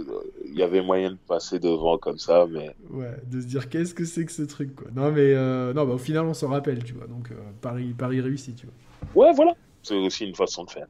[0.46, 3.94] il y avait moyen de passer devant comme ça, mais Ouais, de se dire qu'est-ce
[3.94, 4.88] que c'est que ce truc, quoi.
[4.96, 7.08] Non, mais euh, non, bah, au final, on s'en rappelle, tu vois.
[7.08, 9.26] Donc, euh, Paris, Paris réussi, tu vois.
[9.26, 9.54] ouais, voilà.
[9.88, 10.88] C'est aussi une façon de faire.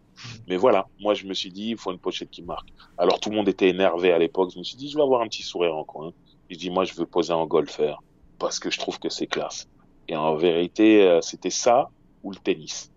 [0.48, 2.70] Mais voilà, moi je me suis dit, il faut une pochette qui marque.
[2.98, 4.52] Alors tout le monde était énervé à l'époque.
[4.54, 6.12] Je me suis dit, je vais avoir un petit sourire en coin.
[6.50, 8.02] Je dis, moi je veux poser en golfeur
[8.40, 9.68] parce que je trouve que c'est classe.
[10.08, 11.90] Et en vérité, euh, c'était ça
[12.24, 12.92] ou le tennis.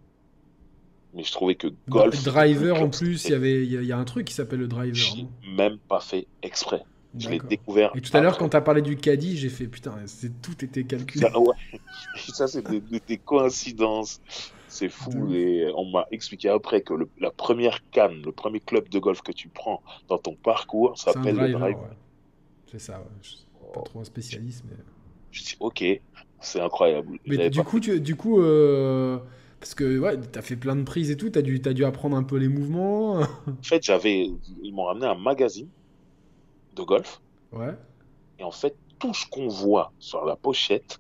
[1.13, 2.23] Mais je trouvais que golf.
[2.23, 4.95] Driver, en plus, il y avait, il y, a- un truc qui s'appelle le driver.
[4.95, 6.83] J'ai même pas fait exprès.
[7.19, 7.91] Je l'ai découvert.
[7.97, 9.97] Et tout à l'heure, quand t'as parlé du caddie, j'ai fait putain,
[10.41, 11.27] tout était calculé.
[11.29, 11.57] Ça, ouais.
[12.17, 12.65] Ça, c'est
[13.09, 14.21] des coïncidences.
[14.71, 15.33] C'est fou.
[15.35, 19.21] Et on m'a expliqué après que le- la première canne, le premier club de golf
[19.23, 21.77] que tu prends dans ton parcours s'appelle le drive.
[21.77, 21.83] ouais.
[22.67, 23.07] C'est ça, ouais.
[23.23, 23.39] Je suis
[23.75, 24.77] pas trop un spécialiste, mais.
[25.33, 25.85] Je dis, ok,
[26.41, 27.19] c'est incroyable.
[27.27, 29.19] Mais du pas- coup, tu, du coup, euh,
[29.59, 32.17] parce que ouais, t'as fait plein de prises et tout, t'as dû, t'as dû apprendre
[32.17, 33.21] un peu les mouvements.
[33.47, 34.29] En fait, j'avais,
[34.63, 35.69] ils m'ont ramené un magazine
[36.77, 37.21] de golf.
[37.53, 37.75] ouais.
[38.39, 40.99] Et en fait, tout ce qu'on voit sur la pochette,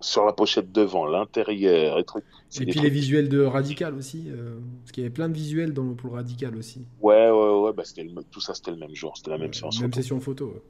[0.00, 2.24] sur la pochette devant, l'intérieur, et trucs,
[2.60, 5.72] Et puis les visuels de Radical aussi, euh, parce qu'il y avait plein de visuels
[5.72, 6.86] dans le, pour le Radical aussi.
[7.00, 9.54] Ouais, ouais, ouais, bah, le- tout ça, c'était le même jour, c'était la même Ouais,
[9.54, 9.80] séance.
[9.80, 10.02] même photo.
[10.02, 10.62] session photo.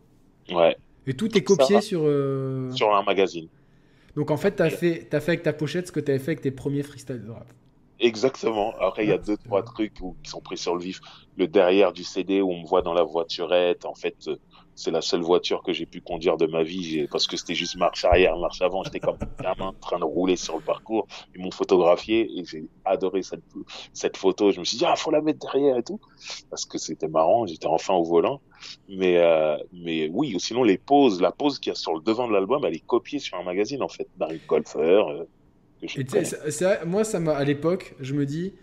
[0.49, 0.55] ouais.
[0.55, 0.77] Ouais,
[1.07, 2.03] Et tout est copié sur.
[2.05, 3.49] euh, sur un magazine.
[4.15, 6.41] Donc en fait, t'as fait, t'as fait avec ta pochette ce que t'avais fait avec
[6.41, 7.53] tes premiers freestyle de rap.
[7.99, 8.75] Exactement.
[8.81, 11.01] Après, il y a deux, trois trucs où- qui sont pris sur le vif.
[11.37, 13.85] Le derrière du CD où on me voit dans la voiturette.
[13.87, 14.37] En fait, euh,
[14.77, 17.77] c'est la seule voiture que j'ai pu conduire de ma vie parce que c'était juste
[17.77, 18.85] marche arrière, marche avant.
[18.85, 21.09] J'étais comme gamin en train de rouler sur le parcours.
[21.35, 23.43] Ils m'ont photographié et j'ai adoré cette,
[23.95, 24.53] cette photo.
[24.53, 25.99] Je me suis dit, ah, faut la mettre derrière et tout.
[26.51, 27.47] Parce que c'était marrant.
[27.47, 28.43] J'étais enfin au volant.
[28.89, 32.03] Mais, euh, mais oui, ou sinon les poses, la pose qu'il y a sur le
[32.03, 35.09] devant de l'album, elle est copiée sur un magazine, en fait, d'un golfeur.
[35.09, 35.25] euh,
[35.81, 38.55] que je Et c'est vrai, moi, ça m'a, à l'époque, je me dis,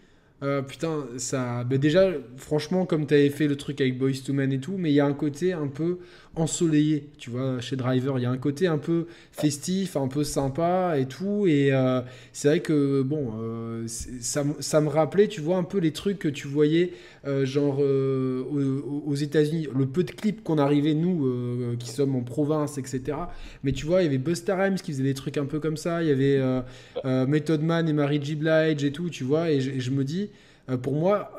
[0.44, 1.64] euh, putain, ça.
[1.64, 4.92] bah déjà, franchement, comme t'avais fait le truc avec Boys to Men et tout, mais
[4.92, 6.00] il y a un côté un peu
[6.36, 8.18] ensoleillé, tu vois, chez Driver.
[8.18, 11.46] Il y a un côté un peu festif, un peu sympa et tout.
[11.48, 12.02] Et euh,
[12.32, 16.28] c'est vrai que, bon, euh, ça, me rappelait, tu vois, un peu les trucs que
[16.28, 16.94] tu voyais,
[17.26, 22.78] euh, genre aux, États-Unis, le peu de clips qu'on arrivait, nous, qui sommes en province,
[22.78, 23.18] etc.
[23.64, 25.78] Mais tu vois, il y avait Busta Rhymes qui faisait des trucs un peu comme
[25.78, 26.02] ça.
[26.02, 26.42] Il y avait.
[27.28, 28.36] Method Man et Mary J.
[28.36, 30.30] Blige et tout, tu vois, et je, me dis,
[30.82, 31.32] pour moi,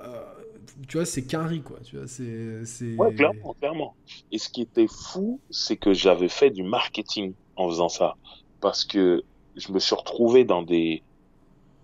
[0.88, 2.64] tu vois, c'est qu'un riz, quoi, tu vois, c'est...
[2.64, 3.96] c'est- Ouais, clairement, clairement.
[4.30, 8.16] Et ce qui était fou, c'est que j'avais fait du marketing en faisant ça.
[8.60, 9.24] Parce que
[9.56, 11.04] je me suis retrouvé dans des,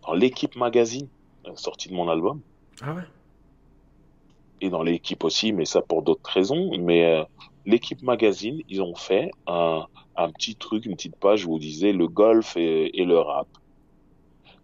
[0.07, 1.09] dans l'équipe magazine,
[1.47, 2.43] euh, sortie de mon album,
[2.83, 3.05] Ah ouais
[4.61, 6.71] et dans l'équipe aussi, mais ça pour d'autres raisons.
[6.79, 7.25] Mais euh,
[7.65, 9.85] l'équipe magazine, ils ont fait un,
[10.17, 13.49] un petit truc, une petite page où on disait le golf et, et le rap.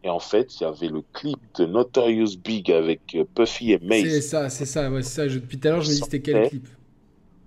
[0.07, 3.79] Et en fait, il y avait le clip de Notorious Big avec euh, Puffy et
[3.91, 5.29] C'est Mace ça, c'est ça, ouais, c'est ça.
[5.29, 6.69] Je- depuis tout à l'heure, je me dis, c'était quel clip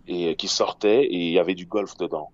[0.07, 2.33] et euh, qui sortait et il y avait du golf dedans.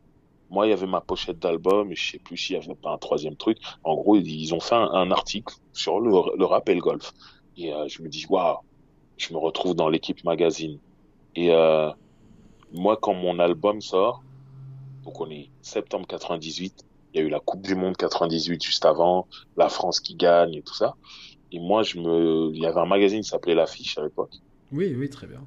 [0.50, 2.98] Moi, il y avait ma pochette d'album je sais plus s'il y avait pas un
[2.98, 3.58] troisième truc.
[3.84, 6.82] En gros, ils- ils ont fait un, un article sur le, le rap et le
[6.82, 7.12] golf.
[7.58, 8.58] Et euh, je me dis, waouh,
[9.18, 10.80] je me retrouve dans l'équipe magazine.
[11.36, 11.92] Et euh,
[12.72, 14.26] moi, quand mon album sort,
[15.04, 16.76] donc on est septembre 98,
[17.16, 19.26] il y a eu la Coupe du Monde 98 juste avant,
[19.56, 20.96] la France qui gagne et tout ça.
[21.54, 24.32] Et moi, je me, il y avait un magazine qui s'appelait L'Affiche à l'époque.
[24.74, 25.40] Oui, oui, très bien.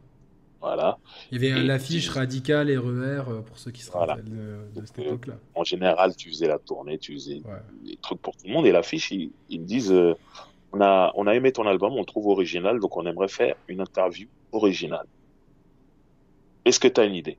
[0.63, 0.99] Voilà.
[1.31, 4.15] Il y avait Et- l'affiche radicale RER, euh, pour ceux qui se Voilà.
[4.15, 4.31] rappellent
[4.75, 5.35] de, de cette euh, époque-là.
[5.55, 7.61] En général, tu faisais la tournée, tu faisais Ouais.
[7.85, 8.67] des trucs pour tout le monde.
[8.67, 10.15] Et l'affiche, ils, ils disent, euh,
[10.73, 13.57] on a, on a aimé ton album, on le trouve original, donc on aimerait faire
[13.69, 15.07] une interview originale.
[16.65, 17.37] Est-ce que tu as une idée?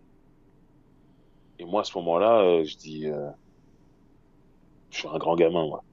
[1.58, 3.30] Et moi, à ce moment-là, euh, je dis, euh,
[4.92, 5.84] je suis un grand gamin, moi.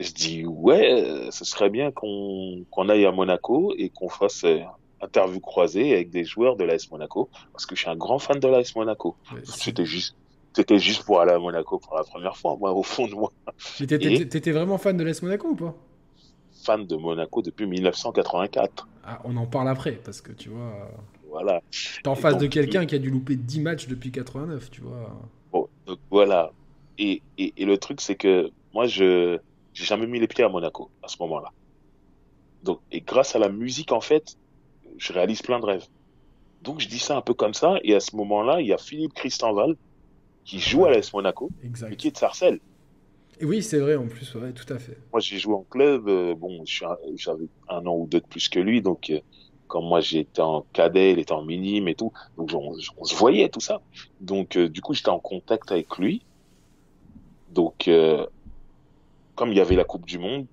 [0.00, 4.60] Je dis, ouais, euh, ce serait bien qu'on aille à Monaco et qu'on fasse euh,
[5.02, 8.38] interview croisée avec des joueurs de l'AS Monaco, parce que je suis un grand fan
[8.40, 9.16] de l'AS Monaco.
[9.32, 10.14] Ouais, C'était juste,
[10.54, 13.32] c'était juste pour aller à Monaco pour la première fois, moi, au fond de moi.
[13.80, 15.74] Mais t'étais vraiment fan de l'Est Monaco ou pas?
[16.64, 18.88] Fan de Monaco depuis 1984.
[19.04, 20.84] ah, On en parle après, parce que tu vois, euh,
[21.30, 21.62] Voilà.
[22.02, 25.10] t'es en face de quelqu'un qui a dû louper 10 matchs depuis 89, tu vois.
[25.52, 26.52] Bon, donc voilà.
[26.98, 29.38] Et, et, et le truc, c'est que moi, je
[29.74, 31.52] j'ai jamais mis les pieds à Monaco à ce moment-là.
[32.62, 34.36] Donc, et grâce à la musique, en fait,
[34.98, 35.86] je réalise plein de rêves.
[36.62, 37.78] Donc, je dis ça un peu comme ça.
[37.84, 39.76] Et à ce moment-là, il y a Philippe Christenval
[40.44, 41.96] qui joue à l'AS Monaco, mais Exact.
[41.96, 42.60] qui est de Sarcelles.
[43.40, 44.98] Et oui, c'est vrai en plus, ouais, tout à fait.
[45.12, 46.08] Moi, j'ai joué en club.
[46.08, 49.20] euh, bon, j'avais un an ou deux de plus que lui, donc euh,
[49.68, 53.14] quand moi j'étais en cadet, il était en minime et tout, donc on, on se
[53.14, 53.82] voyait tout ça.
[54.20, 56.26] Donc euh, du coup, j'étais en contact avec lui.
[57.50, 58.26] Donc, euh,
[59.34, 60.46] comme il y avait la Coupe du Monde,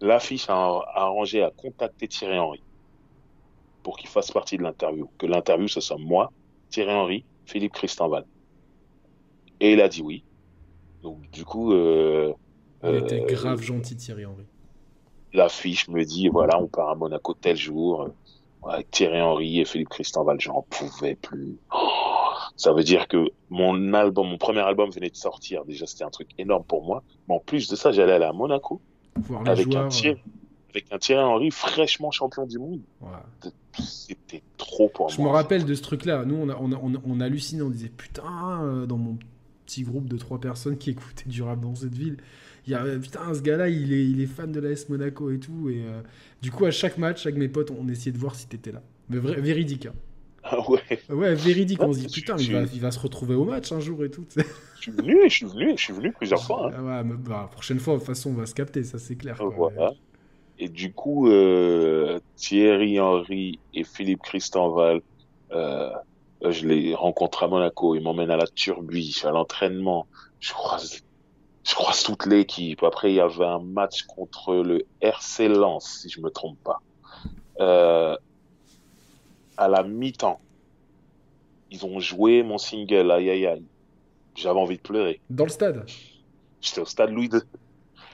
[0.00, 2.62] l'affiche a, a arrangé à contacter Thierry Henry
[3.82, 5.08] pour qu'il fasse partie de l'interview.
[5.18, 6.32] Que l'interview, ce soit moi,
[6.70, 8.24] Thierry Henry, Philippe Christenval.
[9.60, 10.24] Et il a dit oui.
[11.02, 11.72] Donc, du coup.
[11.72, 12.32] Euh,
[12.84, 14.44] il était grave gentil, Thierry Henry.
[15.32, 18.08] L'affiche me dit voilà, on part à Monaco tel jour.
[18.66, 21.56] Avec Thierry Henry et Philippe Christenval, j'en pouvais plus.
[21.72, 21.78] Oh,
[22.58, 25.64] ça veut dire que mon album, mon premier album venait de sortir.
[25.64, 27.04] Déjà, c'était un truc énorme pour moi.
[27.28, 28.80] Mais en plus de ça, j'allais aller à Monaco.
[29.46, 30.20] avec, un Thierry,
[30.70, 32.80] avec un Thierry Henry fraîchement champion du monde.
[33.78, 35.14] C'était trop pour moi.
[35.16, 36.24] Je me rappelle de ce truc-là.
[36.24, 37.62] Nous, on, a, on, on, on hallucinait.
[37.62, 39.16] On disait putain, euh, dans mon
[39.64, 42.16] petit groupe de trois personnes qui écoutaient du rap dans cette ville.
[42.66, 45.38] Il y a, putain, ce gars-là, il est, il est fan de l'AS Monaco et
[45.38, 45.70] tout.
[45.70, 46.02] Et euh,
[46.42, 48.82] du coup, à chaque match, avec mes potes, on essayait de voir si t'étais là.
[49.10, 49.86] Mais vrai, véridique.
[49.86, 49.92] Hein.
[50.50, 50.80] Ah ouais
[51.10, 51.82] Ouais, véridique.
[51.82, 54.10] on se dit, putain, il va, il va, se retrouver au match un jour et
[54.10, 54.24] tout.
[54.36, 54.42] Je
[54.80, 56.68] suis venu, je suis venu, je suis venu plusieurs fois.
[56.68, 56.74] Hein.
[56.76, 59.16] Ah ouais, mais bah, prochaine fois, de toute façon, on va se capter, ça c'est
[59.16, 59.36] clair.
[59.56, 59.92] Voilà.
[60.58, 65.02] Et du coup, euh, Thierry Henry et Philippe Christenval,
[65.52, 65.90] euh,
[66.42, 70.06] je les rencontre à Monaco, ils m'emmènent à la Turbie, à l'entraînement,
[70.40, 71.02] je croise,
[71.64, 72.82] je croise toute l'équipe.
[72.82, 76.80] Après, il y avait un match contre le RC Lens, si je me trompe pas.
[77.60, 78.16] Euh,
[79.58, 80.40] à la mi-temps,
[81.70, 83.64] ils ont joué mon single, aïe aïe aïe.
[84.36, 85.20] J'avais envie de pleurer.
[85.28, 85.84] Dans le stade
[86.60, 87.40] J'étais au stade Louis II.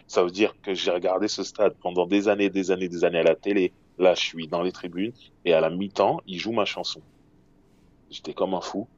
[0.06, 3.18] Ça veut dire que j'ai regardé ce stade pendant des années, des années, des années
[3.18, 3.72] à la télé.
[3.98, 5.12] Là, je suis dans les tribunes
[5.44, 7.00] et à la mi-temps, ils jouent ma chanson.
[8.10, 8.88] J'étais comme un fou.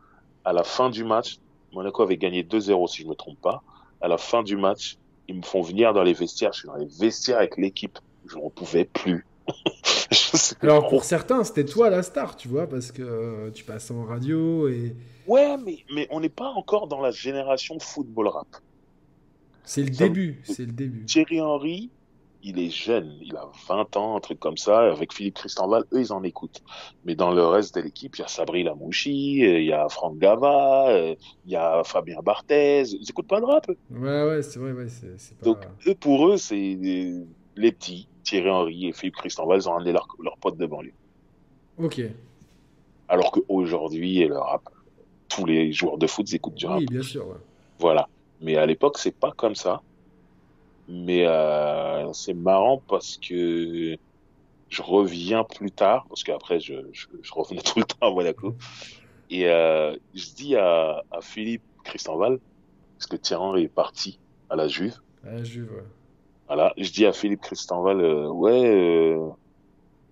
[0.44, 1.38] À la fin du match,
[1.72, 3.62] Monaco avait gagné 2-0 si je me trompe pas.
[4.00, 4.98] À la fin du match,
[5.28, 6.52] ils me font venir dans les vestiaires.
[6.52, 7.98] Je suis dans les vestiaires avec l'équipe.
[8.26, 9.26] Je n'en pouvais plus.
[10.62, 14.04] Alors pour certains, c'était toi la star, tu vois, parce que euh, tu passes en
[14.04, 14.94] radio et.
[15.26, 18.46] Ouais, mais, mais on n'est pas encore dans la génération football rap.
[19.64, 21.04] C'est le début, c'est le début.
[21.04, 21.90] Thierry Henry,
[22.44, 24.92] il est jeune, il a 20 ans, un truc comme ça.
[24.92, 26.62] Avec Philippe Christenval, eux, ils en écoutent.
[27.04, 30.18] Mais dans le reste de l'équipe, il y a Sabri Lamouchi, il y a Franck
[30.18, 32.84] Gava, il y a Fabien Barthez.
[32.92, 33.68] Ils n'écoutent pas de rap.
[33.90, 35.44] Ouais, ouais, c'est vrai, ouais, c'est pas...
[35.44, 35.58] Donc,
[35.88, 36.78] eux, pour eux, c'est
[37.56, 38.06] les petits.
[38.26, 40.92] Thierry Henry et Philippe Christenval, ils ont amené leurs leur potes de banlieue.
[41.78, 42.00] Ok.
[43.08, 44.68] Alors qu'aujourd'hui, le rap,
[45.28, 46.80] tous les joueurs de foot écoutent du rap.
[46.80, 47.24] Oui, bien sûr.
[47.78, 48.08] Voilà.
[48.40, 49.80] Mais à l'époque, c'est pas comme ça.
[50.88, 53.96] Mais euh, c'est marrant parce que
[54.68, 58.56] je reviens plus tard, parce qu'après, je, je, je, revenais tout le temps à Monaco.
[59.30, 62.40] Et euh, je dis à, à Philippe Christenval,
[62.98, 64.18] parce que Thierry Henry est parti
[64.50, 64.96] à la Juve.
[65.24, 65.84] À la Juve, ouais.
[66.46, 69.28] Voilà, je dis à Philippe Christenval, euh, ouais, euh,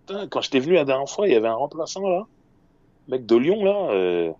[0.01, 2.27] putain, quand j'étais venu la dernière fois, il y avait un remplaçant là,
[3.07, 4.33] mec de Lyon là, euh,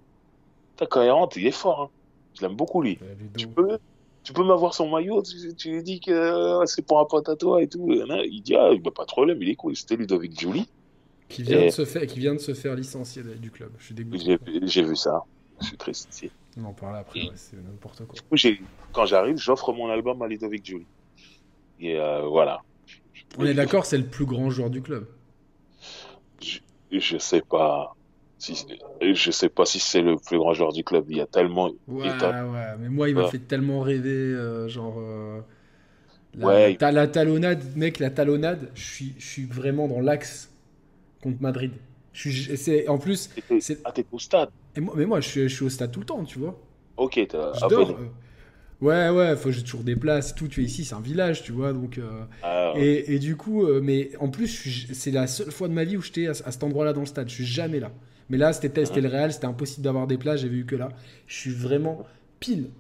[0.73, 1.91] putain, quand il rentre, il est fort, hein.
[2.35, 2.99] je l'aime beaucoup lui.
[3.37, 3.79] Tu peux,
[4.25, 7.29] tu peux m'avoir son maillot, tu, tu lui dis que euh, c'est pour un pote
[7.29, 7.89] à toi et tout.
[7.89, 10.69] Il dit, ah, bah, pas de problème, il est cool, c'était Ludovic Julie.
[11.29, 11.67] Qui vient, et...
[11.67, 14.37] de se faire, qui vient de se faire licencier du club, je suis dégoûté.
[14.63, 15.23] J'ai vu ça,
[15.61, 16.27] je suis triste.
[16.61, 18.15] On en parle après, ouais, c'est n'importe quoi.
[18.15, 20.87] Du coup, quand j'arrive, j'offre mon album à Ludovic Julie.
[21.81, 22.63] Et euh, voilà.
[23.39, 25.07] On est d'accord, c'est le plus grand joueur du club.
[26.41, 26.59] Je,
[26.91, 27.95] je sais pas.
[28.39, 28.67] Si,
[29.01, 31.07] je sais pas si c'est le plus grand joueur du club.
[31.09, 31.71] Il y a tellement.
[31.89, 32.75] Ouais, ouais.
[32.79, 33.31] Mais moi, il m'a ouais.
[33.31, 34.97] fait tellement rêver, euh, genre.
[34.99, 35.41] Euh,
[36.35, 36.77] la, ouais.
[36.81, 38.71] La, la, talonnade, mec, la talonnade.
[38.75, 40.51] Je suis, je suis vraiment dans l'axe
[41.23, 41.73] contre Madrid.
[42.13, 43.31] Je suis, en plus.
[43.85, 44.51] Ah, t'es au stade.
[44.77, 46.57] Et moi, mais moi, je suis, je suis au stade tout le temps, tu vois.
[46.97, 47.53] Ok, t'as.
[47.55, 47.99] Je dors.
[48.81, 50.49] Ouais, ouais, faut j'ai toujours des places, tout.
[50.49, 51.73] Tu es ici, c'est un village, tu vois.
[51.73, 52.25] Donc, euh...
[52.43, 52.83] ah, ouais.
[52.83, 55.97] et, et, du coup, euh, mais en plus, c'est la seule fois de ma vie
[55.97, 57.29] où j'étais à, à, cet endroit-là dans le stade.
[57.29, 57.91] Je suis jamais là.
[58.31, 59.01] Mais là, c'était Ah.
[59.01, 60.41] le Real, c'était impossible d'avoir des places.
[60.41, 60.91] J'ai vu que là.
[61.27, 62.05] Je suis vraiment
[62.41, 62.71] pile.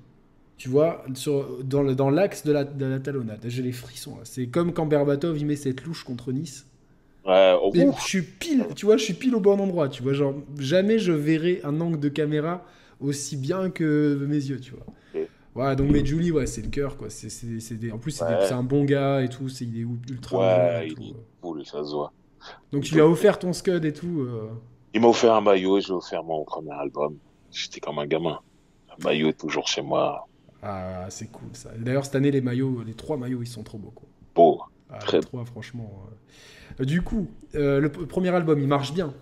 [0.57, 3.41] Tu vois, sur, dans, l'axe de la, de la talonnade.
[3.47, 4.17] J'ai les frissons.
[4.25, 6.67] C'est comme quand Berbatov il met cette louche contre Nice.
[7.27, 9.89] Ouais, oh, et je suis pile, tu vois, je suis pile au bon endroit.
[9.89, 12.67] Tu vois, genre jamais je verrai un angle de caméra
[13.01, 14.87] aussi bien que mes yeux, tu vois.
[15.55, 17.11] Ouais, donc, mais Julie, ouais, c'est le cœur, quoi.
[17.11, 17.93] C'est, c'est, c'est des...
[17.93, 18.41] En plus, c'est, ouais.
[18.41, 18.47] des...
[18.47, 19.49] c'est un bon gars et tout.
[19.49, 19.65] C'est...
[19.65, 20.39] Il est ultra.
[20.39, 22.13] Ouais, il est cool, ça se voit.
[22.73, 24.21] Donc, tu lui as offert ton Scud et tout.
[24.21, 24.51] Euh...
[24.95, 27.17] Il m'a offert un maillot et je lui ai offert mon premier album.
[27.53, 28.41] J'étais comme un gamin.
[28.99, 30.27] Le maillot est toujours chez moi.
[30.63, 31.71] Ah, c'est cool ça.
[31.77, 34.09] D'ailleurs, cette année, les maillots, les trois maillots, ils sont trop beaux, quoi.
[34.35, 34.63] Beau.
[34.91, 35.91] Ah, Très les trois, franchement.
[36.81, 36.85] Euh...
[36.85, 39.15] Du coup, euh, le premier album, il marche bien.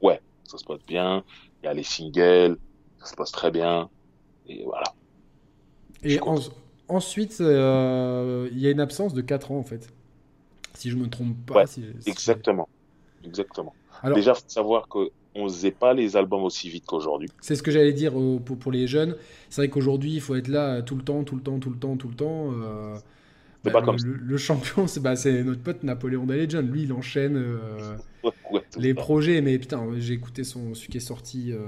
[0.00, 1.22] Ouais, ça se passe bien.
[1.62, 2.58] Il y a les singles,
[2.98, 3.88] ça se passe très bien.
[4.48, 4.84] Et voilà.
[6.04, 6.36] Et en,
[6.88, 9.88] ensuite, euh, il y a une absence de 4 ans, en fait.
[10.74, 11.54] Si je me trompe pas.
[11.54, 12.10] Ouais, si, si...
[12.10, 12.68] Exactement.
[13.24, 13.74] Exactement.
[14.02, 14.16] Alors...
[14.16, 17.30] Déjà, faut savoir que on faisait pas les albums aussi vite qu'aujourd'hui.
[17.40, 19.16] C'est ce que j'allais dire pour, pour, les jeunes.
[19.48, 21.78] C'est vrai qu'aujourd'hui, il faut être là tout le temps, tout le temps, tout le
[21.78, 22.52] temps, tout le temps.
[23.64, 26.62] Euh, bah, pas le, comme le, champion, bah, c'est notre pote Napoléon Dallejon.
[26.62, 27.96] Lui, il enchaîne euh,
[28.76, 29.40] les projets.
[29.40, 31.58] Mais putain, j'ai écouté son, celui qui est sorti euh,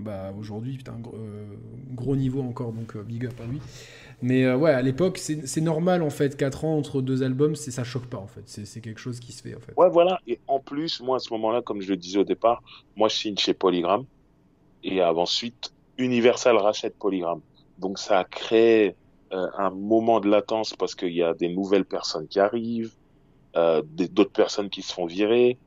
[0.00, 0.76] bah, aujourd'hui.
[0.76, 1.16] Putain, gros,
[1.92, 3.60] gros, niveau encore, donc big up à lui.
[4.22, 6.36] Mais euh, ouais, à l'époque, c'est normal en fait.
[6.36, 8.42] 4 ans entre deux albums, ça choque pas en fait.
[8.46, 9.72] C'est quelque chose qui se fait en fait.
[9.76, 10.20] Ouais, voilà.
[10.28, 12.62] Et en plus, moi à ce moment-là, comme je le disais au départ,
[12.96, 14.04] moi je signe chez Polygram.
[14.84, 17.40] Et ensuite, Universal rachète Polygram.
[17.78, 18.92] Donc ça a créé euh,
[19.32, 22.92] un moment de latence parce qu'il y a des nouvelles personnes qui arrivent,
[23.56, 25.58] euh, d'autres personnes qui se font virer.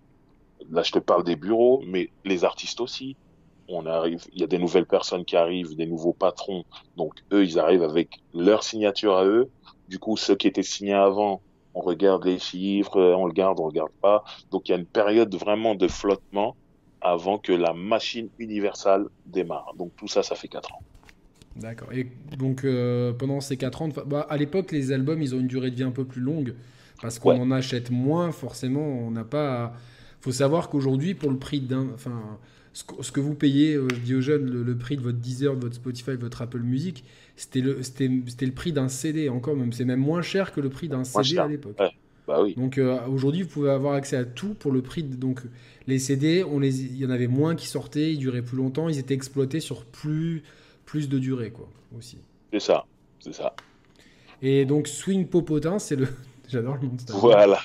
[0.71, 3.15] Là, je te parle des bureaux, mais les artistes aussi
[3.67, 6.63] on arrive, il y a des nouvelles personnes qui arrivent, des nouveaux patrons.
[6.97, 9.49] Donc eux, ils arrivent avec leur signature à eux.
[9.87, 11.41] Du coup, ceux qui étaient signés avant,
[11.73, 14.23] on regarde les chiffres, on le garde, on regarde pas.
[14.51, 16.55] Donc il y a une période vraiment de flottement
[17.01, 19.73] avant que la machine universelle démarre.
[19.77, 20.81] Donc tout ça, ça fait 4 ans.
[21.55, 21.91] D'accord.
[21.93, 22.07] Et
[22.37, 25.71] donc euh, pendant ces 4 ans, bah, à l'époque, les albums, ils ont une durée
[25.71, 26.55] de vie un peu plus longue
[27.01, 28.85] parce qu'on en achète moins forcément.
[28.85, 29.73] On n'a pas.
[30.21, 32.39] Faut savoir qu'aujourd'hui, pour le prix d'un, enfin,
[32.73, 35.61] ce que vous payez, euh, je dis aux jeunes, le, prix de votre Deezer, de
[35.61, 37.03] votre Spotify, de votre Apple Music,
[37.35, 39.71] c'était le, le prix d'un CD encore même.
[39.71, 41.77] C'est même moins cher que le prix d'un CD à l'époque.
[42.27, 42.55] Bah oui.
[42.55, 45.03] Donc euh, aujourd'hui, vous pouvez avoir accès à tout pour le prix.
[45.03, 45.41] De, donc
[45.87, 48.89] les CD, on les, il y en avait moins qui sortaient, ils duraient plus longtemps,
[48.89, 50.43] ils étaient exploités sur plus,
[50.85, 51.67] plus de durée quoi
[51.97, 52.17] aussi.
[52.51, 52.85] C'est ça,
[53.19, 53.55] c'est ça.
[54.41, 56.07] Et donc Swing Popotin, c'est le,
[56.47, 56.95] j'adore le nom.
[57.09, 57.59] Voilà.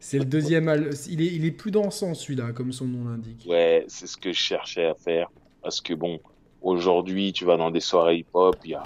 [0.00, 0.68] C'est le deuxième.
[1.08, 3.44] Il est, il est plus dansant celui-là, comme son nom l'indique.
[3.48, 5.30] Ouais, c'est ce que je cherchais à faire.
[5.62, 6.20] Parce que bon,
[6.62, 8.82] aujourd'hui, tu vas dans des soirées hip-hop, il y a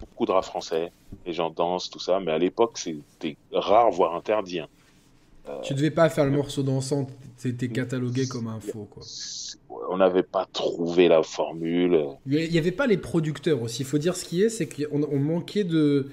[0.00, 0.92] beaucoup de rap français,
[1.24, 2.20] les gens dansent, tout ça.
[2.20, 4.60] Mais à l'époque, c'était rare, voire interdit.
[4.60, 4.68] Hein.
[5.48, 9.02] Euh, tu devais pas faire le morceau dansant, c'était catalogué comme un faux, quoi.
[9.90, 12.06] On n'avait pas trouvé la formule.
[12.26, 13.82] Il n'y avait pas les producteurs aussi.
[13.82, 16.08] Il faut dire ce qui est, c'est qu'on manquait de.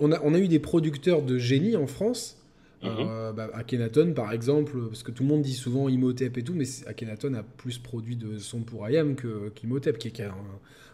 [0.00, 2.36] On a, on a eu des producteurs de génie en France.
[2.84, 6.54] Euh, bah, Akhenaton, par exemple, parce que tout le monde dit souvent Imhotep et tout,
[6.54, 9.16] mais Akhenaton a plus produit de sons pour IAM
[9.54, 10.34] qu'Imhotep, qui, est un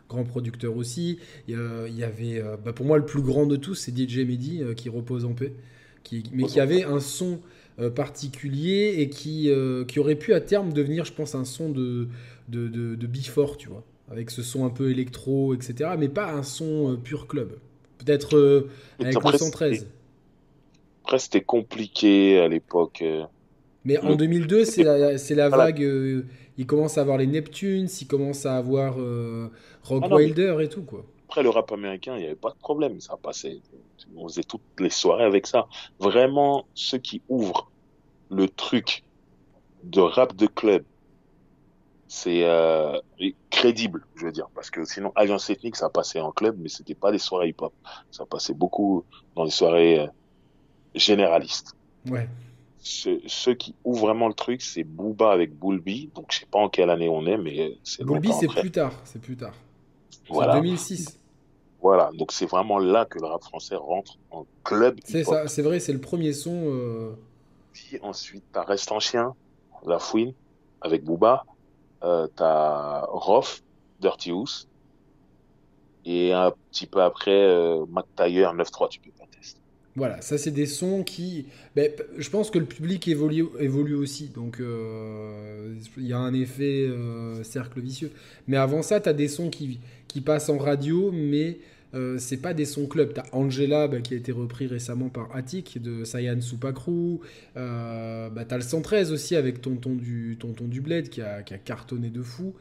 [0.08, 1.18] grand producteur aussi.
[1.48, 4.62] Il y, avait, euh, bah, pour moi, le plus grand de tous, c'est DJ Mehdi,
[4.62, 5.52] euh, qui repose en paix,
[6.04, 7.40] qui, mais qui avait un son
[7.94, 9.50] particulier et qui,
[9.88, 12.08] qui aurait pu à terme devenir, je pense, un son de,
[12.48, 16.32] de, de, de Before, tu vois, avec ce son un peu électro, etc., mais pas
[16.32, 17.56] un son pur club.
[17.98, 19.86] Peut-être avec le 113
[21.18, 23.02] c'était compliqué à l'époque.
[23.02, 23.24] Euh.
[23.84, 25.82] Mais en 2002, c'est la, la, vague.
[25.82, 26.26] Euh,
[26.58, 29.48] il commence à avoir les Neptunes, il commence à avoir euh,
[29.84, 31.04] Rock ah Wilder et tout, quoi.
[31.28, 33.00] Après, le rap américain, il n'y avait pas de problème.
[33.00, 33.60] Ça passait.
[34.16, 35.68] On faisait toutes les soirées avec ça.
[36.00, 37.69] Vraiment, ce qui ouvre
[38.30, 39.04] le truc
[39.84, 40.84] de rap de club,
[42.08, 42.44] c'est
[43.50, 44.48] crédible, je veux dire.
[44.54, 47.72] Parce que sinon, Alliance Ethnique, ça passait en club, mais c'était pas des soirées hip-hop.
[48.10, 49.04] Ça passait beaucoup
[49.36, 50.08] dans les soirées
[50.94, 51.76] généraliste.
[52.08, 52.28] Ouais.
[52.82, 56.10] ceux qui ouvrent vraiment le truc, c'est Booba avec Bulbi.
[56.14, 58.92] Donc, je sais pas en quelle année on est, mais c'est Bulbi, c'est plus tard.
[59.04, 59.54] C'est plus tard.
[60.28, 60.54] Voilà.
[60.54, 61.18] 2006.
[61.82, 62.10] Voilà.
[62.14, 64.98] Donc, c'est vraiment là que le rap français rentre en club.
[65.04, 65.46] C'est ça.
[65.48, 66.54] C'est vrai, c'est le premier son.
[66.54, 67.12] Euh...
[68.02, 69.34] Ensuite, t'as Reste en chien,
[69.86, 70.34] La Fouine,
[70.80, 71.44] avec Booba.
[72.02, 73.62] Euh, t'as Rof,
[74.00, 74.68] Dirty House.
[76.04, 79.60] Et un petit peu après, euh, Mac 9-3, tu peux pas tester.
[79.96, 81.46] Voilà, ça c'est des sons qui...
[81.76, 86.32] Ben, je pense que le public évolue, évolue aussi, donc euh, il y a un
[86.32, 88.12] effet euh, cercle vicieux.
[88.46, 91.58] Mais avant ça, tu as des sons qui, qui passent en radio, mais
[91.94, 93.14] euh, c'est pas des sons club.
[93.14, 97.18] Tu as Angela ben, qui a été repris récemment par Attic de Sayan Supakru.
[97.56, 101.42] Euh, bah, tu as le 113 aussi avec Tonton du, Tonton du Bled qui a,
[101.42, 102.54] qui a cartonné de fou.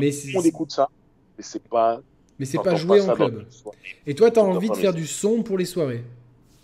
[0.00, 0.88] mais on écoute ça,
[1.36, 2.00] mais c'est pas...
[2.38, 3.46] Mais c'est pas joué en club.
[4.06, 6.04] Et toi, tu as envie de faire du son pour les soirées?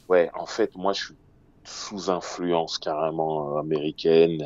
[0.07, 1.15] Ouais, en fait, moi, je suis
[1.65, 4.37] sous influence carrément euh, américaine,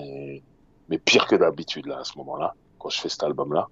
[0.88, 3.68] mais pire que d'habitude, là, à ce moment-là, quand je fais cet album-là.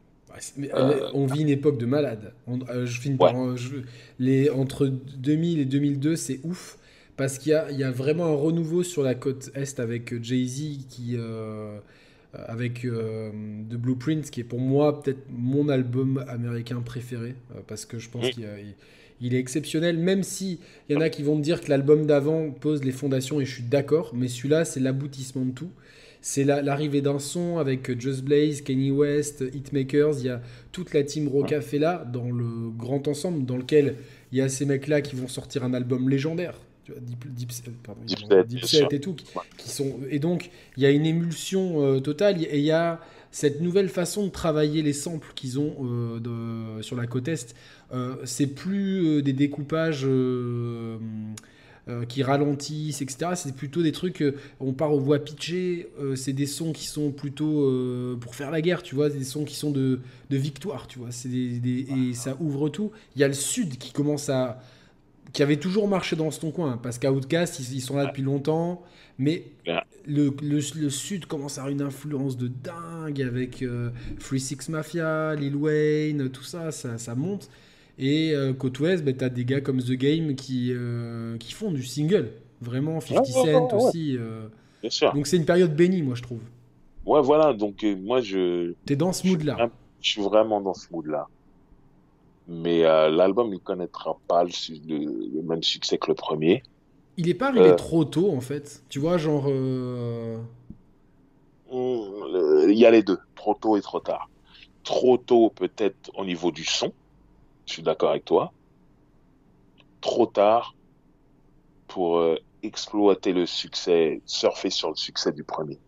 [0.58, 2.32] Euh, on vit une époque de malade.
[2.48, 3.34] Euh, je finis par,
[4.18, 6.78] les, entre 2000 et 2002, c'est ouf.
[7.16, 11.16] Parce qu'il y, y a, vraiment un renouveau sur la côte Est avec Jay-Z qui.
[12.32, 17.34] avec The Blueprint, qui est pour moi peut-être mon album américain préféré.
[17.68, 18.44] parce que je pense qu'il
[19.20, 20.58] il est exceptionnel, même si
[20.88, 23.44] il y en a qui vont me dire que l'album d'avant pose les fondations et
[23.44, 25.70] je suis d'accord, mais celui-là c'est l'aboutissement de tout.
[26.26, 30.40] C'est l'arrivée d'un son avec Just Blaze, Kanye West, Hitmakers, il y a
[30.72, 31.30] toute la team
[31.74, 33.96] là dans le grand ensemble dans lequel
[34.32, 36.54] il y a ces mecs-là qui vont sortir un album légendaire.
[36.98, 37.52] Deep,
[38.64, 39.14] Set et tout,
[39.58, 42.42] qui, sont et donc il y a une émulsion euh, totale.
[42.42, 45.74] Et il y a cette nouvelle façon de travailler les samples qu'ils ont
[46.20, 47.54] de, sur la côte Est,
[48.24, 50.06] c'est plus des découpages
[51.86, 53.32] euh, qui ralentissent, etc.
[53.34, 56.86] C'est plutôt des trucs, euh, on part aux voix pitchées, euh, c'est des sons qui
[56.86, 57.70] sont plutôt
[58.22, 60.00] pour faire la guerre, tu vois, des sons qui sont de,
[60.30, 61.10] de victoire, tu vois.
[61.26, 62.90] Des, et ça ouvre tout.
[63.16, 64.62] Il y a le Sud qui commence à.
[65.34, 68.22] qui avait toujours marché dans ce ton coin, parce qu'Outcast, ils, ils sont là depuis
[68.22, 68.82] longtemps,
[69.18, 69.44] mais
[70.06, 73.62] le, le, Sud commence à avoir une influence de dingue avec
[74.20, 77.50] Free Six Mafia, Lil Wayne, tout ça, ça, ça monte.
[77.98, 81.52] Et euh, côte ouest, bah, tu as des gars comme The Game qui, euh, qui
[81.52, 82.32] font du single.
[82.60, 84.16] Vraiment, 50 Cent aussi.
[84.18, 84.48] Euh.
[84.80, 85.12] Bien sûr.
[85.12, 86.40] Donc c'est une période bénie, moi, je trouve.
[87.06, 87.52] Ouais, voilà.
[87.52, 88.72] Donc moi, je.
[88.86, 89.70] T'es dans ce mood-là.
[90.00, 91.28] Je suis vraiment dans ce mood-là.
[92.48, 96.62] Mais l'album, il connaîtra pas le, même succès que le premier.
[97.16, 98.82] Il est pas arrivé trop tôt, en fait.
[98.88, 99.48] Tu vois, genre.
[101.70, 103.18] Il y a les deux.
[103.34, 104.28] Trop tôt et trop tard.
[104.82, 106.92] Trop tôt, peut-être, au niveau du son
[107.66, 108.52] je suis d'accord avec toi.
[110.00, 110.74] Trop tard
[111.88, 115.78] pour euh, exploiter le succès, surfer sur le succès du premier.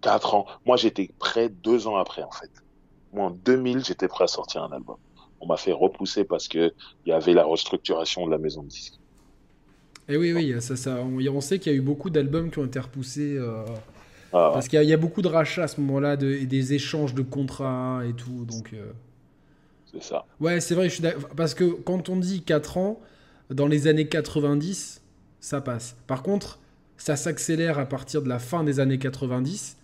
[0.00, 0.46] Quatre ans.
[0.64, 2.50] Moi, j'étais prêt deux ans après, en fait.
[3.12, 4.96] Moi, en 2000, j'étais prêt à sortir un album.
[5.40, 6.72] On m'a fait repousser parce que
[7.04, 8.98] il y avait la restructuration de la maison de disques.
[10.08, 12.58] Et eh oui, oui, ça, ça, on, sait qu'il y a eu beaucoup d'albums qui
[12.58, 13.36] ont été repoussés.
[13.36, 13.64] Euh,
[14.32, 14.50] ah.
[14.52, 17.22] Parce qu'il y, a beaucoup de rachats à ce moment-là, de, et des échanges de
[17.22, 18.44] contrats et tout.
[18.44, 18.92] Donc, euh,
[19.92, 20.24] c'est ça.
[20.40, 21.04] Ouais, c'est vrai, je suis
[21.36, 23.00] parce que quand on dit 4 ans,
[23.50, 25.02] dans les années 90,
[25.40, 25.96] ça passe.
[26.06, 26.60] Par contre,
[26.96, 29.78] ça s'accélère à partir de la fin des années 90,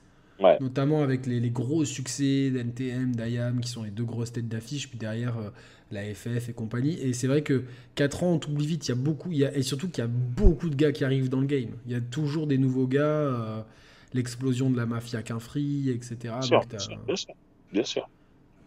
[0.60, 4.98] notamment avec les, gros succès d'NTM, d'IAM, qui sont les deux grosses têtes d'affiche, puis
[4.98, 5.50] derrière euh,
[5.90, 6.98] la FF et compagnie.
[7.00, 7.64] Et c'est vrai que
[7.94, 10.02] 4 ans, on t'oublie vite, il y a beaucoup, il y a, et surtout qu'il
[10.02, 11.70] y a beaucoup de gars qui arrivent dans le game.
[11.86, 13.62] Il y a toujours des nouveaux gars, euh,
[14.12, 16.34] l'explosion de la mafia qu'un free, etc.
[17.06, 17.34] Bien sûr,
[17.72, 18.08] bien sûr.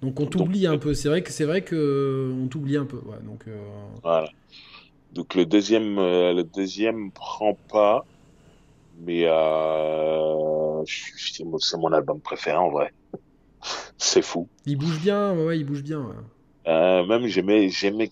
[0.02, 0.94] Donc on t'oublie un peu.
[0.94, 2.98] C'est vrai que c'est vrai que on t'oublie un peu.
[2.98, 3.58] Ouais, donc euh,
[4.02, 4.30] voilà.
[5.14, 8.06] Donc le deuxième, euh, le deuxième prend pas,
[9.00, 12.94] mais euh, c'est mon album préféré en vrai.
[13.98, 14.48] c'est fou.
[14.66, 16.06] Il bouge bien, ouais, il bouge bien.
[16.68, 18.12] Euh, même j'aimais, j'aimais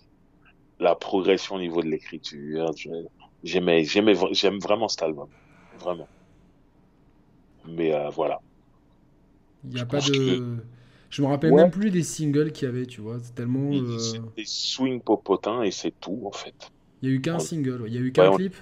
[0.80, 2.72] la progression au niveau de l'écriture.
[3.44, 5.30] J'aimais, j'aimais, j'aime vraiment cet album,
[5.80, 6.08] vraiment.
[7.68, 8.40] Mais voilà.
[9.64, 10.58] Il n'y a pas de.
[11.10, 13.18] Je me rappelle même plus des singles qu'il y avait, tu vois.
[13.22, 13.72] C'est tellement.
[13.72, 13.98] Euh...
[14.36, 16.72] Des swing popotins et c'est tout, en fait.
[17.02, 18.56] Il y a eu qu'un single, il y a eu qu'un clip.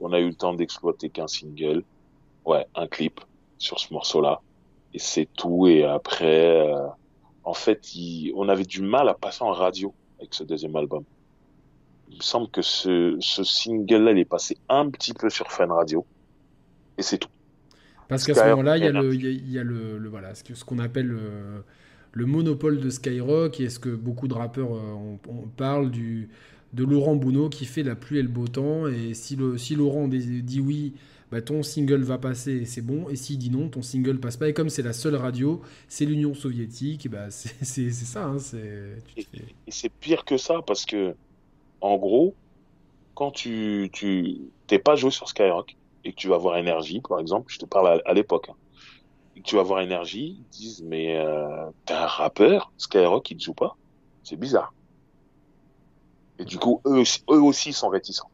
[0.00, 1.84] On a eu le temps d'exploiter qu'un single.
[2.44, 3.20] Ouais, un clip
[3.58, 4.40] sur ce morceau-là.
[4.94, 5.68] Et c'est tout.
[5.68, 6.88] Et après, euh,
[7.44, 7.88] en fait,
[8.34, 11.04] on avait du mal à passer en radio avec ce deuxième album.
[12.10, 15.70] Il me semble que ce, ce single-là, il est passé un petit peu sur Fan
[15.70, 16.04] Radio.
[16.98, 17.30] Et c'est tout.
[18.08, 20.64] Parce qu'à ce moment-là, il y a le, il y a le, le voilà, ce
[20.64, 21.64] qu'on appelle le,
[22.12, 26.28] le monopole de Skyrock et est-ce que beaucoup de rappeurs euh, on, du,
[26.72, 29.74] de Laurent Bounot qui fait la pluie et le beau temps et si, le, si
[29.74, 30.94] Laurent dit oui
[31.30, 34.50] bah ton single va passer c'est bon et s'il dit non ton single passe pas.
[34.50, 38.36] Et comme c'est la seule radio c'est l'Union soviétique bah c'est ça hein,
[39.16, 39.26] et,
[39.68, 41.14] c'est pire que ça parce que
[41.80, 42.34] en gros
[43.14, 45.74] quand tu tu t'es pas joué sur Skyrock
[46.04, 48.56] et que tu vas voir énergie par exemple je te parle à, l'époque hein,
[49.40, 53.54] tu vas voir énergie, ils disent mais euh, t'es un rappeur, Skyrock il ne joue
[53.54, 53.76] pas,
[54.22, 54.72] c'est bizarre.
[56.38, 58.30] Et du coup eux, eux aussi sont réticents.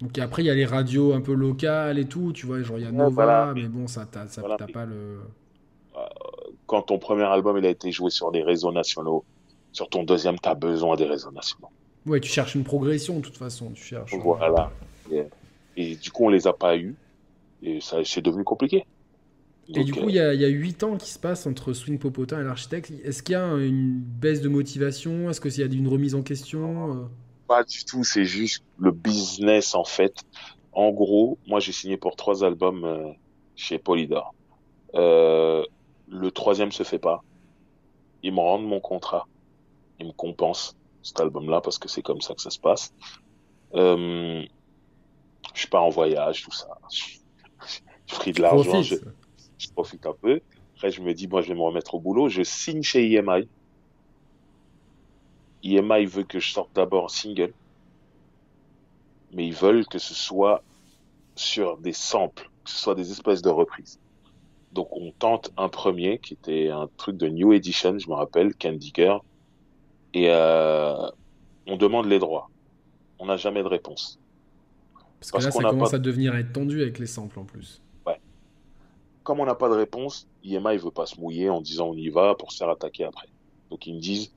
[0.00, 2.78] Donc après il y a les radios un peu locales et tout, tu vois, genre
[2.78, 4.26] il y a Nova, mais, bon ça t'as
[4.72, 5.20] pas le.
[5.96, 6.00] Euh,
[6.66, 9.24] quand ton premier album il a été joué sur des réseaux nationaux,
[9.72, 11.70] sur ton deuxième t'as besoin des réseaux nationaux.
[12.06, 14.14] Ouais, tu cherches une progression de toute façon, tu cherches.
[14.14, 14.70] Voilà.
[15.10, 15.24] Et,
[15.76, 16.94] et du coup on les a pas eu
[17.62, 18.84] et ça c'est devenu compliqué.
[19.74, 22.44] Et du coup, il y, a, 8 ans qui se passent entre Swing Popotin et
[22.44, 22.90] l'architecte.
[23.04, 25.28] Est-ce qu'il y a une baisse de motivation?
[25.28, 27.04] Est-ce qu'il y a une remise en question euh?
[27.46, 30.24] Pas du tout, c'est juste le business en fait.
[30.72, 33.10] En gros, moi j'ai signé pour trois albums euh,
[33.56, 34.34] chez Polydor.
[34.94, 35.64] Euh,
[36.08, 37.22] le troisième se fait pas.
[38.22, 39.26] Ils me rendent mon contrat.
[39.98, 42.92] Ils me compensent cet album-là parce que c'est comme ça que ça se passe.
[43.74, 44.46] Je
[45.54, 46.68] suis pas en voyage, tout ça.
[48.06, 48.94] Je, pris de l'argent je
[49.66, 50.40] profite un peu.
[50.76, 52.28] Après, je me dis, moi, je vais me remettre au boulot.
[52.28, 53.48] Je signe chez EMI.
[55.64, 57.52] EMI veut que je sorte d'abord un single.
[59.32, 60.62] Mais ils veulent que ce soit
[61.34, 63.98] sur des samples, que ce soit des espèces de reprises.
[64.72, 68.54] Donc, on tente un premier qui était un truc de New Edition, je me rappelle,
[68.54, 69.20] Candy Girl.
[70.14, 71.10] Et euh,
[71.66, 72.50] on demande les droits.
[73.18, 74.20] On n'a jamais de réponse.
[75.18, 77.82] Parce que là, ça commence à devenir être tendu avec les samples en plus
[79.28, 81.94] comme on n'a pas de réponse, IMA il veut pas se mouiller en disant on
[81.94, 83.26] y va pour se faire attaquer après.
[83.68, 84.32] Donc ils me disent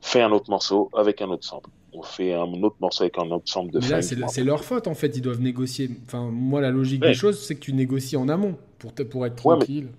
[0.00, 1.70] fais un autre morceau avec un autre sample.
[1.92, 4.88] On fait un autre morceau avec un autre sample de Mais là, c'est leur faute
[4.88, 5.16] en fait.
[5.16, 5.90] Ils doivent négocier.
[6.06, 9.36] Enfin, moi, la logique des choses, c'est que tu négocies en amont pour, pour être
[9.36, 9.90] tranquille.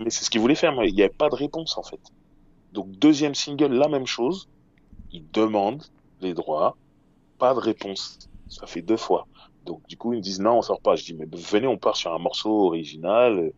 [0.00, 0.74] mais, c'est ce qu'ils voulaient faire.
[0.74, 2.00] Mais il n'y avait pas de réponse en fait.
[2.72, 4.48] Donc, deuxième single, la même chose.
[5.12, 5.84] Ils demandent
[6.22, 6.74] les droits.
[7.38, 8.30] Pas de réponse.
[8.48, 9.26] Ça fait deux fois.
[9.68, 10.96] Donc du coup ils me disent non on sort pas.
[10.96, 13.38] Je dis mais venez on part sur un morceau original.
[13.38, 13.52] Euh,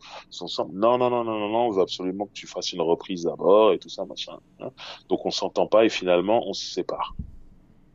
[0.72, 3.72] non non non non non non on veut absolument que tu fasses une reprise d'abord
[3.72, 4.36] et tout ça machin.
[4.58, 4.70] Hein.
[5.08, 7.14] Donc on s'entend pas et finalement on se sépare.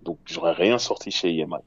[0.02, 1.58] Donc j'aurais rien sorti chez EMI.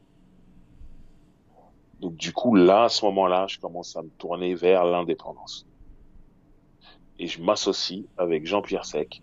[2.01, 5.67] Donc du coup là à ce moment-là je commence à me tourner vers l'indépendance.
[7.19, 9.23] Et je m'associe avec Jean-Pierre Sec,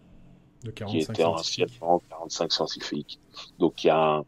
[0.85, 3.19] qui était anciennement 45 scientifiques.
[3.57, 4.25] Donc il y a un,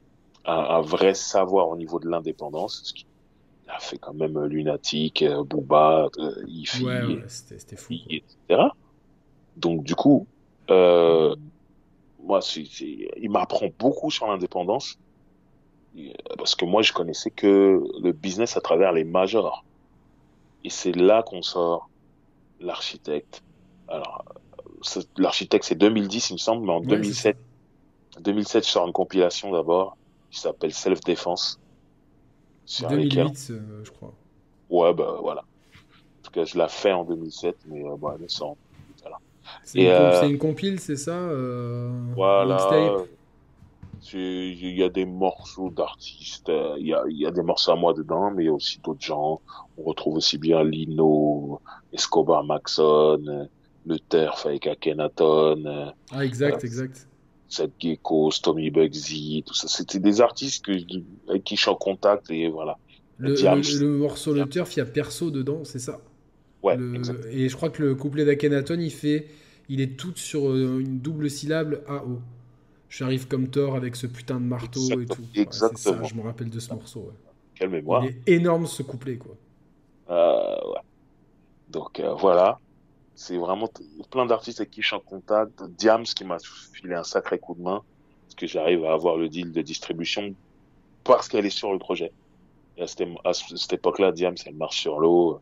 [0.48, 2.94] un, vrai savoir au niveau de l'indépendance.
[2.96, 8.70] Il a fait quand même Lunatic, euh, Booba, euh, Ifi, ouais, c'était fou, etc.
[9.58, 10.26] Donc du coup,
[10.70, 11.36] euh,
[12.24, 14.98] moi, c'est, il m'apprend beaucoup sur l'indépendance
[16.38, 19.66] parce que moi, je connaissais que le business à travers les majors.
[20.64, 21.90] Et c'est là qu'on sort
[22.60, 23.42] l'architecte.
[23.88, 24.24] Alors,
[25.18, 27.38] l'architecte, c'est 2010, il me semble, mais en 2007,
[28.20, 29.97] 2007, je sors une compilation d'abord
[30.32, 31.60] qui s'appelle Self Defense.
[32.90, 34.14] 2008, euh, je crois.
[34.70, 35.42] Ouais, bah voilà.
[35.42, 38.58] En tout cas, je l'ai fait en 2007, mais euh, bah, elle sort.
[39.02, 39.18] Voilà.
[39.64, 43.06] C'est une, euh, une, compile, c'est ça euh, Voilà.
[44.14, 47.94] Il y a des morceaux d'artistes, il y a, y a, des morceaux à moi
[47.94, 49.42] dedans, mais il y a aussi d'autres gens.
[49.78, 53.50] On retrouve aussi bien Lino, Escobar Maxon,
[53.86, 55.94] Le Terf avec Akhenaton.
[56.12, 57.08] Ah, exact, exact.
[57.50, 59.68] Seth Gecko, Tommy Bugsy, tout ça.
[59.68, 60.72] C'était des artistes que,
[61.30, 62.78] avec qui je suis en contact et voilà.
[63.20, 66.00] Le, le, morceau Le Turf, il y a Perso dedans, c'est ça?
[66.62, 66.78] Ouais.
[67.32, 69.28] Et je crois que le couplet d'Akenaton, il fait,
[69.70, 72.20] il est tout sur euh, une double syllabe AO.
[72.90, 75.24] J'arrive comme Thor avec ce putain de marteau et tout.
[75.36, 76.04] Exactement.
[76.04, 77.00] je me rappelle de ce morceau.
[77.00, 77.34] Ouais.
[77.56, 78.06] Quelle mémoire.
[78.06, 79.36] Il est énorme ce couplet, quoi.
[80.10, 80.82] Euh, ouais.
[81.70, 82.60] Donc euh, voilà
[83.18, 83.68] c'est vraiment
[84.12, 85.64] plein d'artistes avec qui je suis en contact.
[85.76, 86.38] Diams qui m'a
[86.72, 87.82] filé un sacré coup de main
[88.24, 90.36] parce que j'arrive à avoir le deal de distribution
[91.04, 92.12] parce qu'elle est sur le projet.
[92.78, 95.42] Et à cette, époque-là, Diams, elle marche sur l'eau.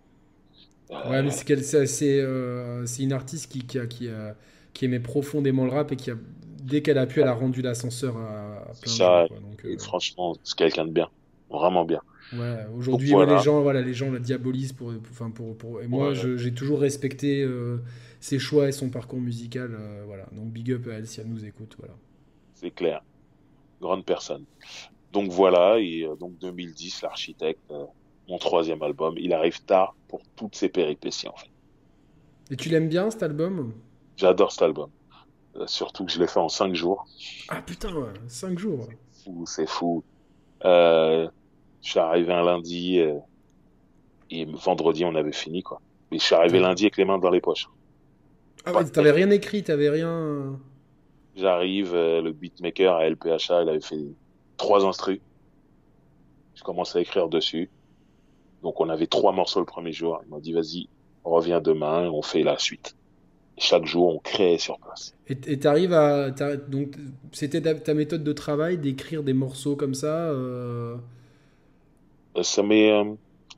[0.89, 4.35] Euh, ouais, mais c'est euh, une artiste qui, qui, a, qui, a,
[4.73, 6.15] qui aimait profondément le rap et qui a,
[6.61, 10.55] dès qu'elle a pu, elle a rendu l'ascenseur à, plein ça, de euh, Franchement, c'est
[10.55, 11.09] quelqu'un de bien.
[11.49, 11.99] Vraiment bien.
[12.33, 16.13] Ouais, aujourd'hui, les gens, voilà, les gens la diabolisent pour, enfin pour, pour, Et moi,
[16.13, 17.77] j'ai toujours respecté euh,
[18.19, 20.25] ses choix et son parcours musical, euh, voilà.
[20.31, 21.93] Donc big up à elle si elle nous écoute, voilà.
[22.55, 23.03] C'est clair,
[23.79, 24.45] grande personne.
[25.13, 27.71] Donc voilà, et euh, donc 2010, l'architecte,
[28.27, 31.49] mon troisième album, il arrive tard pour toutes ses péripéties en fait.
[32.51, 33.73] Et tu l'aimes bien cet album?
[34.17, 34.89] J'adore cet album,
[35.67, 37.05] surtout que je l'ai fait en 5 jours.
[37.49, 38.87] Ah putain, 5 jours.
[39.11, 40.03] C'est fou, c'est fou.
[40.63, 41.27] Euh,
[41.85, 43.13] je suis arrivé un lundi euh,
[44.31, 45.79] et vendredi on avait fini quoi.
[46.11, 47.69] Mais je suis arrivé lundi avec les mains dans les poches.
[48.65, 50.59] Ah ouais, t'avais rien écrit, t'avais rien.
[51.35, 54.03] J'arrive, euh, le beatmaker à LPHA, il avait fait
[54.57, 55.19] trois instrus.
[56.55, 57.69] Je commence à écrire dessus.
[58.63, 60.19] Donc on avait trois morceaux le premier jour.
[60.25, 60.87] Il m'a dit vas-y,
[61.23, 62.95] on revient demain, on fait la suite.
[63.59, 65.13] chaque jour, on crée sur place.
[65.27, 66.97] Et t'arrives à, donc
[67.31, 70.29] c'était ta, méthode de travail d'écrire des morceaux comme ça.
[70.31, 70.97] Euh,
[72.43, 73.13] ça m'est euh,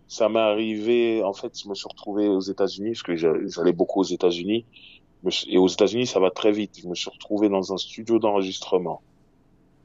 [0.07, 3.99] ça m'est arrivé en fait je me suis retrouvé aux États-Unis parce que j'allais beaucoup
[4.01, 4.65] aux États-Unis.
[5.47, 6.79] Et aux États-Unis ça va très vite.
[6.81, 9.01] Je me suis retrouvé dans un studio d'enregistrement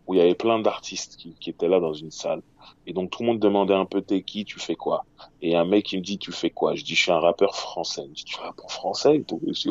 [0.06, 2.43] où il y avait plein d'artistes qui, étaient là dans une salle.
[2.86, 4.44] Et donc tout le monde demandait un peu t'es qui?
[4.44, 5.05] Tu fais quoi
[5.40, 7.56] et un mec il me dit tu fais quoi je dis je suis un rappeur
[7.56, 9.70] français il me dit tu rappes en français et tout ouais il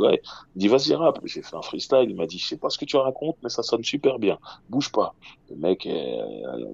[0.55, 2.07] me dit vas-y rap j'ai fait un freestyle.
[2.09, 4.39] Il m'a dit je sais pas ce que tu racontes mais ça sonne super bien.
[4.69, 5.13] Bouge pas
[5.49, 6.65] le mec euh,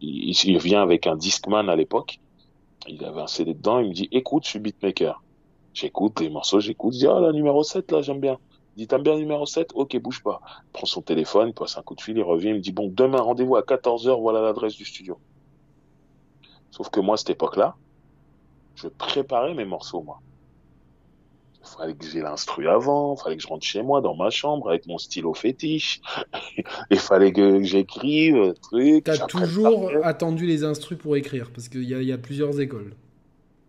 [0.00, 2.18] il, vient avec un Discman à l'époque.
[2.86, 3.78] Il avait un CD dedans.
[3.78, 5.22] Il me dit, écoute, je suis beatmaker.
[5.72, 6.94] J'écoute les morceaux, j'écoute.
[6.94, 8.38] Je dis, ah, la numéro 7, là, j'aime bien.
[8.76, 9.70] Il dit, t'aimes bien numéro 7?
[9.74, 10.40] Ok, bouge pas.
[10.66, 12.72] Il prend son téléphone, il passe un coup de fil, il revient, il me dit,
[12.72, 15.18] bon, demain, rendez-vous à 14h, voilà l'adresse du studio.
[16.70, 17.76] Sauf que moi, à cette époque-là,
[18.74, 20.20] je préparais mes morceaux, moi.
[21.64, 24.28] Il fallait que j'ai l'instru avant, il fallait que je rentre chez moi dans ma
[24.30, 26.02] chambre avec mon stylo fétiche.
[26.90, 29.04] Il fallait que j'écrive, truc.
[29.04, 32.94] T'as toujours attendu les instrus pour écrire parce qu'il y, y a, plusieurs écoles.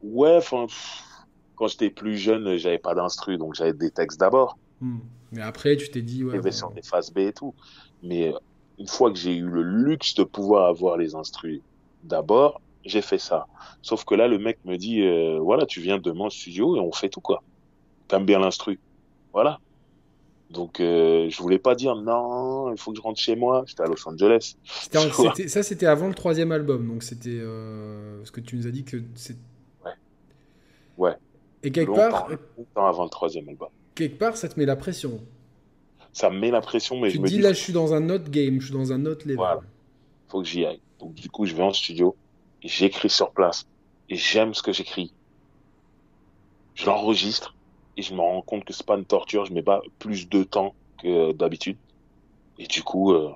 [0.04, 0.68] Ouais, enfin,
[1.56, 4.58] quand j'étais plus jeune, j'avais pas d'instru, donc j'avais des textes d'abord.
[4.82, 5.00] Hmm.
[5.32, 6.40] Mais après, tu t'es dit, ouais.
[6.40, 6.52] Bon...
[6.52, 7.54] sur des phases B et tout.
[8.04, 8.38] Mais euh,
[8.78, 11.62] une fois que j'ai eu le luxe de pouvoir avoir les instrus
[12.04, 13.48] d'abord, j'ai fait ça.
[13.82, 16.80] Sauf que là, le mec me dit, euh, voilà, tu viens demain au studio et
[16.80, 17.42] on fait tout quoi.
[18.08, 18.80] T'aimes bien l'instru,
[19.34, 19.60] voilà.
[20.52, 23.64] Donc euh, je voulais pas dire non, il faut que je rentre chez moi.
[23.66, 24.56] J'étais à Los Angeles.
[25.48, 28.84] ça c'était avant le troisième album, donc c'était euh, ce que tu nous as dit
[28.84, 29.36] que c'est.
[29.84, 29.92] Ouais.
[30.98, 31.16] Ouais.
[31.64, 32.30] Et quelque part.
[32.30, 33.70] Longtemps avant le troisième album.
[33.96, 35.20] Quelque part, ça te met la pression.
[36.14, 38.10] Ça me met la pression, mais tu je me dis, là, je suis dans un
[38.10, 39.38] autre game, je suis dans un autre level.
[39.38, 39.62] Voilà.
[40.28, 40.80] Faut que j'y aille.
[41.00, 42.16] Donc du coup, je vais en studio,
[42.64, 43.68] j'écris sur place,
[44.10, 45.12] et j'aime ce que j'écris.
[46.76, 47.56] Je l'enregistre,
[47.98, 50.44] et je me rends compte que c'est pas une torture, je mets pas plus de
[50.44, 51.78] temps que d'habitude.
[52.58, 53.32] Et du coup, euh,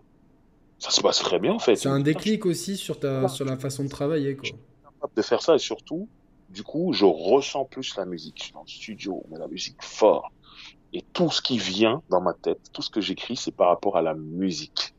[0.78, 1.76] ça se passe très bien en fait.
[1.76, 4.50] C'est un déclic aussi sur ta, sur la façon de travailler quoi.
[5.16, 6.10] De faire ça et surtout,
[6.50, 8.36] du coup, je ressens plus la musique.
[8.38, 10.32] Je suis dans le studio, on met la musique fort.
[10.92, 13.96] Et tout ce qui vient dans ma tête, tout ce que j'écris, c'est par rapport
[13.96, 14.94] à la musique.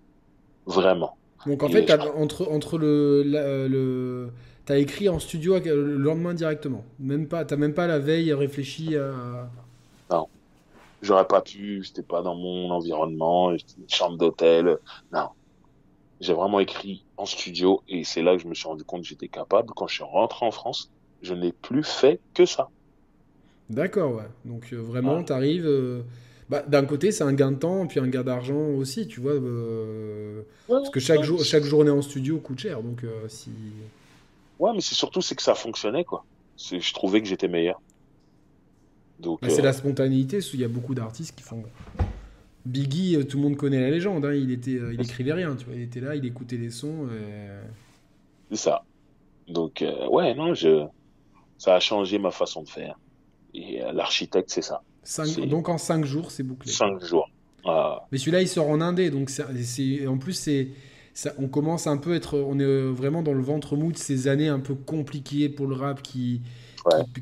[0.66, 1.16] Vraiment.
[1.46, 4.30] Donc en fait, entre, entre le, le,
[4.70, 6.84] T'as écrit en studio le lendemain directement.
[7.00, 9.50] Même pas, t'as même pas la veille réfléchi à.
[10.12, 10.28] Non,
[11.02, 11.82] j'aurais pas pu.
[11.82, 13.50] C'était pas dans mon environnement.
[13.50, 14.78] Une chambre d'hôtel.
[15.12, 15.30] Non,
[16.20, 19.08] j'ai vraiment écrit en studio et c'est là que je me suis rendu compte que
[19.08, 19.70] j'étais capable.
[19.74, 20.88] Quand je suis rentré en France,
[21.20, 22.68] je n'ai plus fait que ça.
[23.70, 24.28] D'accord, ouais.
[24.44, 25.66] Donc euh, vraiment, t'arrives.
[25.66, 26.02] Euh,
[26.48, 29.32] bah, d'un côté, c'est un gain de temps, puis un gain d'argent aussi, tu vois.
[29.32, 33.50] Euh, parce que chaque, jour, chaque journée en studio coûte cher, donc si.
[34.60, 36.24] Ouais, mais c'est surtout c'est que ça fonctionnait quoi.
[36.56, 37.80] Je trouvais que j'étais meilleur.
[39.18, 39.40] Donc.
[39.48, 40.38] C'est la spontanéité.
[40.54, 41.64] Il y a beaucoup d'artistes qui font.
[42.64, 44.24] Biggie, tout le monde connaît la légende.
[44.24, 44.34] Hein.
[44.34, 45.74] Il était, il écrivait rien, tu vois.
[45.74, 47.08] Il était là, il écoutait les sons.
[48.50, 48.84] C'est ça.
[49.48, 50.86] Donc ouais, non, je
[51.60, 52.98] ça a changé ma façon de faire.
[53.52, 54.80] Et euh, l'architecte, c'est ça.
[55.46, 56.72] donc en 5 jours, c'est bouclé.
[56.72, 57.28] 5 jours.
[57.66, 58.06] Ah.
[58.10, 60.68] Mais celui-là, il sort en indé, donc c'est, en plus, c'est,
[61.38, 64.28] on commence un peu à être, on est vraiment dans le ventre mou de ces
[64.28, 66.40] années un peu compliquées pour le rap qui,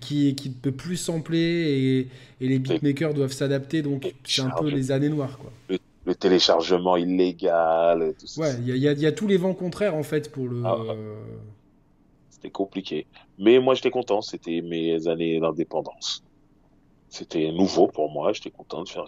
[0.01, 4.51] qui, qui, ne peut plus sampler et, et les beatmakers doivent s'adapter, donc c'est un
[4.51, 5.39] peu les années noires.
[5.39, 5.78] Quoi.
[6.06, 8.40] Le, téléchargement illégal, tout ça.
[8.40, 10.62] Ouais, il y, y, a tous les vents contraires en fait pour le.
[10.65, 10.78] Ah,
[12.39, 13.06] c'était compliqué.
[13.39, 14.23] Mais moi, j'étais content.
[14.23, 16.23] C'était mes années d'indépendance.
[17.09, 18.32] C'était nouveau pour moi.
[18.32, 19.05] J'étais content de faire.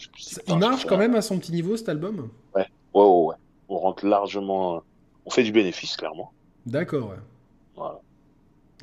[0.48, 2.28] Il marche quand même à son petit niveau, cet album?
[2.54, 2.66] Ouais.
[2.94, 3.04] ouais.
[3.04, 3.34] Ouais,
[3.70, 4.82] On rentre largement.
[5.24, 6.32] On fait du bénéfice, clairement.
[6.66, 7.16] D'accord, ouais.
[7.76, 8.00] Voilà.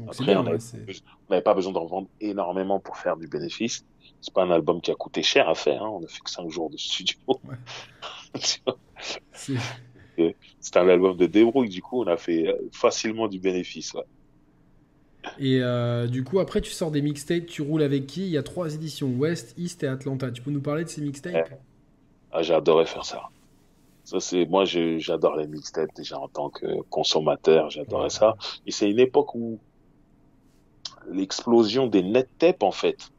[0.07, 3.85] Après, on n'avait pas besoin d'en vendre énormément pour faire du bénéfice.
[4.21, 5.83] C'est pas un album qui a coûté cher à faire.
[5.83, 5.89] Hein.
[5.89, 7.17] On a fait que 5 jours de studio.
[10.59, 11.69] C'est un album de débrouille.
[11.69, 13.93] Du coup, on a fait euh, facilement du bénéfice.
[13.93, 14.03] Ouais.
[15.39, 18.21] Et euh, du coup, après, tu sors des mixtapes, tu roules avec qui?
[18.21, 20.31] Il y a trois éditions, West, East et Atlanta.
[20.31, 21.49] Tu peux nous parler de ces mixtapes?
[22.31, 23.29] Ah, J'adorais faire ça.
[24.07, 28.37] Ça, c'est moi, j'adore les mixtapes déjà en tant que consommateur, j'adorais ça.
[28.65, 29.59] Et c'est une époque où
[31.11, 33.11] l'explosion des net tapes, en fait.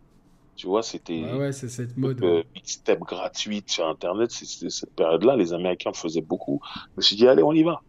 [0.56, 1.24] Tu vois, c'était.
[1.24, 2.22] Ouais, ouais c'est cette mode.
[2.22, 5.36] Euh, mixtape gratuite sur Internet, c'est cette période-là.
[5.36, 6.62] Les Américains faisaient beaucoup.
[6.92, 7.82] Je me suis dit, allez, on y va.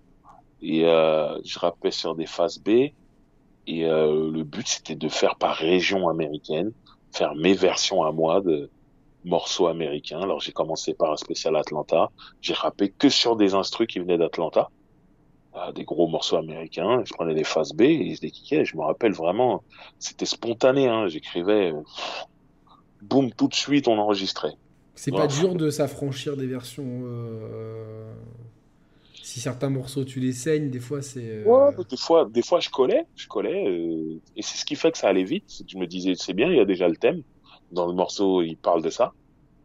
[0.61, 2.91] Et euh, je rappais sur des phases B.
[3.65, 6.73] Et euh, le but, c'était de faire par région américaine,
[7.13, 8.69] faire mes versions à moi de
[9.25, 10.21] morceaux américains.
[10.21, 12.09] Alors j'ai commencé par un spécial Atlanta.
[12.41, 14.69] J'ai rappé que sur des instrus qui venaient d'Atlanta,
[15.55, 17.03] euh, des gros morceaux américains.
[17.05, 19.63] Je prenais les phases B et je les Je me rappelle vraiment,
[19.99, 20.87] c'était spontané.
[20.87, 21.07] Hein.
[21.07, 21.73] J'écrivais,
[23.01, 24.53] boum, tout de suite, on enregistrait.
[24.95, 27.01] C'est pas dur de s'affranchir des versions.
[27.05, 28.13] Euh
[29.29, 31.23] si certains morceaux tu les saignes, des fois c'est.
[31.23, 34.75] Euh, ouais, des fois, des fois je collais, je collais, euh, et c'est ce qui
[34.75, 35.63] fait que ça allait vite.
[35.67, 37.21] Je me disais c'est bien, il y a déjà le thème
[37.71, 39.13] dans le morceau, il parle de ça.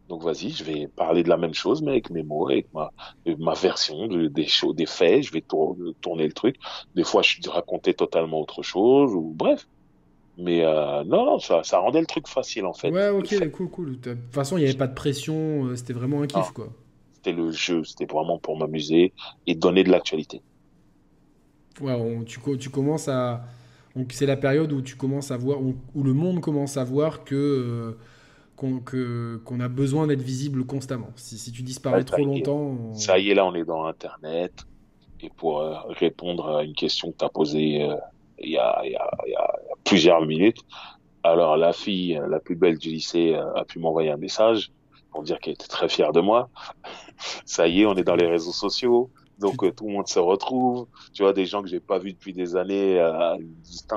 [0.09, 2.91] Donc vas-y, je vais parler de la même chose, mais avec mes mots, avec ma,
[3.39, 5.23] ma version de, des choses, des faits.
[5.23, 6.57] Je vais tourner le truc.
[6.95, 9.67] Des fois, je racontais totalement autre chose, ou bref.
[10.37, 12.91] Mais euh, non, non, ça, ça rendait le truc facile en fait.
[12.91, 13.99] Ouais, ok, cool, cool.
[13.99, 16.51] De toute façon, il n'y avait pas de pression, c'était vraiment un kiff, ah.
[16.53, 16.67] quoi
[17.25, 19.13] c'était le jeu, c'était vraiment pour m'amuser
[19.47, 20.41] et donner de l'actualité.
[21.81, 23.43] Ouais, tu, tu commences à.
[24.09, 27.35] C'est la période où tu commences à voir, où, le monde commence à voir que.
[27.35, 27.97] Euh,
[28.57, 31.09] qu'on a besoin d'être visible constamment.
[31.17, 32.93] Si, si tu disparais trop longtemps.
[32.93, 34.65] Ça y est, là, on est dans Internet.
[35.19, 37.95] Et pour euh, répondre à une question que tu as posée euh,
[38.39, 39.53] il, y a, y a, y a,
[39.83, 40.59] plusieurs minutes,
[41.23, 44.71] alors la fille la plus belle du lycée a pu m'envoyer un message
[45.11, 46.49] pour dire qu'elle était très fière de moi.
[47.45, 49.09] Ça y est, on est dans les réseaux sociaux.
[49.39, 50.87] Donc euh, tout le monde se retrouve.
[51.13, 52.99] Tu vois, des gens que j'ai pas vus depuis des années.
[52.99, 53.35] Euh,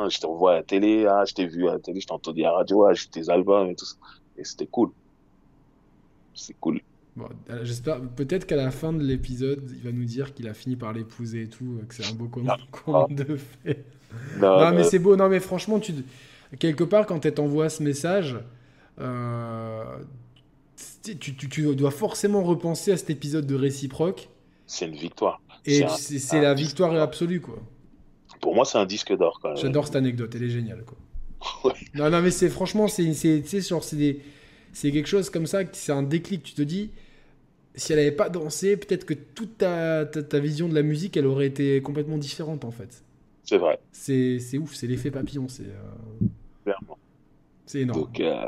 [0.09, 1.06] je te revois à la télé.
[1.06, 2.85] Ah, je t'ai vu à la télé, je t'ai entendu à la radio.
[2.86, 3.97] Ah, j'ai tes albums et tout ça.
[4.36, 4.90] Et c'était cool.
[6.35, 6.81] C'est cool.
[7.16, 7.27] Bon,
[7.62, 10.93] j'espère, peut-être qu'à la fin de l'épisode, il va nous dire qu'il a fini par
[10.93, 13.85] l'épouser et tout, que c'est un beau conte, de fait.
[14.39, 15.16] Non, Non, mais c'est beau.
[15.16, 15.93] Non, mais franchement, tu...
[16.60, 18.39] quelque part, quand elle t'envoie ce message,
[19.01, 19.82] euh,
[21.02, 24.28] tu, tu- tu- tu dois forcément repenser à cet épisode de réciproque.
[24.69, 25.43] C'est une victoire.
[25.66, 27.59] Et C'est la victoire absolue, quoi.
[28.40, 29.57] Pour moi, c'est un disque d'or quand même.
[29.59, 30.97] J'adore cette anecdote, elle est géniale, quoi.
[31.65, 31.73] Ouais.
[31.95, 33.43] Non, non, mais c'est franchement, c'est c'est-
[34.93, 36.43] quelque chose comme ça, c'est un déclic.
[36.45, 36.90] Tu te dis,
[37.74, 41.16] si elle avait pas dansé, peut-être que toute ta, ta, ta vision de la musique,
[41.16, 43.03] elle aurait été complètement différente, en fait.
[43.45, 46.27] C'est vrai, C'est c'est ouf, c'est l'effet papillon, c'est euh,
[46.65, 46.99] clairement.
[47.66, 48.01] c'est énorme.
[48.03, 48.45] Donc, euh,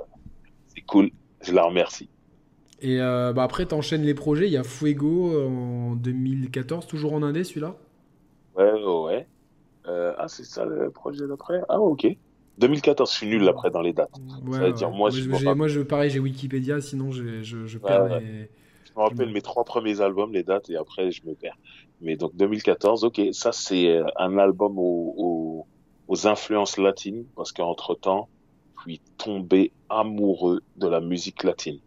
[0.75, 1.11] c'est cool.
[1.43, 2.09] Je la remercie.
[2.81, 4.47] Et euh, bah après, t'enchaînes les projets.
[4.47, 7.77] Il y a Fuego en 2014, toujours en indé celui-là?
[8.55, 9.29] Ouais, ouais.
[9.87, 11.61] Euh, ah, c'est ça le projet d'après?
[11.69, 12.07] Ah, ok.
[12.59, 14.21] 2014, je suis nul après dans les dates.
[14.47, 18.05] Ouais, veut dire, moi, je je, moi, je, pareil, j'ai Wikipédia, sinon je, je, perds
[18.05, 18.21] ouais.
[18.21, 18.51] les-
[18.85, 21.59] Je me rappelle mes trois premiers albums, les dates, et après, je me perds.
[22.01, 25.69] Mais donc, 2014, ok, ça, c'est euh, un album aux, aux,
[26.09, 28.31] aux influences latines, parce qu'entre-temps,
[28.79, 31.81] je suis tombé amoureux de la musique latine.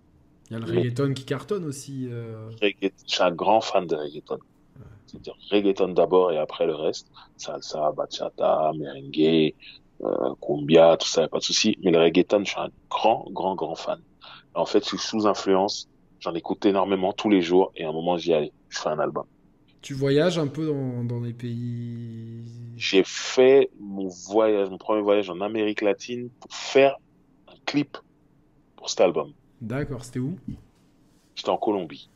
[0.49, 2.07] Il y a le Mais- reggaeton qui cartonne aussi.
[2.11, 2.49] euh.
[2.61, 4.37] Reggae- Je suis un grand fan de reggaeton.
[5.05, 7.07] C'est-à-dire reggaeton d'abord et après le reste.
[7.37, 9.53] Salsa, bachata, merengue,
[10.03, 11.77] euh, cumbia, tout ça, y a pas de souci.
[11.83, 13.99] Mais le reggaeton, je suis un grand, grand, grand fan.
[14.55, 15.87] En fait, je suis sous influence.
[16.19, 18.51] J'en écoute énormément tous les jours et à un moment, j'y allais.
[18.69, 19.25] Je fais un album.
[19.81, 22.43] Tu voyages un peu dans, dans des pays?
[22.77, 26.95] J'ai fait mon voyage, mon premier voyage en Amérique latine pour faire
[27.49, 27.97] un clip
[28.77, 29.33] pour cet album.
[29.63, 30.37] D'accord, c'était où
[31.35, 32.09] J'étais en Colombie.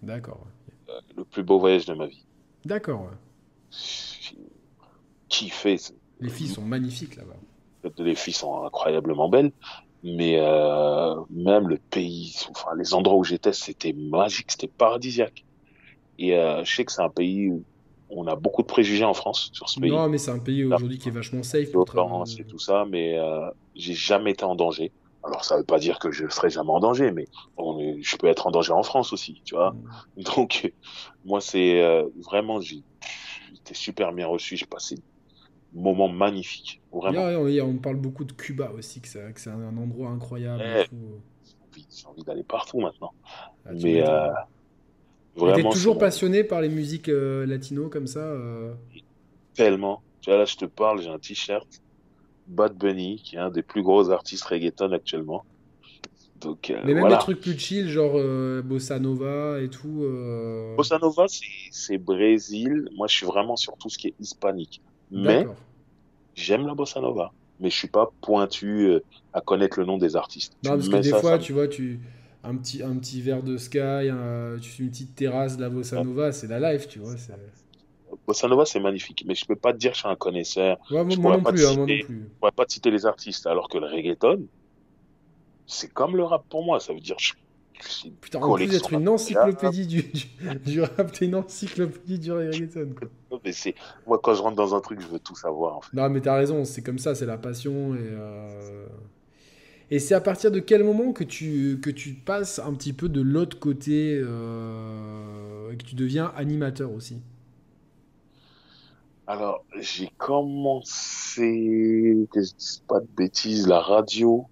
[0.00, 0.46] D'accord.
[0.88, 0.94] ouais.
[1.16, 2.24] Le plus beau voyage de ma vie.
[2.64, 3.10] D'accord.
[3.72, 4.36] J'ai
[5.28, 5.76] kiffé.
[6.20, 7.90] Les filles sont magnifiques là-bas.
[7.98, 9.50] les filles sont incroyablement belles,
[10.04, 15.44] mais euh, même le pays, enfin les endroits où j'étais, c'était magique, c'était paradisiaque.
[16.20, 17.64] Et euh, je sais que c'est un pays où
[18.08, 20.64] on a beaucoup de préjugés en France sur ce pays, Non, mais c'est un pays
[20.64, 21.86] aujourd'hui qui est vachement safe pour
[22.38, 24.92] et tout ça, mais euh, j'ai jamais été en danger.
[25.26, 27.26] Alors ça veut pas dire que je serai jamais en danger, mais
[27.56, 29.76] on est- je peux être en danger en France aussi, tu vois.
[30.16, 30.16] Mm.
[30.36, 30.72] Donc
[31.24, 32.82] moi c'est euh, vraiment j'ai
[33.54, 37.26] été super bien reçu, j'ai passé un moment magnifique, vraiment.
[37.48, 40.64] Yeah, on parle beaucoup de Cuba aussi, que c'est que c'est un endroit incroyable.
[41.72, 43.12] J'ai envie, d'aller partout maintenant.
[43.66, 44.28] Ah, Mais euh,
[45.36, 48.72] Et T'es vraiment, toujours passionné par les musiques euh, latino comme ça euh,
[49.54, 50.02] tellement.
[50.20, 51.68] Tu vois, là, je te parle, j'ai un t-shirt
[52.46, 55.44] Bad Bunny, qui est un des plus gros artistes reggaeton actuellement.
[56.36, 57.16] Donc, euh, Mais même voilà.
[57.16, 60.02] les trucs plus chill, genre euh, Bossa Nova et tout.
[60.04, 61.26] euh, Bossa Nova,
[61.70, 62.88] c'est, Brésil.
[62.96, 64.82] Moi, je suis vraiment sur tout ce qui est hispanique.
[65.10, 65.46] Mais
[66.34, 67.34] j'aime la Bossa Nova.
[67.60, 70.56] Mais je suis pas pointu euh, à connaître le nom des artistes.
[70.62, 72.00] Tu Non, parce que des ça, fois, ça tu vois, tu
[72.42, 76.32] un petit, un petit verre de Sky, un- une petite terrasse de la Bossa Nova,
[76.32, 77.14] c'est la life, tu vois.
[78.26, 79.24] Bossa Nova, c'est magnifique.
[79.26, 80.78] Mais je peux pas te dire que je suis un connaisseur.
[80.90, 82.06] Ouais, moi, Je pourrais pas plus, hein, citer.
[82.08, 83.46] Je pourrais pas te citer les artistes.
[83.46, 84.46] Alors que le reggaeton,
[85.66, 86.80] c'est comme le rap pour moi.
[86.80, 87.32] Ça veut dire, je,
[87.82, 90.26] je suis Putain, en plus d'être une encyclopédie du, du,
[90.64, 93.08] du rap, t'es une encyclopédie du reggaeton, quoi.
[93.44, 93.74] Mais c'est
[94.06, 95.96] moi quand je rentre dans un truc, je veux tout savoir en fait.
[95.96, 97.94] Non, mais t'as raison, c'est comme ça, c'est la passion.
[97.94, 98.86] Et, euh,
[99.90, 103.08] et c'est à partir de quel moment que tu, que tu passes un petit peu
[103.08, 107.20] de l'autre côté euh, et que tu deviens animateur aussi?
[109.26, 114.44] Alors j'ai commencé, que je dise pas de bêtises, la radio.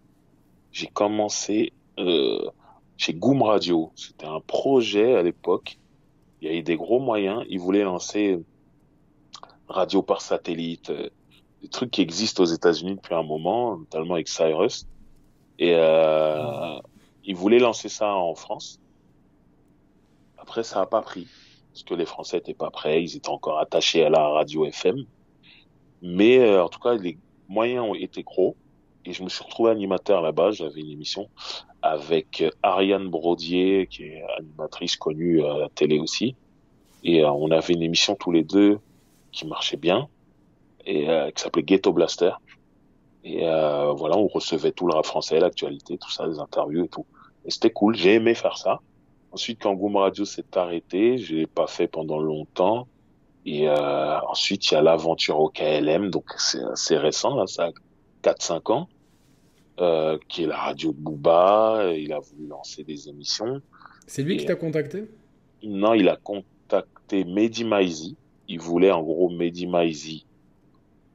[0.71, 2.49] J'ai commencé euh,
[2.97, 3.93] chez Goom Radio.
[3.97, 5.79] C'était un projet à l'époque.
[6.41, 7.45] Il y avait des gros moyens.
[7.51, 8.41] Ils voulaient lancer
[9.69, 11.11] radio par satellite, euh,
[11.61, 14.87] des trucs qui existent aux États-Unis depuis un moment, notamment avec Cyrus.
[15.59, 16.79] Et euh,
[17.25, 18.81] ils voulaient lancer ça en France.
[20.39, 21.29] Après, ça a pas pris
[21.73, 25.05] parce que les Français étaient pas prêts, ils étaient encore attachés à la radio FM.
[26.03, 27.19] Mais euh, en tout cas, les
[27.49, 28.57] moyens ont été gros
[29.05, 30.51] et je me suis retrouvé animateur là-bas.
[30.51, 31.29] J'avais une émission
[31.81, 36.37] avec euh, Ariane Brodier, qui est animatrice connue à la télé aussi.
[37.05, 38.79] Et euh, on avait une émission tous les deux
[39.33, 40.09] qui marchait bien
[40.85, 42.33] et euh, qui s'appelait Ghetto Blaster.
[43.25, 46.89] Et euh, voilà, on recevait tout le rap français, l'actualité, tout ça, les interviews et
[46.89, 47.07] tout.
[47.45, 48.81] Et c'était cool, j'ai aimé faire ça.
[49.33, 52.87] Ensuite, quand Boom Radio s'est arrêté, je l'ai pas fait pendant longtemps.
[53.45, 57.71] Et euh, ensuite, il y a l'aventure au KLM, donc c'est assez récent, là, ça
[58.25, 58.89] a 4-5 ans,
[59.81, 61.93] euh, qui est la radio de Booba.
[61.97, 63.61] Il a voulu lancer des émissions.
[64.07, 65.09] C'est lui qui t'a contacté?
[65.65, 68.17] Non, il a contacté Mehdi Maizi.
[68.49, 70.27] Il voulait en gros Mehdi Maizi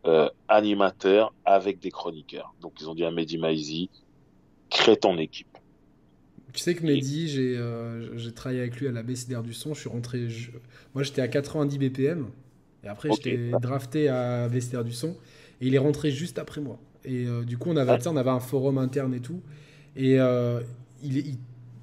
[0.06, 2.54] euh, animateur avec des chroniqueurs.
[2.62, 3.90] Donc ils ont dit à Mehdi Maizi,
[4.70, 5.57] crée ton équipe.
[6.58, 7.56] Tu sais que Mehdi, j'ai
[8.16, 9.76] j'ai travaillé avec lui à la BCDR du son.
[9.76, 10.28] Je suis rentré.
[10.96, 12.26] Moi, j'étais à 90 BPM.
[12.84, 15.16] Et après, j'étais drafté à BCDR du son.
[15.62, 16.80] Et il est rentré juste après moi.
[17.06, 19.40] Et du coup, on avait, on avait un forum interne et tout.
[19.96, 21.38] Et il, il,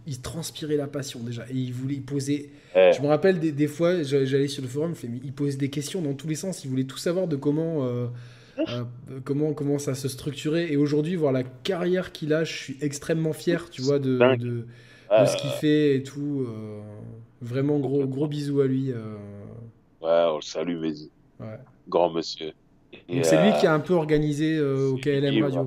[0.09, 1.45] il transpirait la passion déjà.
[1.51, 2.51] Et il voulait poser.
[2.75, 6.15] Je me rappelle des, des fois, j'allais sur le forum, il posait des questions dans
[6.15, 6.65] tous les sens.
[6.65, 7.89] Il voulait tout savoir de comment,
[8.59, 10.73] euh, euh, comment, comment ça se structurait.
[10.73, 14.37] Et aujourd'hui, voir la carrière qu'il a, je suis extrêmement fier, tu vois, de, de,
[14.37, 16.47] de, ce qu'il fait et tout.
[16.49, 16.81] Euh,
[17.41, 18.91] vraiment, gros, gros bisous à lui.
[18.93, 21.11] Ouais, on le salue, Mehdi.
[21.41, 21.59] Ouais.
[21.89, 22.53] Grand monsieur.
[23.23, 25.67] c'est lui qui a un peu organisé au KLM Radio.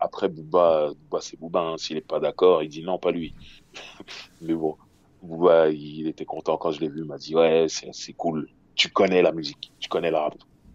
[0.00, 1.60] Après, Bouba, c'est Bouba.
[1.60, 1.78] Hein.
[1.78, 3.34] S'il n'est pas d'accord, il dit non, pas lui.
[4.42, 4.76] Mais bon,
[5.22, 7.00] Bouba, il était content quand je l'ai vu.
[7.02, 8.48] Il m'a dit ouais, c'est cool.
[8.74, 10.34] Tu connais la musique, tu connais la rap.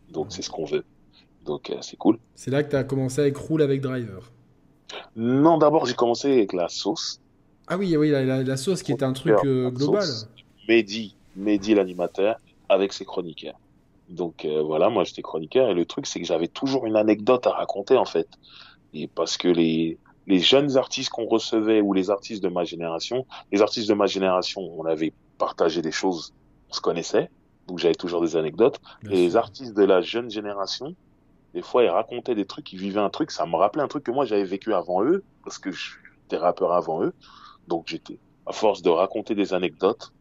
[0.09, 0.85] Donc c'est ce qu'on veut.
[1.48, 2.19] Donc euh, c'est cool.
[2.36, 4.32] C'est là que tu as commencé avec Roule avec Driver.
[5.15, 7.22] Non, d'abord j'ai commencé avec la sauce.
[7.68, 10.07] Ah oui, oui, la, sauce qui était un truc euh, global.
[10.69, 12.38] Mehdi, Mehdi l'animateur,
[12.69, 13.60] avec ses chroniqueurs.
[14.10, 17.48] Donc euh, voilà, moi j'étais chroniqueur et le truc c'est que j'avais toujours une anecdote
[17.48, 18.28] à raconter en fait.
[18.94, 19.98] Et parce que les,
[20.28, 24.06] les jeunes artistes qu'on recevait ou les artistes de ma génération, les artistes de ma
[24.06, 26.34] génération, on avait partagé des choses,
[26.69, 27.30] on se connaissait,
[27.68, 28.80] donc j'avais toujours des anecdotes.
[29.06, 30.95] et les artistes de la jeune génération,
[31.57, 34.03] des fois, ils racontaient des trucs, ils vivaient un truc, ça me rappelait un truc
[34.03, 37.15] que moi j'avais vécu avant eux, parce que j'étais rappeur avant eux.
[37.67, 40.13] Donc j'étais, à force de raconter des anecdotes,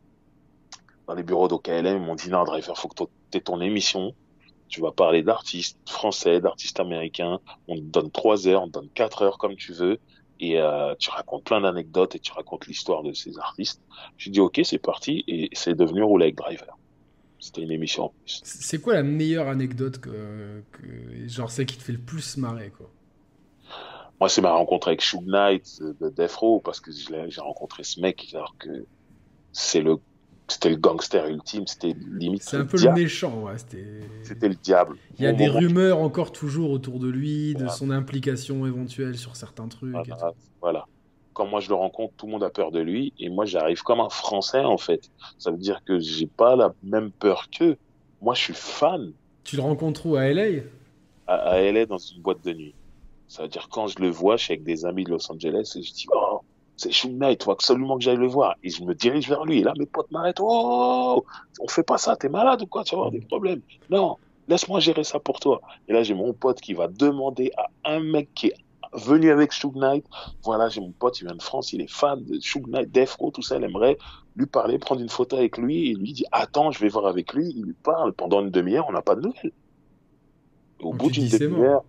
[1.06, 4.14] dans les bureaux d'OKLM, ils m'ont dit non, Driver, faut que tu aies ton émission,
[4.68, 7.38] tu vas parler d'artistes français, d'artistes américains.
[7.68, 9.98] On te donne trois heures, on te donne quatre heures comme tu veux.
[10.40, 13.82] Et euh, tu racontes plein d'anecdotes et tu racontes l'histoire de ces artistes.
[14.16, 15.22] J'ai dit ok, c'est parti.
[15.28, 16.78] Et c'est devenu Roule avec Driver.
[17.38, 18.40] C'était une émission en plus.
[18.44, 22.70] C'est quoi la meilleure anecdote que, que genre celle qui te fait le plus marrer
[22.70, 22.90] quoi?
[24.18, 28.00] Moi, c'est ma rencontre avec Shug Knight de Death Row parce que j'ai rencontré ce
[28.00, 28.86] mec alors que
[29.52, 29.96] c'est le
[30.48, 32.42] c'était le gangster ultime, c'était limite.
[32.44, 33.56] C'est un peu le méchant, ouais.
[34.22, 34.96] C'était le diable.
[35.18, 39.36] Il y a des rumeurs encore toujours autour de lui, de son implication éventuelle sur
[39.36, 39.94] certains trucs.
[40.60, 40.86] Voilà,
[41.36, 43.82] Quand moi je le rencontre, tout le monde a peur de lui, et moi j'arrive
[43.82, 45.10] comme un Français en fait.
[45.36, 47.76] Ça veut dire que j'ai pas la même peur qu'eux.
[48.22, 49.12] Moi je suis fan.
[49.44, 50.62] Tu le rencontres où à LA
[51.26, 52.74] à, à LA dans une boîte de nuit.
[53.28, 55.74] Ça veut dire quand je le vois, je suis avec des amis de Los Angeles
[55.76, 56.40] et je dis oh
[56.78, 58.54] c'est Shug Knight, faut absolument que j'aille le voir.
[58.62, 59.60] Et je me dirige vers lui.
[59.60, 60.40] Et là, mes potes m'arrêtent.
[60.40, 61.22] Oh,
[61.60, 63.60] on fait pas ça, t'es malade ou quoi Tu vas avoir des problèmes.
[63.90, 64.16] Non,
[64.48, 65.60] laisse-moi gérer ça pour toi.
[65.86, 68.56] Et là, j'ai mon pote qui va demander à un mec qui est
[68.96, 70.04] venu avec Shug Knight.
[70.42, 73.30] Voilà, j'ai mon pote, il vient de France, il est fan de Shug Knight, Defro,
[73.30, 73.56] tout ça.
[73.56, 73.98] Il aimerait
[74.36, 75.90] lui parler, prendre une photo avec lui.
[75.90, 77.52] Et lui dit Attends, je vais voir avec lui.
[77.56, 78.12] Il lui parle.
[78.12, 79.52] Pendant une demi-heure, on n'a pas de nouvelles.
[80.80, 81.84] au bout d'une demi-heure.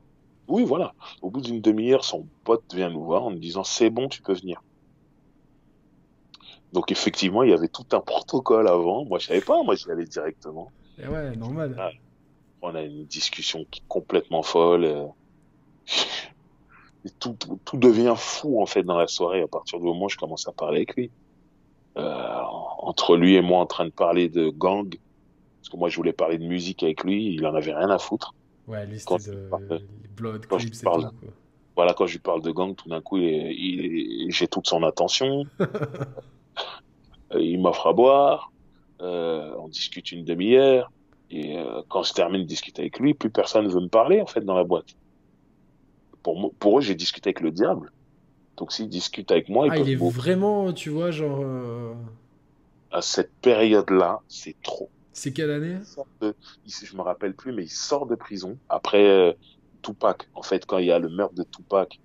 [0.47, 0.93] Oui, voilà.
[1.21, 4.21] Au bout d'une demi-heure, son pote vient nous voir en nous disant C'est bon, tu
[4.21, 4.61] peux venir.
[6.73, 9.05] Donc effectivement, il y avait tout un protocole avant.
[9.05, 9.61] Moi, je savais pas.
[9.63, 10.71] Moi, j'y allais directement.
[10.97, 11.75] Et eh ouais, normal.
[12.61, 15.11] On a une discussion qui est complètement folle.
[17.07, 20.09] Et tout, tout, devient fou en fait dans la soirée à partir du moment où
[20.09, 21.09] je commence à parler avec lui.
[21.97, 22.41] Euh,
[22.79, 24.87] entre lui et moi en train de parler de gang,
[25.59, 27.97] parce que moi je voulais parler de musique avec lui, il en avait rien à
[27.97, 28.35] foutre.
[28.67, 29.49] Ouais, lui c'était de
[30.15, 31.07] Blood Clips et tout,
[31.75, 35.45] Voilà, quand je lui parle de gang, tout d'un coup, j'ai toute son attention.
[37.33, 38.51] Euh, il m'offre à boire,
[39.01, 40.89] euh, on discute une demi-heure,
[41.29, 44.21] et euh, quand je termine de discuter avec lui, plus personne ne veut me parler
[44.21, 44.95] en fait dans la boîte.
[46.27, 47.89] Pour, pour eux, j'ai discuté avec le diable.
[48.57, 51.45] Donc s'il discute avec moi, ah, il est vraiment, tu vois, genre.
[52.91, 54.89] À cette période-là, c'est trop.
[55.13, 55.77] C'est quelle année?
[56.19, 56.35] De,
[56.65, 59.37] Je me rappelle plus, mais il sort de prison après
[59.81, 60.27] Tupac.
[60.35, 61.97] En fait, quand il y a le meurtre de Tupac,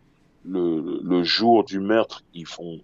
[0.45, 2.81] le, le jour du meurtre, ils font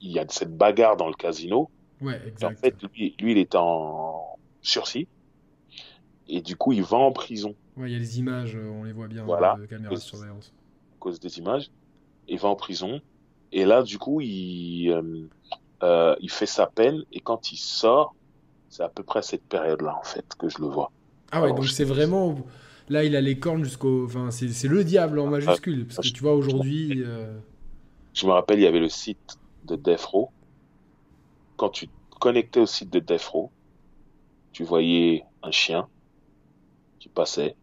[0.00, 1.68] il y a cette bagarre dans le casino.
[2.00, 2.56] Ouais, exact.
[2.56, 5.06] En fait, lui, il est en sursis.
[6.26, 7.54] Et du coup, il va en prison.
[7.76, 9.56] Ouais, il y a les images, euh, on les voit bien voilà.
[9.58, 10.52] de caméra de surveillance.
[10.92, 11.70] À cause des images.
[12.28, 13.00] Il va en prison.
[13.50, 15.28] Et là, du coup, il, euh,
[15.82, 17.02] euh, il fait sa peine.
[17.12, 18.14] Et quand il sort,
[18.68, 20.92] c'est à peu près cette période-là, en fait, que je le vois.
[21.30, 22.36] Ah ouais, donc c'est vraiment.
[22.88, 24.04] Là, il a les cornes jusqu'au.
[24.04, 25.86] Enfin, c'est le diable en majuscule.
[25.86, 27.04] Parce que tu vois, aujourd'hui.
[28.14, 30.30] Je me rappelle, il y avait le site de Defro,
[31.56, 33.50] quand tu te connectais au site de Defro,
[34.52, 35.88] tu voyais un chien
[36.98, 37.56] qui passait,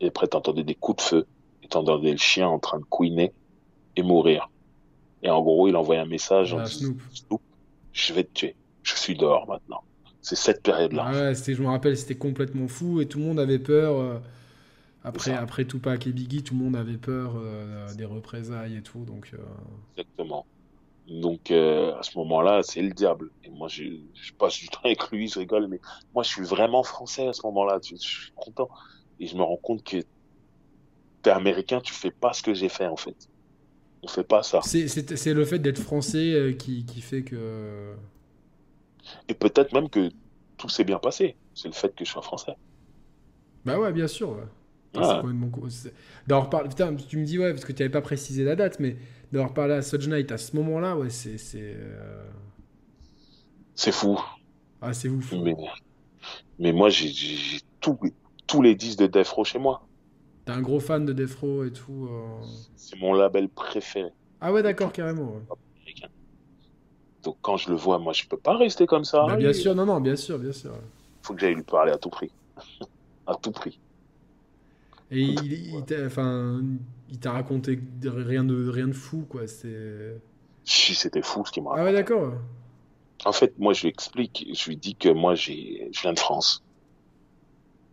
[0.00, 1.26] et après t'entendais des coups de feu,
[1.62, 3.32] et t'entendais le chien en train de couiner
[3.96, 4.50] et mourir.
[5.22, 6.94] Et en gros, il envoyait un message en disant,
[7.92, 9.82] je vais te tuer, je suis dehors maintenant.
[10.20, 11.10] C'est cette période-là.
[11.10, 13.98] ouais, je me rappelle, c'était complètement fou, et tout le monde avait peur.
[13.98, 14.18] Euh,
[15.04, 19.04] après, après Tupac et Biggie, tout le monde avait peur euh, des représailles et tout.
[19.04, 19.38] Donc, euh.
[19.96, 20.44] Exactement.
[21.08, 23.30] Donc euh, à ce moment-là, c'est le diable.
[23.44, 25.80] Et moi, je, je passe du temps avec lui, je rigole, mais
[26.14, 27.78] moi, je suis vraiment français à ce moment-là.
[27.82, 28.68] Je, je suis content.
[29.20, 30.02] Et je me rends compte que
[31.22, 33.16] t'es américain, tu fais pas ce que j'ai fait en fait.
[34.02, 34.60] On fait pas ça.
[34.62, 34.86] C'est-
[35.34, 37.94] le fait d'être français euh, qui, qui fait que.
[39.28, 40.10] Et peut-être même que
[40.56, 41.36] tout s'est bien passé.
[41.54, 42.54] C'est le fait que je sois français.
[43.64, 44.30] Bah ouais, bien sûr.
[44.30, 44.44] ouais.
[45.70, 45.92] C'est-
[46.26, 46.68] D'avoir parlé.
[46.68, 48.96] Putain, tu me dis, ouais, parce que tu n'avais pas précisé la date, mais
[49.32, 51.38] d'avoir parlé à Suge Knight à ce moment-là, ouais, c'est.
[51.38, 52.24] c'est, euh,
[53.92, 54.18] fou.
[54.80, 55.32] Ah, c'est ouf.
[55.32, 55.54] Mais,
[56.58, 57.98] mais moi, j'ai tout,
[58.48, 59.82] tous les disques de Death Row chez moi.
[60.44, 62.08] T'es un gros fan de Death Row et tout.
[62.10, 62.24] euh.
[62.76, 64.10] C'est mon label préféré.
[64.40, 65.34] Ah ouais, d'accord, carrément.
[65.34, 65.42] ouais.
[67.22, 69.24] Donc quand je le vois, moi, je peux pas rester comme ça.
[69.26, 70.72] Bah, bien sûr, non, non, bien sûr, bien sûr.
[71.22, 72.30] faut que j'aille lui parler à tout prix.
[73.26, 73.78] à tout prix.
[75.10, 76.62] Et il, il t'a enfin,
[77.24, 79.42] raconté rien de, rien de fou, quoi.
[79.46, 82.34] Si c'était fou ce qu'il m'a Ah ouais, d'accord.
[83.24, 86.18] En fait, moi, je lui explique, je lui dis que moi, j'ai, je viens de
[86.18, 86.62] France.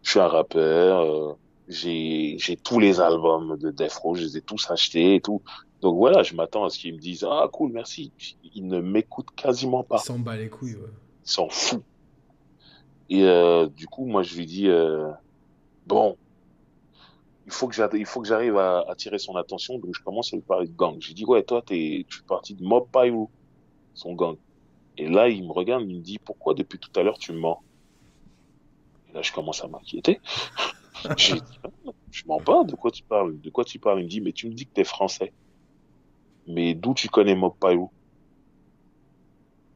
[0.06, 1.34] Je suis un rappeur, euh,
[1.68, 5.42] j'ai, j'ai tous les albums de Death Row, je les ai tous achetés et tout.
[5.82, 8.12] Donc voilà, je m'attends à ce qu'ils me disent, ah, cool, merci.
[8.54, 9.98] Ils ne m'écoutent quasiment pas.
[9.98, 10.92] s'en bat les couilles, ouais.
[11.26, 11.84] Ils s'en foutent.
[13.10, 15.10] Et euh, du coup, moi, je lui dis, euh,
[15.88, 16.18] bon,
[17.48, 19.80] il faut que j'arrive, il faut que j'arrive à attirer son attention.
[19.80, 20.98] Donc, je commence à lui parler de gang.
[21.00, 23.32] Je lui dis, ouais, toi, t'es, tu fais partie de Mob Pyro,
[23.96, 24.38] son gang?
[25.00, 27.40] Et là, il me regarde, il me dit, pourquoi depuis tout à l'heure tu me
[27.40, 27.64] mens?
[29.16, 30.20] Là, je commence à m'inquiéter.
[31.08, 33.40] Ah, je mens pas, de quoi tu parles?
[33.40, 34.00] De quoi tu parles?
[34.00, 35.34] Il me dit, mais tu me dis que t'es français.
[36.48, 37.92] Mais d'où tu connais Pyro?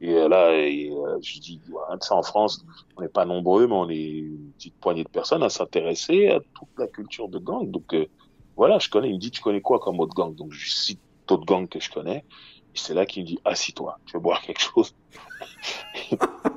[0.00, 1.60] Et là, euh, je dis,
[2.00, 2.64] sais, en France,
[2.96, 6.40] on n'est pas nombreux, mais on est une petite poignée de personnes à s'intéresser à
[6.40, 7.70] toute la culture de gang.
[7.70, 8.06] Donc euh,
[8.56, 9.10] voilà, je connais.
[9.10, 10.34] Il me dit, tu connais quoi comme autre gang?
[10.34, 12.24] Donc je cite d'autres gangs que je connais.
[12.74, 14.94] Et c'est là qu'il me dit, assis-toi, tu veux boire quelque chose?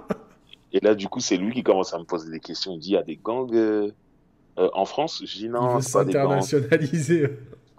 [0.73, 2.71] Et là, du coup, c'est lui qui commence à me poser des questions.
[2.71, 3.91] Il me dit, il y a des gangs euh,
[4.57, 5.23] euh, en France?
[5.25, 6.41] Je dis, non, c'est pas des gangs.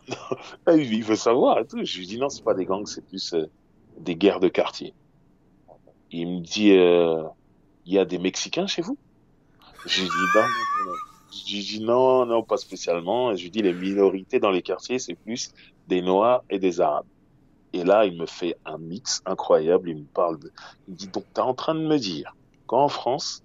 [0.66, 1.82] Ah, il il veut savoir et tout.
[1.82, 3.46] Je lui dis non, c'est pas des gangs, c'est plus euh,
[3.98, 4.92] des guerres de quartier.
[6.10, 7.22] Il me dit, euh,
[7.86, 8.98] il y a des Mexicains chez vous?
[9.86, 10.92] Je lui dis non, non, non.
[11.32, 13.34] Je lui dis non, non, pas spécialement.
[13.34, 15.52] Je lui dis les minorités dans les quartiers, c'est plus
[15.88, 17.06] des Noirs et des Arabes.
[17.72, 19.90] Et là, il me fait un mix incroyable.
[19.90, 20.52] Il me parle de,
[20.86, 23.42] il me dit donc t'es en train de me dire qu'en France,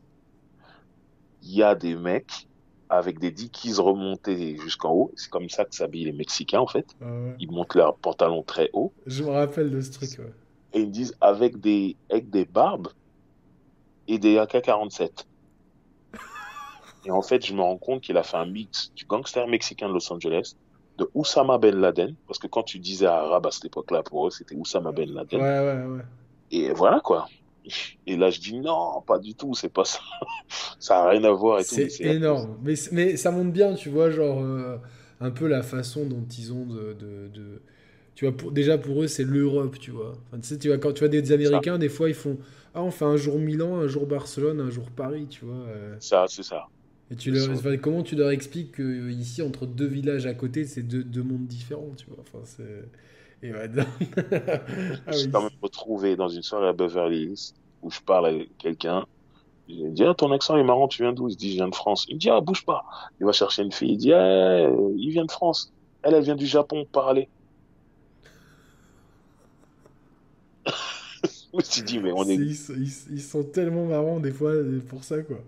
[1.44, 2.48] il y a des mecs
[2.90, 5.12] avec des dickies remontés jusqu'en haut.
[5.16, 6.88] C'est comme ça que s'habillent les Mexicains, en fait.
[7.02, 7.36] Ah ouais.
[7.40, 10.34] Ils montent leurs pantalons très hauts Je me rappelle de ce truc, ouais.
[10.74, 12.88] et ils me disent avec des, avec des barbes
[14.08, 15.26] et des AK-47.
[17.06, 19.88] Et en fait, je me rends compte qu'il a fait un mix du gangster mexicain
[19.88, 20.56] de Los Angeles,
[20.98, 24.32] de Oussama Ben Laden, parce que quand tu disais arabe à cette époque-là, pour eux,
[24.32, 25.40] c'était Oussama Ben Laden.
[25.40, 26.04] Ouais, ouais, ouais.
[26.52, 27.28] Et voilà, quoi.
[28.06, 30.00] Et là, je dis non, pas du tout, c'est pas ça.
[30.80, 32.58] Ça a rien à voir C'est énorme.
[32.64, 34.78] Mais, mais ça montre bien, tu vois, genre, euh,
[35.20, 36.94] un peu la façon dont ils ont de.
[36.94, 37.62] de- de-
[38.16, 40.14] Tu vois, pour, déjà pour eux, c'est l'Europe, tu vois.
[40.28, 42.38] Enfin, tu sais, tu vois, quand tu vois des Américains, des fois, ils font
[42.76, 45.56] Ah, on fait un jour Milan, un jour Barcelone, un jour Paris, tu vois.
[45.68, 45.98] euh.
[46.00, 46.68] Ça, c'est ça.
[47.12, 50.66] Et tu leur, enfin, comment tu leur expliques que euh, entre deux villages à côté,
[50.66, 52.20] c'est deux, deux mondes différents, tu vois.
[52.22, 52.64] Enfin, c'est.
[53.44, 53.86] Et non.
[55.08, 58.28] Ah Je suis quand même retrouvé dans une soirée à Beverly Hills où je parle
[58.28, 59.06] avec quelqu'un.
[59.70, 61.30] Je lui dis, ah, ton accent est marrant, tu viens d'où?
[61.30, 62.06] Il dit, je viens de France.
[62.10, 62.86] Il me dit, ah, bouge pas.
[63.20, 63.94] Il va chercher une fille.
[63.94, 65.74] Il dit, ah, il vient de France.
[66.04, 67.30] Elle, elle vient du Japon, parler.
[71.24, 74.32] je me suis dit, mais on est, Ils, sont- ils- ils sont tellement marrants des
[74.32, 74.54] fois
[74.90, 75.40] pour ça, quoi.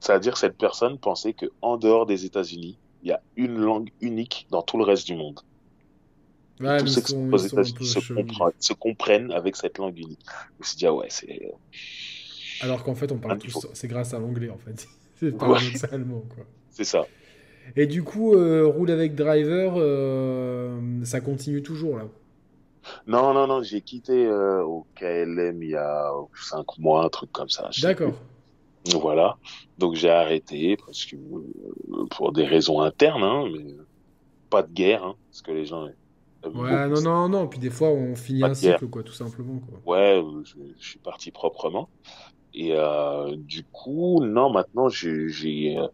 [0.00, 4.46] c'est-à-dire cette personne pensait que en dehors des États-Unis, il y a une langue unique
[4.50, 5.40] dans tout le reste du monde.
[6.62, 10.20] Ouais, Tous ceux qui sont, aux États-Unis se, comprennent- se comprennent avec cette langue unique.
[10.26, 11.40] Je me suis dit, ah ouais, c'est,
[12.60, 14.86] Alors qu'en fait, on parle tous, c'est grâce à l'anglais, en fait.
[15.20, 15.58] C'est Ouais.
[15.92, 16.44] allemand, quoi.
[16.70, 17.06] c'est ça.
[17.76, 22.06] Et du coup, euh, roule avec driver, euh, ça continue toujours là.
[23.06, 27.30] Non, non, non, j'ai quitté euh, au KLM il y a cinq mois, un truc
[27.30, 27.70] comme ça.
[27.82, 28.14] D'accord.
[29.00, 29.36] Voilà.
[29.78, 31.14] Donc j'ai arrêté parce que
[32.10, 33.76] pour des raisons internes, hein, mais
[34.50, 35.88] pas de guerre, hein, parce que les gens
[36.44, 37.46] Ouais, non, non, non.
[37.48, 39.80] Puis des fois, on finit un cycle, quoi, tout simplement, quoi.
[39.94, 41.88] Ouais, euh, je, je suis parti proprement.
[42.54, 45.86] Et euh, du coup, non, maintenant j'ai euh,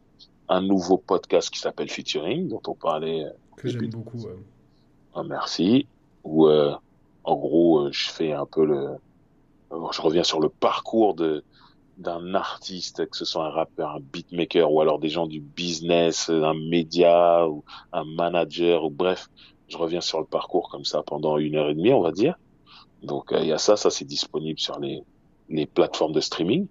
[0.48, 3.24] un nouveau podcast qui s'appelle Featuring, dont on parlait.
[3.56, 4.18] Que j'aime beaucoup.
[4.18, 4.36] ouais.
[5.14, 5.86] Ah, merci.
[6.24, 6.74] Où euh,
[7.24, 8.96] en gros, je fais un peu le,
[9.70, 11.44] je reviens sur le parcours de
[11.96, 16.28] d'un artiste, que ce soit un rappeur, un beatmaker ou alors des gens du business,
[16.30, 19.28] un média ou un manager ou bref,
[19.68, 22.38] je reviens sur le parcours comme ça pendant une heure et demie, on va dire.
[23.02, 25.02] Donc il y a ça, ça c'est disponible sur les,
[25.48, 26.66] les plateformes de streaming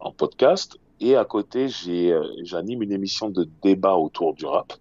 [0.00, 0.78] en podcast.
[1.00, 4.72] Et à côté, j'ai j'anime une émission de débat autour du rap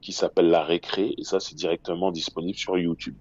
[0.00, 1.14] qui s'appelle La Récré.
[1.16, 3.16] Et ça, c'est directement disponible sur YouTube.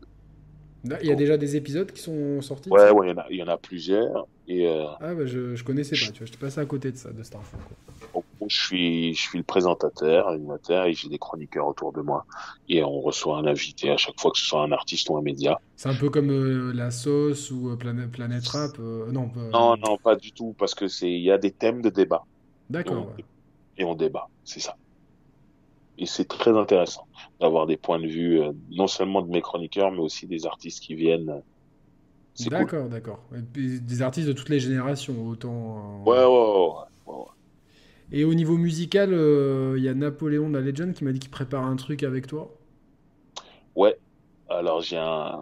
[1.01, 3.25] Il y a déjà des épisodes qui sont sortis Ouais, ouais, il y, en a,
[3.29, 4.27] il y en a plusieurs.
[4.47, 4.85] Et, euh...
[5.01, 7.23] Ah, bah, je, je connaissais pas, tu vois, j'étais passé à côté de ça, de
[7.23, 7.57] cette info.
[8.13, 8.23] Quoi.
[8.47, 12.25] Je, suis, je suis le présentateur, l'animateur, et j'ai des chroniqueurs autour de moi.
[12.69, 15.21] Et on reçoit un invité à chaque fois, que ce soit un artiste ou un
[15.21, 15.59] média.
[15.75, 19.77] C'est un peu comme euh, La Sauce ou euh, Planète, Planète Rap euh, Non, non,
[19.77, 22.23] non, pas du tout, parce que c'est il y a des thèmes de débat.
[22.69, 23.07] D'accord.
[23.17, 23.25] Ouais.
[23.77, 24.75] Et on débat, c'est ça
[25.99, 27.07] et c'est très intéressant
[27.39, 30.93] d'avoir des points de vue non seulement de mes chroniqueurs mais aussi des artistes qui
[30.93, 31.41] viennent.
[32.45, 32.89] D'accord, cool.
[32.89, 33.19] d'accord.
[33.31, 36.03] Des artistes de toutes les générations, autant.
[36.03, 36.69] Ouais, ouais, ouais.
[37.07, 37.25] ouais, ouais.
[38.11, 41.19] Et au niveau musical, il euh, y a Napoléon de la Legend qui m'a dit
[41.19, 42.53] qu'il prépare un truc avec toi.
[43.75, 43.97] Ouais.
[44.49, 45.37] Alors j'ai un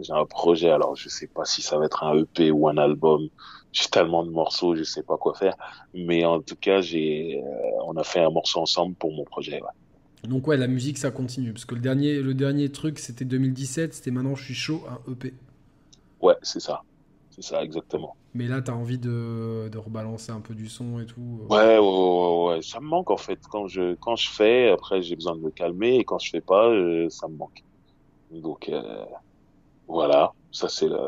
[0.00, 0.70] j'ai un projet.
[0.70, 3.28] Alors je sais pas si ça va être un EP ou un album.
[3.72, 5.54] J'ai tellement de morceaux, je sais pas quoi faire.
[5.92, 9.60] Mais en tout cas, j'ai euh, on a fait un morceau ensemble pour mon projet.
[9.60, 10.28] Ouais.
[10.28, 13.92] Donc ouais, la musique ça continue parce que le dernier le dernier truc c'était 2017,
[13.92, 15.34] c'était maintenant je suis chaud un EP.
[16.22, 16.82] Ouais, c'est ça.
[17.40, 18.16] C'est ça exactement.
[18.34, 21.40] Mais là tu as envie de, de, rebalancer un peu du son et tout.
[21.42, 21.54] Euh...
[21.54, 25.02] Ouais, ouais, ouais, ouais, ça me manque en fait quand je quand je fais, après
[25.02, 27.62] j'ai besoin de me calmer et quand je fais pas, euh, ça me manque.
[28.32, 29.04] Donc euh,
[29.86, 30.98] voilà, ça c'est le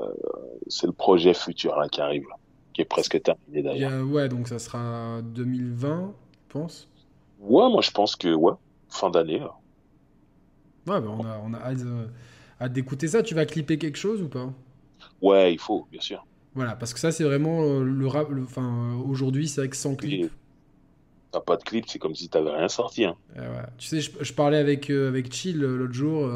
[0.68, 2.36] c'est le projet futur là qui arrive là,
[2.74, 4.06] qui est presque terminé d'ailleurs.
[4.06, 6.88] Ouais, donc ça sera 2020, je pense.
[7.40, 8.54] Ouais, moi je pense que ouais
[8.88, 9.40] fin d'année.
[10.86, 11.80] Ouais, bah on a, on a hâte,
[12.60, 13.24] hâte d'écouter ça.
[13.24, 14.52] Tu vas clipper quelque chose ou pas?
[15.22, 16.26] Ouais, il faut, bien sûr.
[16.54, 18.28] Voilà, parce que ça, c'est vraiment euh, le rap.
[18.42, 20.30] Enfin, euh, aujourd'hui, c'est avec sans clip.
[21.30, 23.04] T'as pas de clip, c'est comme si t'avais rien sorti.
[23.04, 23.16] Hein.
[23.36, 23.44] ouais.
[23.78, 26.28] Tu sais, je, je parlais avec, euh, avec Chill l'autre jour.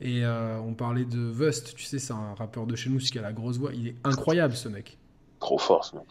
[0.00, 3.22] Et on parlait de Vust, tu sais, c'est un rappeur de chez nous, qui a
[3.22, 3.70] la grosse voix.
[3.74, 4.98] Il est incroyable, ce mec.
[5.40, 6.06] Trop fort, ce mec.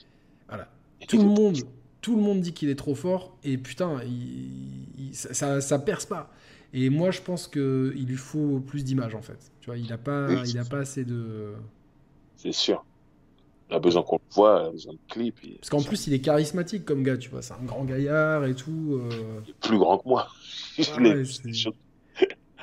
[0.48, 0.68] Voilà.
[1.08, 1.58] Tout le monde,
[2.02, 6.06] tout le monde dit qu'il est trop fort et putain, il, il, ça, ça perce
[6.06, 6.32] pas.
[6.74, 9.52] Et moi, je pense que il lui faut plus d'images en fait.
[9.62, 11.54] Tu vois, il a pas, Oui, il a pas assez de.
[12.38, 12.86] C'est sûr.
[13.70, 15.38] Il a besoin qu'on le voit, il a besoin de clips.
[15.44, 17.42] et- Parce qu'en plus, il est charismatique comme gars, tu vois.
[17.42, 19.02] C'est un grand gaillard et tout.
[19.02, 19.10] euh.
[19.46, 20.28] Il est plus grand que moi.
[20.78, 21.24] Ouais,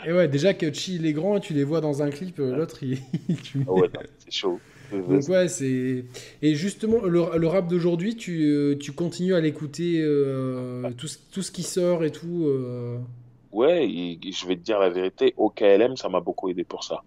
[0.07, 2.57] Et ouais, déjà que Chi il est grand, tu les vois dans un clip, euh,
[2.57, 2.99] l'autre il.
[3.43, 3.89] tu- Ah ouais,
[4.19, 4.61] c'est chaud.
[4.93, 6.05] Donc ouais, c'est...
[6.43, 11.19] Et justement, le, le rap d'aujourd'hui, tu, euh, tu continues à l'écouter, euh, tout, ce-
[11.33, 12.45] tout ce qui sort et tout.
[12.47, 12.99] euh.
[13.53, 16.85] Ouais, et je vais te dire la vérité, au KLM, ça m'a beaucoup aidé pour
[16.85, 17.03] ça.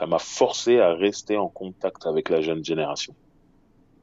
[0.00, 3.14] Ça m'a forcé à rester en contact avec la jeune génération.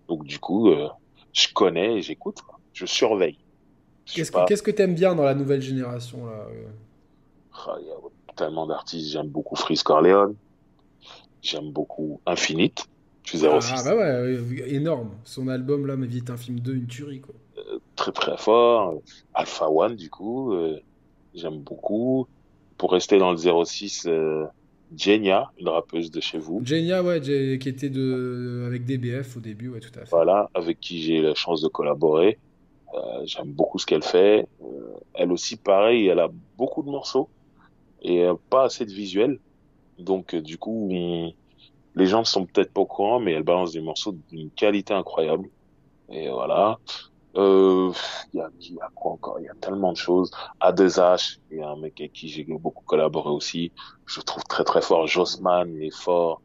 [0.07, 0.89] Donc du coup, euh,
[1.33, 2.37] je connais et j'écoute,
[2.71, 3.39] je surveille.
[4.05, 6.67] Qu'est-ce pas- que que t'aimes bien dans la nouvelle génération là euh
[7.65, 7.95] Ah, Il y a
[8.35, 10.35] tellement d'artistes, j'aime beaucoup Freeze Corleone,
[11.41, 12.85] j'aime beaucoup Infinite,
[13.25, 15.09] je suis 06, Ah bah ouais, euh, énorme.
[15.23, 17.33] Son album là, Ma vie est un film 2, une tuerie quoi.
[17.95, 19.01] très très fort.
[19.33, 20.79] Alpha One, du coup, euh,
[21.33, 22.27] j'aime beaucoup.
[22.77, 24.07] Pour rester dans le 06,
[24.95, 26.61] Genia, une rappeuse de chez vous.
[26.63, 28.63] Genia, ouais, qui était de...
[28.67, 30.09] avec DBF au début, ouais, tout à fait.
[30.11, 32.39] Voilà, avec qui j'ai eu la chance de collaborer.
[32.93, 34.47] Euh, j'aime beaucoup ce qu'elle fait.
[34.61, 37.29] Euh, elle aussi, pareil, elle a beaucoup de morceaux
[38.01, 39.39] et euh, pas assez de visuels.
[39.99, 41.33] Donc, du coup, on-
[41.95, 44.93] les gens ne sont peut-être pas au courant, mais elle balance des morceaux d'une qualité
[44.93, 45.49] incroyable.
[46.09, 46.79] Et voilà.
[47.37, 47.91] Euh,
[48.33, 49.39] Il y, a, y a quoi encore?
[49.39, 50.31] Il y a tellement de choses.
[50.59, 53.73] A2H, il y a un mec avec qui j'ai beaucoup collaboré aussi.
[54.05, 55.07] Je trouve très très fort.
[55.07, 56.41] Jossman, il est fort.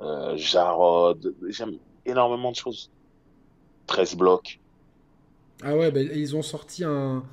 [0.00, 2.90] Euh, Jarod, j'aime énormément de choses.
[3.86, 4.60] 13 blocs.
[5.62, 7.24] Ah ouais, bah, ils ont sorti un,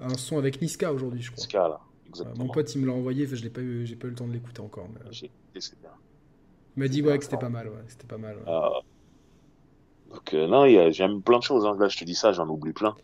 [0.00, 1.44] un son avec Niska aujourd'hui, je crois.
[1.44, 1.80] Ska, là.
[1.80, 2.44] Euh, Exactement.
[2.44, 4.28] Mon pote, il me l'a envoyé, je l'ai pas eu, j'ai pas eu le temps
[4.28, 4.88] de l'écouter encore.
[4.88, 5.30] mais, euh, J'ai
[6.76, 8.36] m'a dit ouais que c'était pas mal, ouais, c'était pas mal.
[8.36, 8.42] ouais.
[8.46, 8.80] Euh,
[10.12, 11.66] donc, euh, non, a- j'aime plein de choses.
[11.66, 11.76] Hein.
[11.78, 12.96] Là, je te dis ça, j'en oublie plein.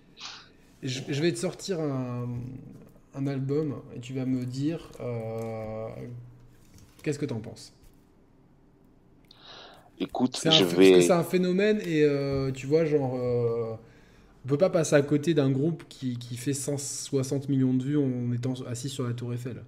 [0.83, 2.29] Je, je vais te sortir un,
[3.15, 5.89] un album et tu vas me dire euh,
[7.03, 7.73] qu'est-ce que t'en penses?
[9.99, 11.13] Écoute, C'est un, je parce que c'est vais.
[11.13, 13.15] un phénomène et euh, tu vois, genre,
[14.45, 17.99] on peut pas passer à côté d'un groupe qui, qui fait 160 millions de vues
[17.99, 19.63] en étant assis sur la Tour Eiffel.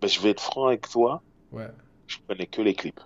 [0.00, 1.24] ben, je vais être franc avec toi.
[1.52, 1.70] Ouais.
[2.08, 3.00] Je connais que les clips.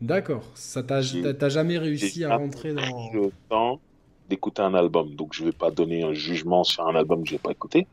[0.00, 0.44] D'accord.
[0.54, 1.00] Ça t'a
[1.34, 3.10] t'as- jamais réussi à rentrer dans.
[3.12, 3.80] le temps
[4.28, 5.14] d'écouter un album.
[5.14, 7.86] Donc, je vais pas donner un jugement sur un album que j'ai pas écouté.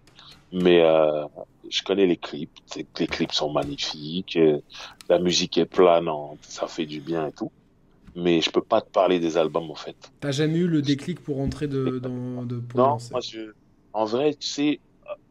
[0.54, 1.26] Mais euh,
[1.70, 2.52] je connais les clips.
[3.00, 4.36] Les clips sont magnifiques.
[4.38, 4.60] euh,
[5.10, 6.40] La musique est planante.
[6.42, 7.52] Ça fait du bien et tout.
[8.16, 9.96] Mais je peux pas te parler des albums, en fait.
[10.20, 13.54] T'as jamais eu le déclic pour rentrer de, dans, de, pour Non, moi, je...
[13.94, 14.80] en vrai, tu sais,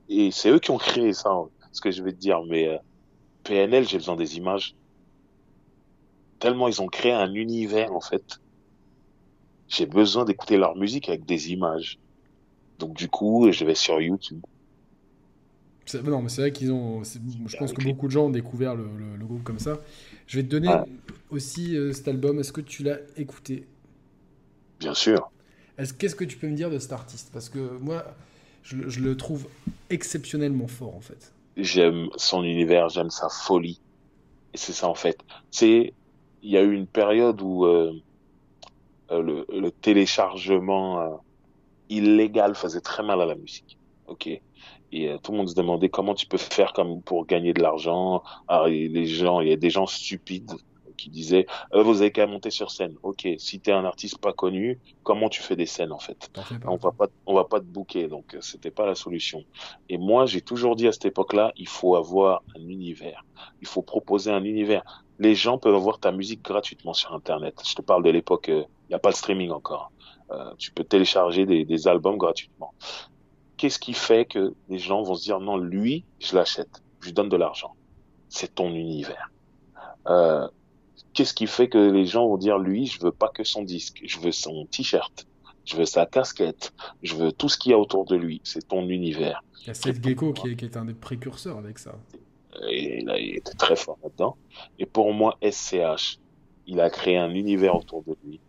[0.09, 2.69] et c'est eux qui ont créé ça, hein, ce que je vais te dire, mais
[2.69, 2.79] euh,
[3.45, 4.75] PNL, j'ai besoin des images.
[6.41, 8.41] Tellement ils ont créé un univers en fait.
[9.69, 11.99] J'ai besoin d'écouter leur musique avec des images.
[12.81, 14.41] Donc du coup, je vais sur YouTube.
[16.05, 17.03] Non, mais c'est vrai qu'ils ont.
[17.05, 18.85] Je pense que beaucoup de gens ont découvert le,
[19.25, 19.79] groupe comme ça.
[20.27, 20.73] Je vais te donner
[21.31, 22.39] aussi euh, cet album.
[22.39, 23.67] Est-ce que tu l'as écouté?
[24.79, 25.31] Bien sûr.
[25.99, 27.31] Qu'est-ce que tu peux me dire de cet artiste?
[27.33, 28.05] Parce que moi,
[28.63, 29.47] je, le trouve
[29.89, 31.33] exceptionnellement fort en fait.
[31.57, 33.81] J'aime son univers, j'aime sa folie.
[34.55, 35.19] Et c'est ça en fait.
[35.51, 35.93] C'est
[36.43, 37.93] il y a eu une période où euh,
[39.11, 41.21] euh, le, le, téléchargement
[41.89, 43.79] illégal faisait très mal à la musique.
[44.07, 44.29] Ok?
[44.93, 47.63] Et euh, tout le monde se demandait comment tu peux faire comme pour gagner de
[47.63, 48.23] l'argent.
[48.49, 50.53] Alors, les gens, il y a des gens stupides
[50.97, 52.95] qui disaient euh, vous avez qu'à monter sur scène.
[53.03, 56.31] Ok, si t'es un artiste pas connu, comment tu fais des scènes en fait?
[56.67, 59.45] On va pas, on va pas te booker, donc euh, c'était pas la solution.
[59.89, 63.25] Et moi, j'ai toujours dit à cette époque-là, il faut avoir un univers.
[63.63, 65.05] Il faut proposer un univers.
[65.21, 67.63] Les gens peuvent avoir ta musique gratuitement sur Internet.
[67.65, 69.93] Je te parle de l'époque, il n'y a pas le streaming encore.
[70.33, 72.75] Euh, tu peux télécharger des, des albums gratuitement
[73.61, 77.13] qu'est-ce qui fait que les gens vont se dire non, lui, je l'achète, je lui
[77.13, 77.75] donne de l'argent.
[78.31, 79.31] C'est ton univers.
[80.07, 80.49] Euh,
[81.13, 84.01] qu'est-ce qui fait que les gens vont dire lui, je veux pas que son disque,
[84.03, 85.27] je veux son t-shirt,
[85.67, 86.73] je veux sa casquette,
[87.03, 88.41] je veux tout ce qu'il y a autour de lui.
[88.45, 89.45] C'est ton univers.
[89.61, 91.95] Il y a Seth Gecko qui est, qui est, un des précurseurs avec ça.
[92.69, 94.37] Et là, il était très fort là-dedans.
[94.79, 96.19] Et pour moi, SCH,
[96.67, 98.41] il a créé un univers autour de lui.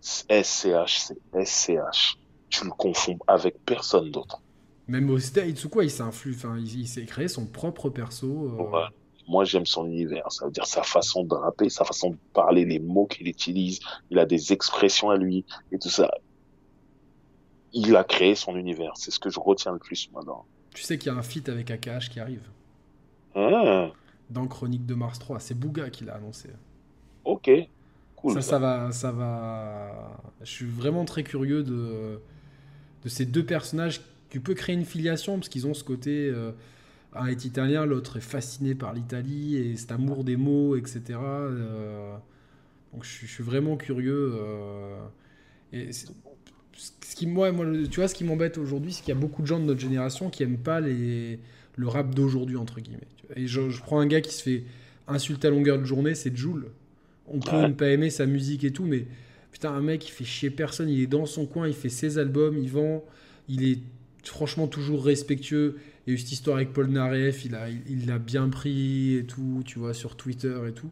[0.00, 2.18] SCH, c'est SCH.
[2.50, 4.40] Tu le confonds avec personne d'autre.
[4.86, 8.50] Même au States ou quoi, il s'influe, enfin, il, s'est créé son propre perso.
[8.58, 8.86] Euh.
[9.26, 10.30] Moi, j'aime son univers.
[10.30, 13.80] Ça veut dire sa façon de rapper, sa façon de parler, les mots qu'il utilise.
[14.10, 16.10] Il a des expressions à lui et tout ça.
[17.72, 18.92] Il a créé son univers.
[18.96, 20.44] C'est ce que je retiens le plus maintenant.
[20.74, 22.42] Tu sais qu'il y a un feat avec AKH qui arrive.
[23.34, 23.90] Ah.
[24.30, 25.40] Dans Chronique de Mars 3.
[25.40, 26.50] C'est Bouga qui l'a annoncé.
[27.24, 27.50] Ok.
[28.16, 30.20] Cool, ça, ça, va, ça va.
[30.40, 32.20] Je suis vraiment très curieux de,
[33.02, 34.00] de ces deux personnages
[34.34, 36.28] tu peux créer une filiation parce qu'ils ont ce côté.
[36.28, 36.50] Euh,
[37.12, 41.02] un est italien, l'autre est fasciné par l'Italie et cet amour des mots, etc.
[41.12, 42.16] Euh,
[42.92, 44.32] donc je, suis vraiment curieux.
[44.34, 44.98] Euh,
[45.72, 46.06] et ce
[47.14, 49.46] qui, moi, moi, tu vois, ce qui m'embête aujourd'hui, c'est qu'il y a beaucoup de
[49.46, 51.38] gens de notre génération qui aiment pas les,
[51.76, 53.08] le rap d'aujourd'hui, entre guillemets.
[53.36, 54.64] Et je, prends un gars qui se fait
[55.08, 56.66] insulter à longueur de journée, c'est Joule.
[57.26, 59.06] On peut ne pas aimer sa musique et tout, mais
[59.50, 62.18] putain, un mec, il fait chier personne, il est dans son coin, il fait ses
[62.18, 63.04] albums, il vend,
[63.48, 63.78] il est
[64.22, 65.76] franchement toujours respectueux.
[66.06, 69.14] Il y a eu cette histoire avec Paul Naref, il l'a il, l'a bien pris
[69.14, 70.90] et tout, tu vois, sur Twitter et tout.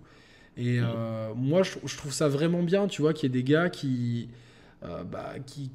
[0.56, 3.70] Et euh, moi, je, trouve ça vraiment bien, tu vois, qu'il y ait des gars
[3.70, 4.28] qui,
[4.84, 5.70] euh, bah, qui,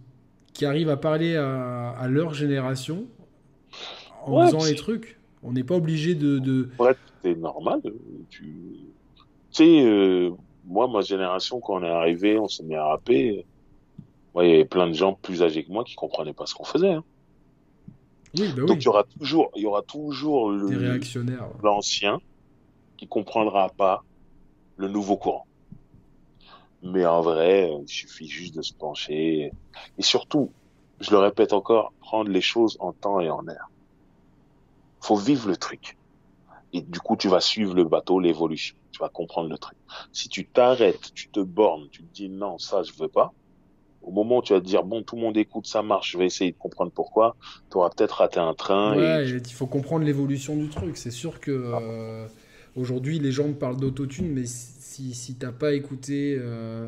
[0.54, 3.06] qui arrivent à parler à, leur génération
[4.28, 5.20] en faisant les trucs.
[5.44, 6.40] On n'est pas obligé de.
[6.40, 6.70] de...
[6.80, 7.82] Ouais, c'est normal.
[8.30, 8.54] Tu
[9.52, 10.32] sais, euh,
[10.66, 13.46] moi, ma génération, quand on est arrivé, on s'est mis à rapper.
[14.36, 16.66] il y avait plein de gens plus âgés que moi qui comprenaient pas ce qu'on
[16.66, 16.94] faisait.
[16.94, 17.04] Hein.
[18.36, 22.20] Bah Donc il y aura toujours, il y aura toujours le réactionnaire, l'ancien
[22.98, 24.04] qui comprendra pas
[24.76, 25.46] le nouveau courant.
[26.84, 29.52] Mais en vrai, il suffit juste de se pencher
[29.98, 30.52] et surtout,
[31.00, 33.70] je le répète encore, prendre les choses en temps et en air.
[35.08, 35.98] Faut vivre le truc.
[36.74, 38.76] Et du coup, tu vas suivre le bateau, l'évolution.
[38.92, 39.78] Tu vas comprendre le truc.
[40.12, 43.32] Si tu t'arrêtes, tu te bornes, tu te dis non, ça je veux pas,
[44.02, 46.18] au moment où tu vas te dire bon tout le monde écoute ça marche je
[46.18, 47.36] vais essayer de comprendre pourquoi
[47.70, 51.52] tu auras peut-être raté un train il faut comprendre l'évolution du truc c'est sûr que
[51.52, 52.26] euh,
[52.76, 56.88] aujourd'hui les gens parlent d'autotune mais si, si t'as pas écouté euh,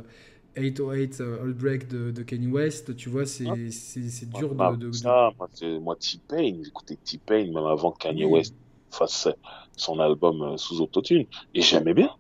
[0.60, 4.92] 808 euh, All Break de, de Kanye West tu vois c'est c'est dur de, de,
[4.92, 5.50] ça, moi,
[5.82, 8.56] moi T-Pain j'écoutais T-Pain même avant que Kanye West
[8.92, 9.28] fasse
[9.76, 12.12] son album euh, sous autotune et j'aimais bien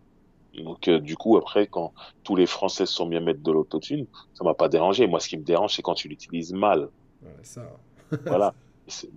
[0.63, 1.93] donc euh, du coup après quand
[2.23, 5.07] tous les Français sont mis à mettre de l'autotune, ça m'a pas dérangé.
[5.07, 6.89] Moi ce qui me dérange c'est quand tu l'utilises mal.
[7.21, 7.63] Ouais, ça.
[8.25, 8.53] voilà.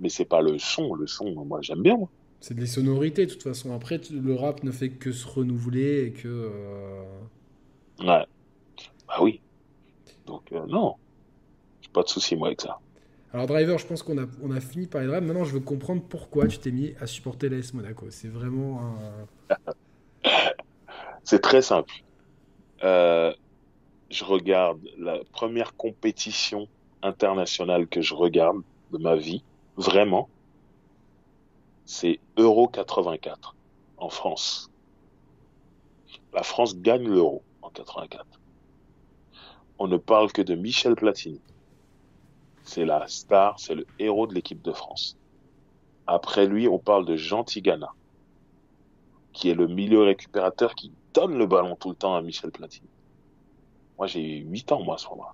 [0.00, 2.08] Mais c'est pas le son, le son moi j'aime bien moi.
[2.40, 3.74] C'est des sonorités de toute façon.
[3.74, 7.04] Après le rap ne fait que se renouveler et que euh,
[8.00, 8.26] Ouais.
[9.12, 9.40] Bah oui.
[10.26, 10.96] Donc euh, non.
[11.92, 12.78] Pas de souci moi avec ça.
[13.34, 15.22] Alors Driver, je pense qu'on a, on a fini par les rap.
[15.22, 18.06] Maintenant, je veux comprendre pourquoi tu t'es mis à supporter l'AS Monaco.
[18.10, 19.56] C'est vraiment un...
[21.24, 21.92] C'est très simple.
[22.82, 23.32] Euh,
[24.10, 26.66] je regarde la première compétition
[27.02, 28.62] internationale que je regarde
[28.92, 29.42] de ma vie,
[29.76, 30.28] vraiment,
[31.84, 33.54] c'est Euro 84
[33.96, 34.70] en France.
[36.32, 38.26] La France gagne l'Euro en 84.
[39.84, 41.40] On ne parle que de Michel Platini.
[42.62, 45.18] C'est la star, c'est le héros de l'équipe de France.
[46.06, 47.92] Après lui, on parle de Jean Tigana
[49.32, 52.86] qui est le milieu récupérateur qui donne le ballon tout le temps à Michel Platini.
[53.98, 55.32] Moi, j'ai 8 ans, moi, à ce moment-là.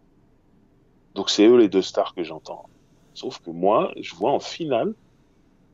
[1.15, 2.71] Donc, c'est eux les deux stars que j'entends.
[3.13, 4.95] Sauf que moi, je vois en finale,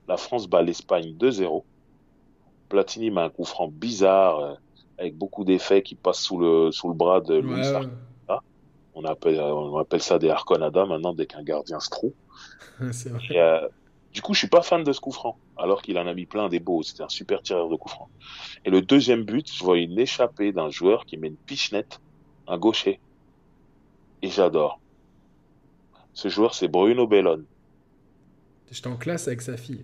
[0.09, 1.63] la France bat l'Espagne 2-0.
[2.71, 4.55] Platini met un coup franc bizarre, euh,
[4.99, 7.89] avec beaucoup d'effets qui passent sous le, sous le bras de Louis Ouais, ouais.
[8.95, 12.13] On appelle, on appelle ça des Arconada maintenant dès qu'un gardien se trouve.
[12.81, 13.69] euh,
[14.13, 16.27] du coup, je suis pas fan de ce coup franc, alors qu'il en a mis
[16.27, 16.83] plein des beaux.
[16.83, 18.09] C'était un super tireur de coup franc.
[18.65, 22.01] Et le deuxième but, je vois une échappée d'un joueur qui met une pichenette,
[22.47, 23.01] un gaucher.
[24.23, 24.79] Et j'adore.
[26.13, 27.45] Ce joueur, c'est Bruno Bellone.
[28.71, 29.83] J'étais en classe avec sa fille.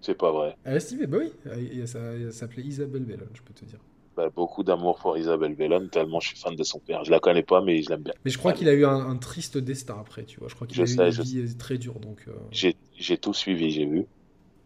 [0.00, 0.56] C'est pas vrai.
[0.64, 3.78] Ah, si, mais bah oui, elle s'appelait Isabelle Bellone, je peux te dire.
[4.16, 7.04] Bah, beaucoup d'amour pour Isabelle Bellone, tellement je suis fan de son père.
[7.04, 8.14] Je la connais pas, mais je l'aime bien.
[8.24, 10.48] Mais je crois qu'il a eu un, un triste destin après, tu vois.
[10.48, 12.24] Je crois qu'il a eu une vie euh, très dure, donc.
[12.26, 14.06] euh, J'ai, j'ai tout suivi, j'ai vu.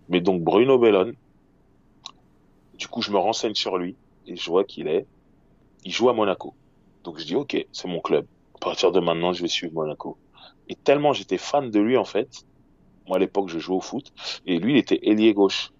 [0.08, 1.14] Mais donc Bruno Bellone,
[2.74, 3.96] du coup je me renseigne sur lui
[4.26, 5.06] et je vois qu'il est,
[5.84, 6.54] il joue à Monaco.
[7.04, 8.26] Donc je dis ok, c'est mon club.
[8.56, 10.18] À partir de maintenant, je vais suivre Monaco.
[10.68, 12.44] Et tellement j'étais fan de lui en fait,
[13.06, 14.12] moi à l'époque je jouais au foot
[14.46, 15.72] et lui il était ailier gauche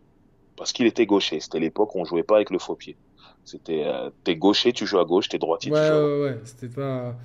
[0.57, 1.41] parce qu'il était gaucher.
[1.41, 2.97] C'était l'époque où on jouait pas avec le faux pied.
[3.51, 6.21] C'était euh, t'es gaucher, tu joues à gauche, t'es droitier, Ouais, tu joues à ouais,
[6.23, 7.19] ouais, c'était pas.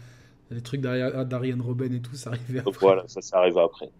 [0.51, 2.95] Les trucs d'Ari- d'Ariane Robben et tout, ça arrivait après.
[2.95, 3.91] voilà, ça, ça arrive après.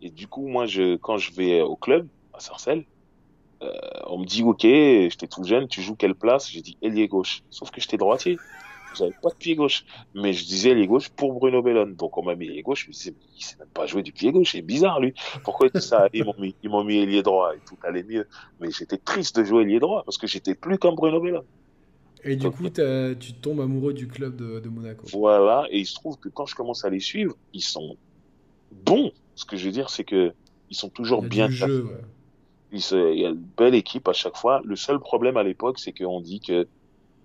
[0.00, 2.86] Et du coup, moi, je, quand je vais au club, à Sarcelles,
[3.62, 3.72] euh,
[4.06, 6.50] on me dit, OK, j'étais tout jeune, tu joues quelle place?
[6.50, 7.42] J'ai dit ailier gauche.
[7.50, 8.42] Sauf que j'étais droitier.
[8.92, 9.84] J'avais pas de pied gauche.
[10.14, 11.96] Mais je disais ailier gauche pour Bruno Bellone.
[11.96, 12.84] Donc on m'a mis ailier gauche.
[12.86, 14.52] Je me disais, mais il sait même pas jouer du pied gauche.
[14.52, 15.14] C'est bizarre, lui.
[15.44, 16.08] Pourquoi dit ça?
[16.14, 18.28] Ils m'ont mis, ils m'ont mis ailier droit et tout allait mieux.
[18.60, 21.46] Mais j'étais triste de jouer ailier droit parce que j'étais plus comme Bruno Bellone.
[22.24, 25.06] Et du coup, tu tombes amoureux du club de, de Monaco.
[25.12, 27.96] Voilà, et il se trouve que quand je commence à les suivre, ils sont
[28.72, 29.12] bons.
[29.34, 30.32] Ce que je veux dire, c'est que
[30.70, 32.00] ils sont toujours Il bien jeu, ouais.
[32.72, 34.60] Il, se- il y a une belle équipe à chaque fois.
[34.64, 36.66] Le seul problème à l'époque, c'est qu'on dit que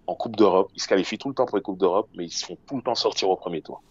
[0.07, 2.31] en Coupe d'Europe, ils se qualifient tout le temps pour les Coupes d'Europe, mais ils
[2.31, 3.81] se font tout le temps sortir au premier tour.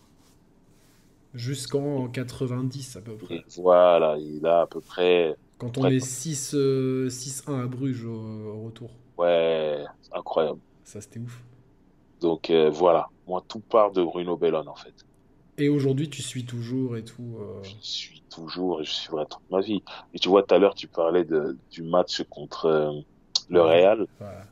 [1.35, 3.37] Jusqu'en 90 à peu près.
[3.37, 5.91] Et voilà, il a à peu près, Quand on Ouais.
[5.91, 8.91] met 6, euh, 6-1 à Bruges au, au retour.
[9.19, 10.61] ouais, incroyable.
[10.85, 11.43] Ça, c'était ouf.
[12.21, 14.95] Donc euh, voilà, moi tout part de Bruno Bellone en fait.
[15.59, 17.37] Et aujourd'hui, tu suis toujours et tout.
[17.39, 19.83] euh, Je suis toujours et je suivrai toute ma vie.
[20.13, 22.93] Et tu vois, tout à l'heure, tu parlais de, du match contre euh,
[23.49, 24.07] le Real.
[24.19, 24.47] voilà.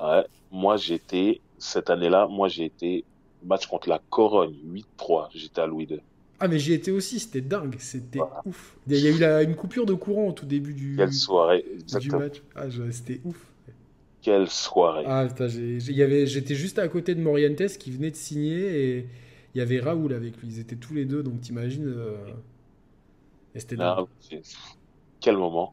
[0.00, 3.06] Ouais, moi j'étais cette année-là, moi j'ai été
[3.42, 5.28] match contre la Corogne 8-3.
[5.34, 6.02] J'étais à Louis II.
[6.40, 8.42] Ah, mais j'y étais aussi, c'était dingue, c'était Voilà.
[8.44, 8.76] ouf.
[8.86, 11.64] Il y a eu la- une coupure de courant au tout début du, Quelle soirée,
[11.86, 12.42] du match.
[12.54, 13.46] Ah, c'était ouf.
[14.28, 15.04] Quelle soirée.
[15.06, 18.58] Ah, putain, j'étais juste à côté de Morientes qui venait de signer
[18.98, 19.06] et
[19.54, 20.48] il y avait Raoul avec lui.
[20.48, 21.86] Ils étaient tous les deux, donc t'imagines.
[21.86, 22.16] euh,
[23.54, 23.76] Et c'était.
[23.80, 24.04] Ah,
[25.20, 25.72] Quel moment.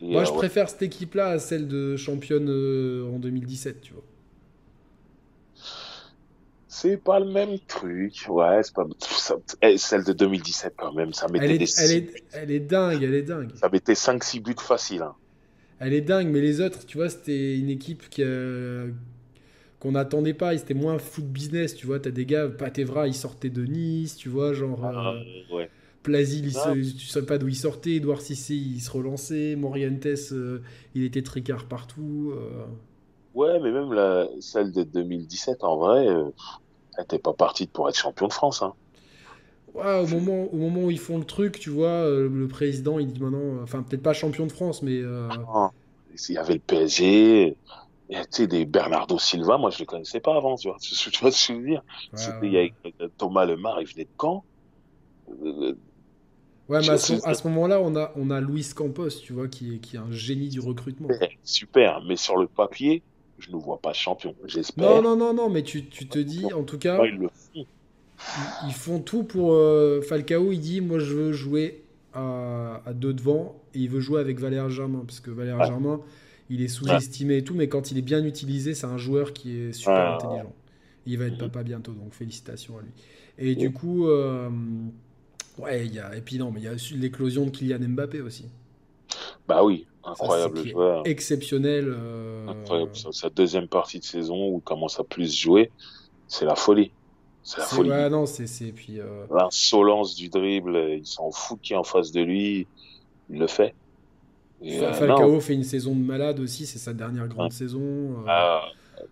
[0.00, 3.80] Et, Moi, euh, je ouais, préfère cette équipe-là à celle de championne euh, en 2017,
[3.80, 4.04] tu vois.
[6.66, 8.24] C'est pas le même truc.
[8.28, 8.84] Ouais, c'est pas.
[9.00, 12.50] ça- eh, celle de 2017 quand même, ça mettait Elle des est, elle est, elle
[12.50, 13.52] est dingue, elle est dingue.
[13.54, 15.02] ça mettait 5-6 buts faciles.
[15.02, 15.14] hein.
[15.84, 18.90] Elle est dingue, mais les autres, tu vois, c'était une équipe qui, euh,
[19.80, 20.54] qu'on n'attendait pas.
[20.54, 21.98] Ils étaient moins foot business, tu vois.
[22.00, 24.84] T'as des gars, Patevra, il sortait de Nice, tu vois, genre.
[24.84, 25.70] Ah, euh, ouais.
[26.02, 26.74] Plasil, il Ah.
[26.74, 27.92] se- tu savais pas d'où il sortait.
[27.96, 29.56] Edouard Cissé, il se relançait.
[29.56, 30.60] Morientes, euh,
[30.94, 32.32] il était tricard partout.
[32.36, 32.64] euh.
[33.34, 36.24] Ouais, mais même la, celle de 2017, en vrai, euh,
[36.98, 38.62] elle était pas partie pour être champion de France.
[38.62, 38.74] Hein.
[39.74, 42.98] Ouais, au, moment, au moment où ils font le truc, tu vois, euh, le président,
[42.98, 43.62] il dit maintenant.
[43.62, 44.98] Enfin, peut-être pas champion de France, mais.
[45.00, 45.70] euh, Ah,
[46.28, 47.58] Il y avait le PSG,
[48.10, 50.76] tu sais, des Bernardo Silva, moi je les connaissais pas avant, tu vois.
[50.80, 51.82] Tu, tu vois ce que je veux dire?
[52.12, 52.48] ouais, C'était- ouais.
[52.48, 52.58] il y
[53.04, 54.44] a- Thomas Lemar, il venait de Caen.
[55.30, 55.74] Euh,
[56.68, 59.32] Ouais, mais à ce, C'est- à ce moment-là, on a, on a Luis Campos, tu
[59.32, 61.14] vois, qui est, qui est un génie du recrutement.
[61.44, 63.02] Super, mais sur le papier,
[63.38, 64.34] je ne vois pas champion.
[64.44, 64.88] J'espère.
[64.88, 67.10] Non, non, non, non, mais tu, tu te dis, en tout cas, Ouais,
[68.66, 69.00] ils font.
[69.00, 69.52] tout pour.
[69.54, 71.82] euh, Falcao, il dit Moi, je veux jouer
[72.14, 75.66] à, à deux devant, et il veut jouer avec Valère Germain, parce que Valère Ouais.
[75.66, 76.00] Germain,
[76.50, 79.56] il est sous-estimé et tout, mais quand il est bien utilisé, c'est un joueur qui
[79.56, 80.14] est super Ouais.
[80.14, 80.52] intelligent.
[81.06, 81.38] Il va être Mhm.
[81.50, 82.90] papa bientôt, donc félicitations à lui.
[83.38, 83.58] Et Mhm.
[83.58, 84.48] du coup, euh,
[85.58, 86.14] ouais, il y a.
[86.16, 88.44] Et puis non, mais il y a l'éclosion de Kylian Mbappé aussi.
[89.48, 91.02] Bah oui, incroyable joueur.
[91.06, 91.86] exceptionnel.
[91.88, 92.90] euh, Incroyable.
[93.12, 95.70] Sa deuxième partie de saison où il commence à plus jouer,
[96.28, 96.92] c'est la folie.
[97.44, 97.90] C'est la c'est- folie.
[97.90, 98.46] ouais, non, c'est.
[98.46, 99.00] c'est- Puis.
[99.00, 102.66] euh, L'insolence du dribble, il s'en fout qui est en face de lui,
[103.30, 103.74] il le fait.
[104.62, 107.80] Et, euh, Falcao fait une saison de malade aussi, c'est sa dernière grande saison.
[107.80, 108.62] euh, Ah,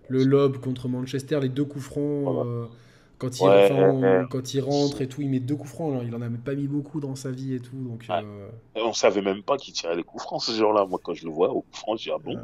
[0.09, 2.23] le lob contre Manchester, les deux coups francs.
[2.23, 2.41] Voilà.
[2.49, 2.67] euh,
[3.19, 4.23] quand, il, Ouais, enfin, ouais.
[4.31, 5.91] quand il rentre et tout, il met deux coups francs.
[5.93, 7.77] Alors, il en a même pas mis beaucoup dans sa vie et tout.
[7.77, 10.87] Donc, euh, on savait même pas qu'il tirait les coups francs ce jour-là.
[10.87, 12.37] Moi, quand je le vois au coup franc, je dis ah bon.
[12.37, 12.41] euh,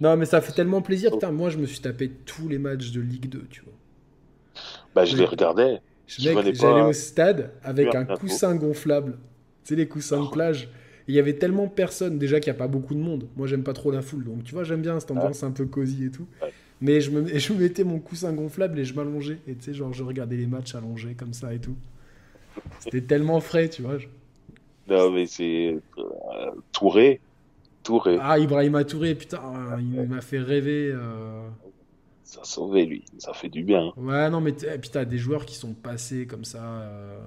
[0.00, 1.10] Non, mais ça fait tellement plaisir.
[1.10, 3.72] Putain, moi, je me suis tapé tous les matchs de Ligue 2, tu vois.
[4.94, 5.80] Bah, je les regardais.
[6.06, 9.12] J'allais au stade avec un coussin gonflable.
[9.64, 10.30] Tu sais, les coussins de oh.
[10.30, 10.68] plage.
[11.08, 13.26] Il y avait tellement personne, déjà qu'il n'y a pas beaucoup de monde.
[13.36, 14.24] Moi, j'aime pas trop la foule.
[14.24, 16.26] Donc, tu vois, j'aime bien cette ambiance un peu cosy et tout.
[16.80, 19.38] Mais je me, je mettais mon coussin gonflable et je m'allongeais.
[19.46, 21.76] Et tu sais, genre, je regardais les matchs allongés comme ça et tout.
[22.78, 23.98] C'était tellement frais, tu vois.
[24.88, 25.76] Non, mais c'est.
[25.98, 27.20] Euh, Touré.
[27.82, 28.18] Touré.
[28.20, 29.40] Ah, Ibrahima Touré, putain,
[29.78, 30.90] il m'a fait rêver.
[30.92, 31.48] Euh...
[32.30, 33.04] Ça a sauvé, lui.
[33.18, 33.92] Ça fait du bien.
[33.96, 36.62] Ouais, non, mais puis t'as des joueurs qui sont passés comme ça.
[36.62, 37.18] Euh,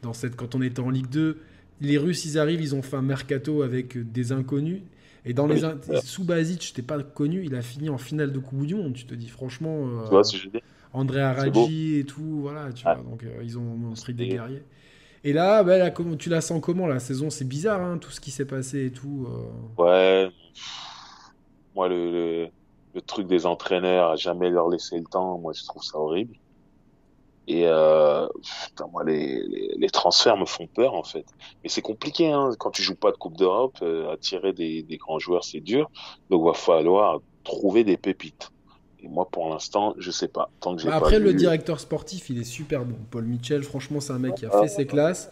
[0.00, 0.34] dans cette...
[0.34, 1.38] Quand on était en Ligue 2,
[1.82, 4.80] les Russes, ils arrivent, ils ont fait un mercato avec des inconnus.
[5.26, 5.60] Et dans les
[6.02, 8.94] sous Basic, t'ai pas connu, il a fini en finale de Coupe du Monde.
[8.94, 10.62] Tu te dis franchement, euh, tu vois, ce que je dis
[10.94, 12.94] André Araji et tout, voilà, tu vois.
[12.96, 14.62] Donc euh, ils ont montré des guerriers.
[15.22, 17.28] Et là, bah, là, tu la sens comment la saison?
[17.28, 19.28] C'est bizarre, hein, tout ce qui s'est passé et tout.
[19.28, 19.82] Euh.
[19.82, 20.30] Ouais.
[21.74, 22.48] Moi, le, le,
[22.98, 26.36] truc des entraîneurs à jamais leur laisser le temps, moi, je trouve ça horrible.
[27.50, 28.28] Et euh,
[28.66, 29.42] putain, moi, les,
[29.76, 31.24] les, transferts me font peur en fait.
[31.62, 32.50] Mais c'est compliqué hein.
[32.58, 35.90] quand tu joues pas de Coupe d'Europe, euh, attirer des, des, grands joueurs c'est dur.
[36.28, 38.52] Donc va falloir trouver des pépites.
[39.02, 40.50] Et moi, pour l'instant, je sais pas.
[40.60, 42.98] Tant que bah, Après, le directeur sportif, il est super bon.
[43.10, 45.30] Paul Mitchell, franchement, c'est un mec qui a fait ses classes.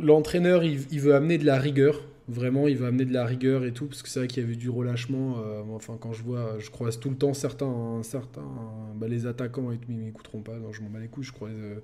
[0.00, 2.00] L'entraîneur, il, il, veut amener de la rigueur.
[2.26, 4.46] Vraiment, il va amener de la rigueur et tout, parce que c'est vrai qu'il y
[4.46, 5.36] avait du relâchement.
[5.44, 8.48] Euh, enfin, quand je vois, je croise tout le temps certains, certains
[8.94, 11.24] bah, les attaquants, et tout, ils m'écouteront pas, non, je m'en bats les couilles.
[11.24, 11.80] Je croise euh,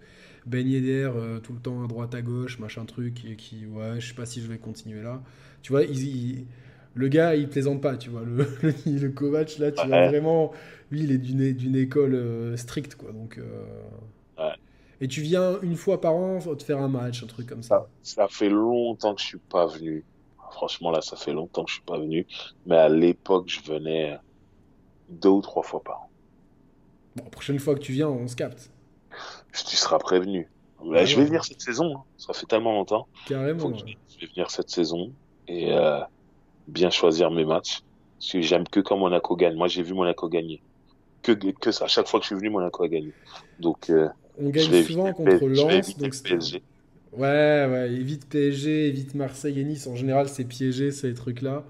[0.46, 4.00] Ben Yedder euh, tout le temps à droite, à gauche, machin truc, et qui, ouais,
[4.00, 5.22] je sais pas si je vais continuer là.
[5.60, 5.82] Tu vois,
[6.94, 8.22] le gars, il plaisante pas, tu vois.
[8.22, 8.46] Le,
[8.86, 10.52] le, Kovac, là, tu vois, vraiment,
[10.90, 13.12] lui, il est d'une école stricte, quoi.
[13.12, 13.38] Donc.
[15.02, 17.88] Et tu viens une fois par an te faire un match, un truc comme ça.
[18.02, 20.04] Ça, ça fait longtemps que je suis pas venu.
[20.50, 22.26] Franchement, là, ça fait longtemps que je suis pas venu.
[22.66, 24.18] Mais à l'époque, je venais
[25.08, 26.10] deux ou trois fois par an.
[27.16, 28.70] Bon, la prochaine fois que tu viens, on se capte.
[29.52, 30.48] Tu seras prévenu.
[30.82, 31.96] je vais venir cette saison.
[31.96, 32.02] Hein.
[32.16, 33.08] Ça fait tellement longtemps.
[33.26, 33.72] Carrément.
[33.74, 35.12] je, vais venir cette saison
[35.48, 36.00] et euh,
[36.68, 37.80] bien choisir mes matchs.
[38.18, 39.56] Parce que j'aime que quand Monaco gagne.
[39.56, 40.62] Moi, j'ai vu Monaco gagner.
[41.22, 41.86] Que, que ça.
[41.86, 43.12] À chaque fois que je suis venu, Monaco a gagné.
[43.58, 44.08] Donc, euh,
[44.38, 45.96] on gagne souvent contre Lens.
[45.96, 46.62] Donc PSG.
[47.12, 49.86] Ouais, ouais, évite PSG, évite Marseille et Nice.
[49.86, 51.64] En général, c'est piégé, ces trucs-là.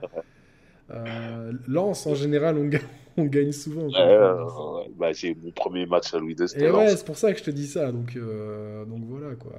[0.90, 2.82] Euh, Lens, en général, on gagne,
[3.16, 3.86] on gagne souvent.
[3.86, 6.62] Ouais, bah, j'ai mon premier match à Louis II.
[6.62, 7.90] Et ouais, c'est pour ça que je te dis ça.
[7.90, 9.52] Donc, euh, donc voilà, quoi.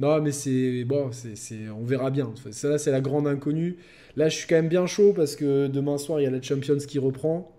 [0.00, 0.84] Non, mais c'est.
[0.84, 2.32] Bon, c'est, on verra bien.
[2.50, 3.76] Ça, là, c'est la grande inconnue.
[4.16, 6.40] Là, je suis quand même bien chaud parce que demain soir, il y a la
[6.40, 7.52] Champions qui reprend.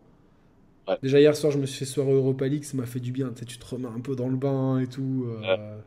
[1.04, 3.30] Déjà, hier soir, je me suis fait soirée Europa League, ça m'a fait du bien.
[3.30, 5.28] Tu, sais, tu te remets un peu dans le bain et tout.
[5.44, 5.78] Euh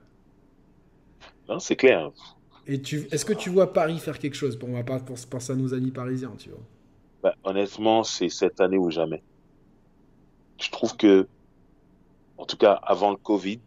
[1.59, 2.11] c'est clair.
[2.67, 5.57] Et tu, est-ce que tu vois Paris faire quelque chose On va pas penser à
[5.57, 6.61] nos amis parisiens, tu vois?
[7.23, 9.23] Bah, honnêtement, c'est cette année ou jamais.
[10.61, 11.27] Je trouve que,
[12.39, 13.61] en tout cas, avant le Covid,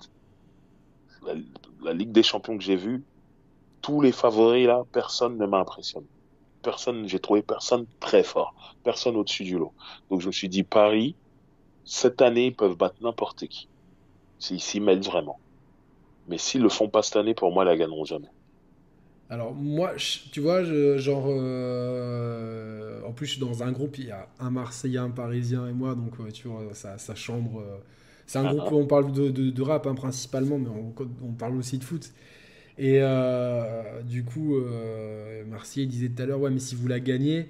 [1.84, 3.04] la, Ligue des Champions que j'ai vue,
[3.82, 6.08] tous les favoris là, personne ne m'a impressionné.
[6.62, 9.74] Personne, j'ai trouvé personne très fort, personne au-dessus du lot.
[10.10, 11.16] Donc je me suis dit Paris,
[11.84, 13.68] cette année, ils peuvent battre n'importe qui
[14.40, 15.40] s'ils s'y mettent vraiment.
[16.28, 18.30] Mais s'ils le font pas cette année, pour moi, ils la gagneront jamais.
[19.30, 19.94] Alors moi,
[20.32, 20.64] tu vois,
[20.98, 25.10] genre, euh, en plus je suis dans un groupe, il y a un Marseillais, un
[25.10, 27.62] Parisien et moi, donc tu vois, ça, ça chambre.
[27.62, 27.78] Euh,
[28.28, 30.94] c'est un ah groupe où on parle de, de, rap hein, principalement, mais on,
[31.26, 32.12] on, parle aussi de foot.
[32.78, 34.56] Et euh, du coup,
[35.50, 37.48] Marseillais disait tout à l'heure, ouais, mais si vous la gagnez,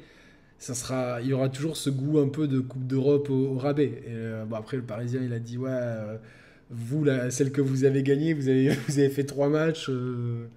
[0.60, 4.04] ça sera, il y aura toujours ce goût un peu de Coupe d'Europe au, rabais.
[4.08, 5.70] Et bon, après, le Parisien, il a dit, ouais
[6.74, 9.90] vous, la, celle que vous avez gagnée, vous avez, vous avez fait trois matchs.
[9.90, 10.48] Euh.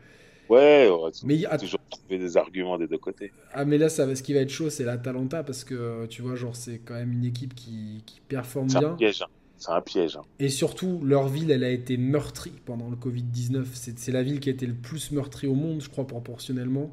[0.49, 1.59] Ouais, on va mais a...
[1.59, 3.33] toujours trouver des arguments des deux côtés.
[3.53, 6.23] Ah, mais là, ça, ce qui va être chaud, c'est la Talenta parce que tu
[6.23, 8.81] vois, genre, c'est quand même une équipe qui, qui performe bien.
[8.81, 9.23] C'est un piège.
[9.23, 9.27] Hein.
[9.59, 10.17] C'est un piège.
[10.17, 10.23] Hein.
[10.39, 13.65] Et surtout, leur ville, elle a été meurtrie pendant le Covid-19.
[13.73, 16.91] C'est la ville qui a été le plus meurtrie au monde, je crois, proportionnellement.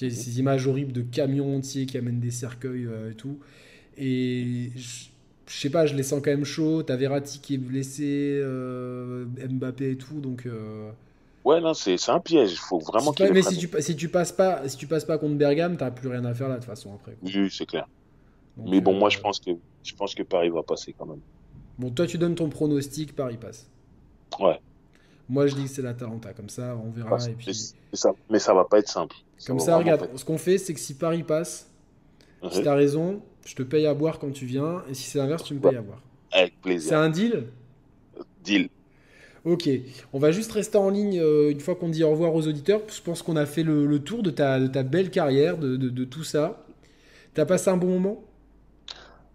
[0.00, 3.14] Il y a ces images horribles de camions entiers qui amènent des cercueils euh, et
[3.14, 3.40] tout.
[3.96, 5.06] Et je
[5.56, 6.82] sais pas, je les sens quand même chauds.
[6.82, 10.46] T'as Verratti qui est blessé, euh, Mbappé et tout, donc.
[10.46, 10.90] Euh,
[11.44, 12.52] ouais, non, c'est un piège.
[12.52, 13.32] Il faut vraiment qu'il.
[13.32, 16.08] Mais si tu, si tu passes pas, si tu passes pas contre Bergame, t'as plus
[16.08, 17.16] rien à faire là de toute façon après.
[17.22, 17.88] Oui, c'est clair.
[18.56, 19.50] mais bon, moi, je euh, pense que
[19.82, 21.20] je pense que Paris va passer quand même.
[21.78, 23.70] Bon, toi, tu donnes ton pronostic, Paris passe.
[24.40, 24.60] Ouais.
[25.28, 27.18] Moi, je dis que c'est la Talenta, comme ça, on verra.
[27.26, 27.46] et puis...
[27.46, 29.14] mais, ça, mais ça va pas être simple.
[29.46, 31.70] comme ça, regarde, ce qu'on fait, c'est que si Paris passe,
[32.50, 35.44] si t'as raison, je te paye à boire quand tu viens, et si c'est l'inverse,
[35.44, 36.02] tu me payes à boire.
[36.32, 36.90] Avec plaisir.
[36.90, 37.46] C'est un deal?
[38.44, 38.68] Deal.
[39.44, 39.68] Ok,
[40.12, 42.82] on va juste rester en ligne euh, une fois qu'on dit au revoir aux auditeurs.
[42.88, 46.64] Je pense qu'on a fait le, tour de ta, ta, belle carrière, de, tout ça.
[47.34, 48.24] T'as passé un bon moment?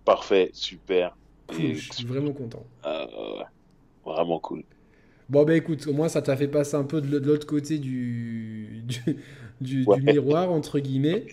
[0.05, 1.15] Parfait, super.
[1.51, 2.65] je suis vraiment content.
[2.85, 3.05] Euh,
[4.05, 4.63] vraiment cool.
[5.29, 8.83] Bon, bah écoute, au moins ça t'a fait passer un peu de l'autre côté du,
[8.83, 9.17] du,
[9.61, 11.25] miroir, entre guillemets.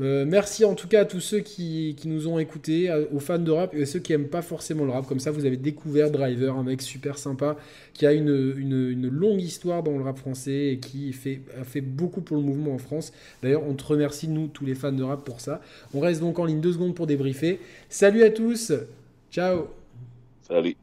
[0.00, 3.50] Euh, merci en tout cas à tous ceux qui, nous ont écoutés, aux fans de
[3.50, 5.06] rap et à ceux qui aiment pas forcément le rap.
[5.06, 7.56] Comme ça, vous avez découvert Driver, un mec super sympa
[7.92, 12.20] qui a une, longue histoire dans le rap français et qui fait, a fait beaucoup
[12.20, 13.12] pour le mouvement en France.
[13.42, 15.60] D'ailleurs, on te remercie, nous, tous les fans de rap, pour ça.
[15.94, 17.60] On reste donc en ligne deux secondes pour débriefer.
[17.88, 18.72] Salut à tous,
[19.30, 19.68] ciao
[20.42, 20.76] Salut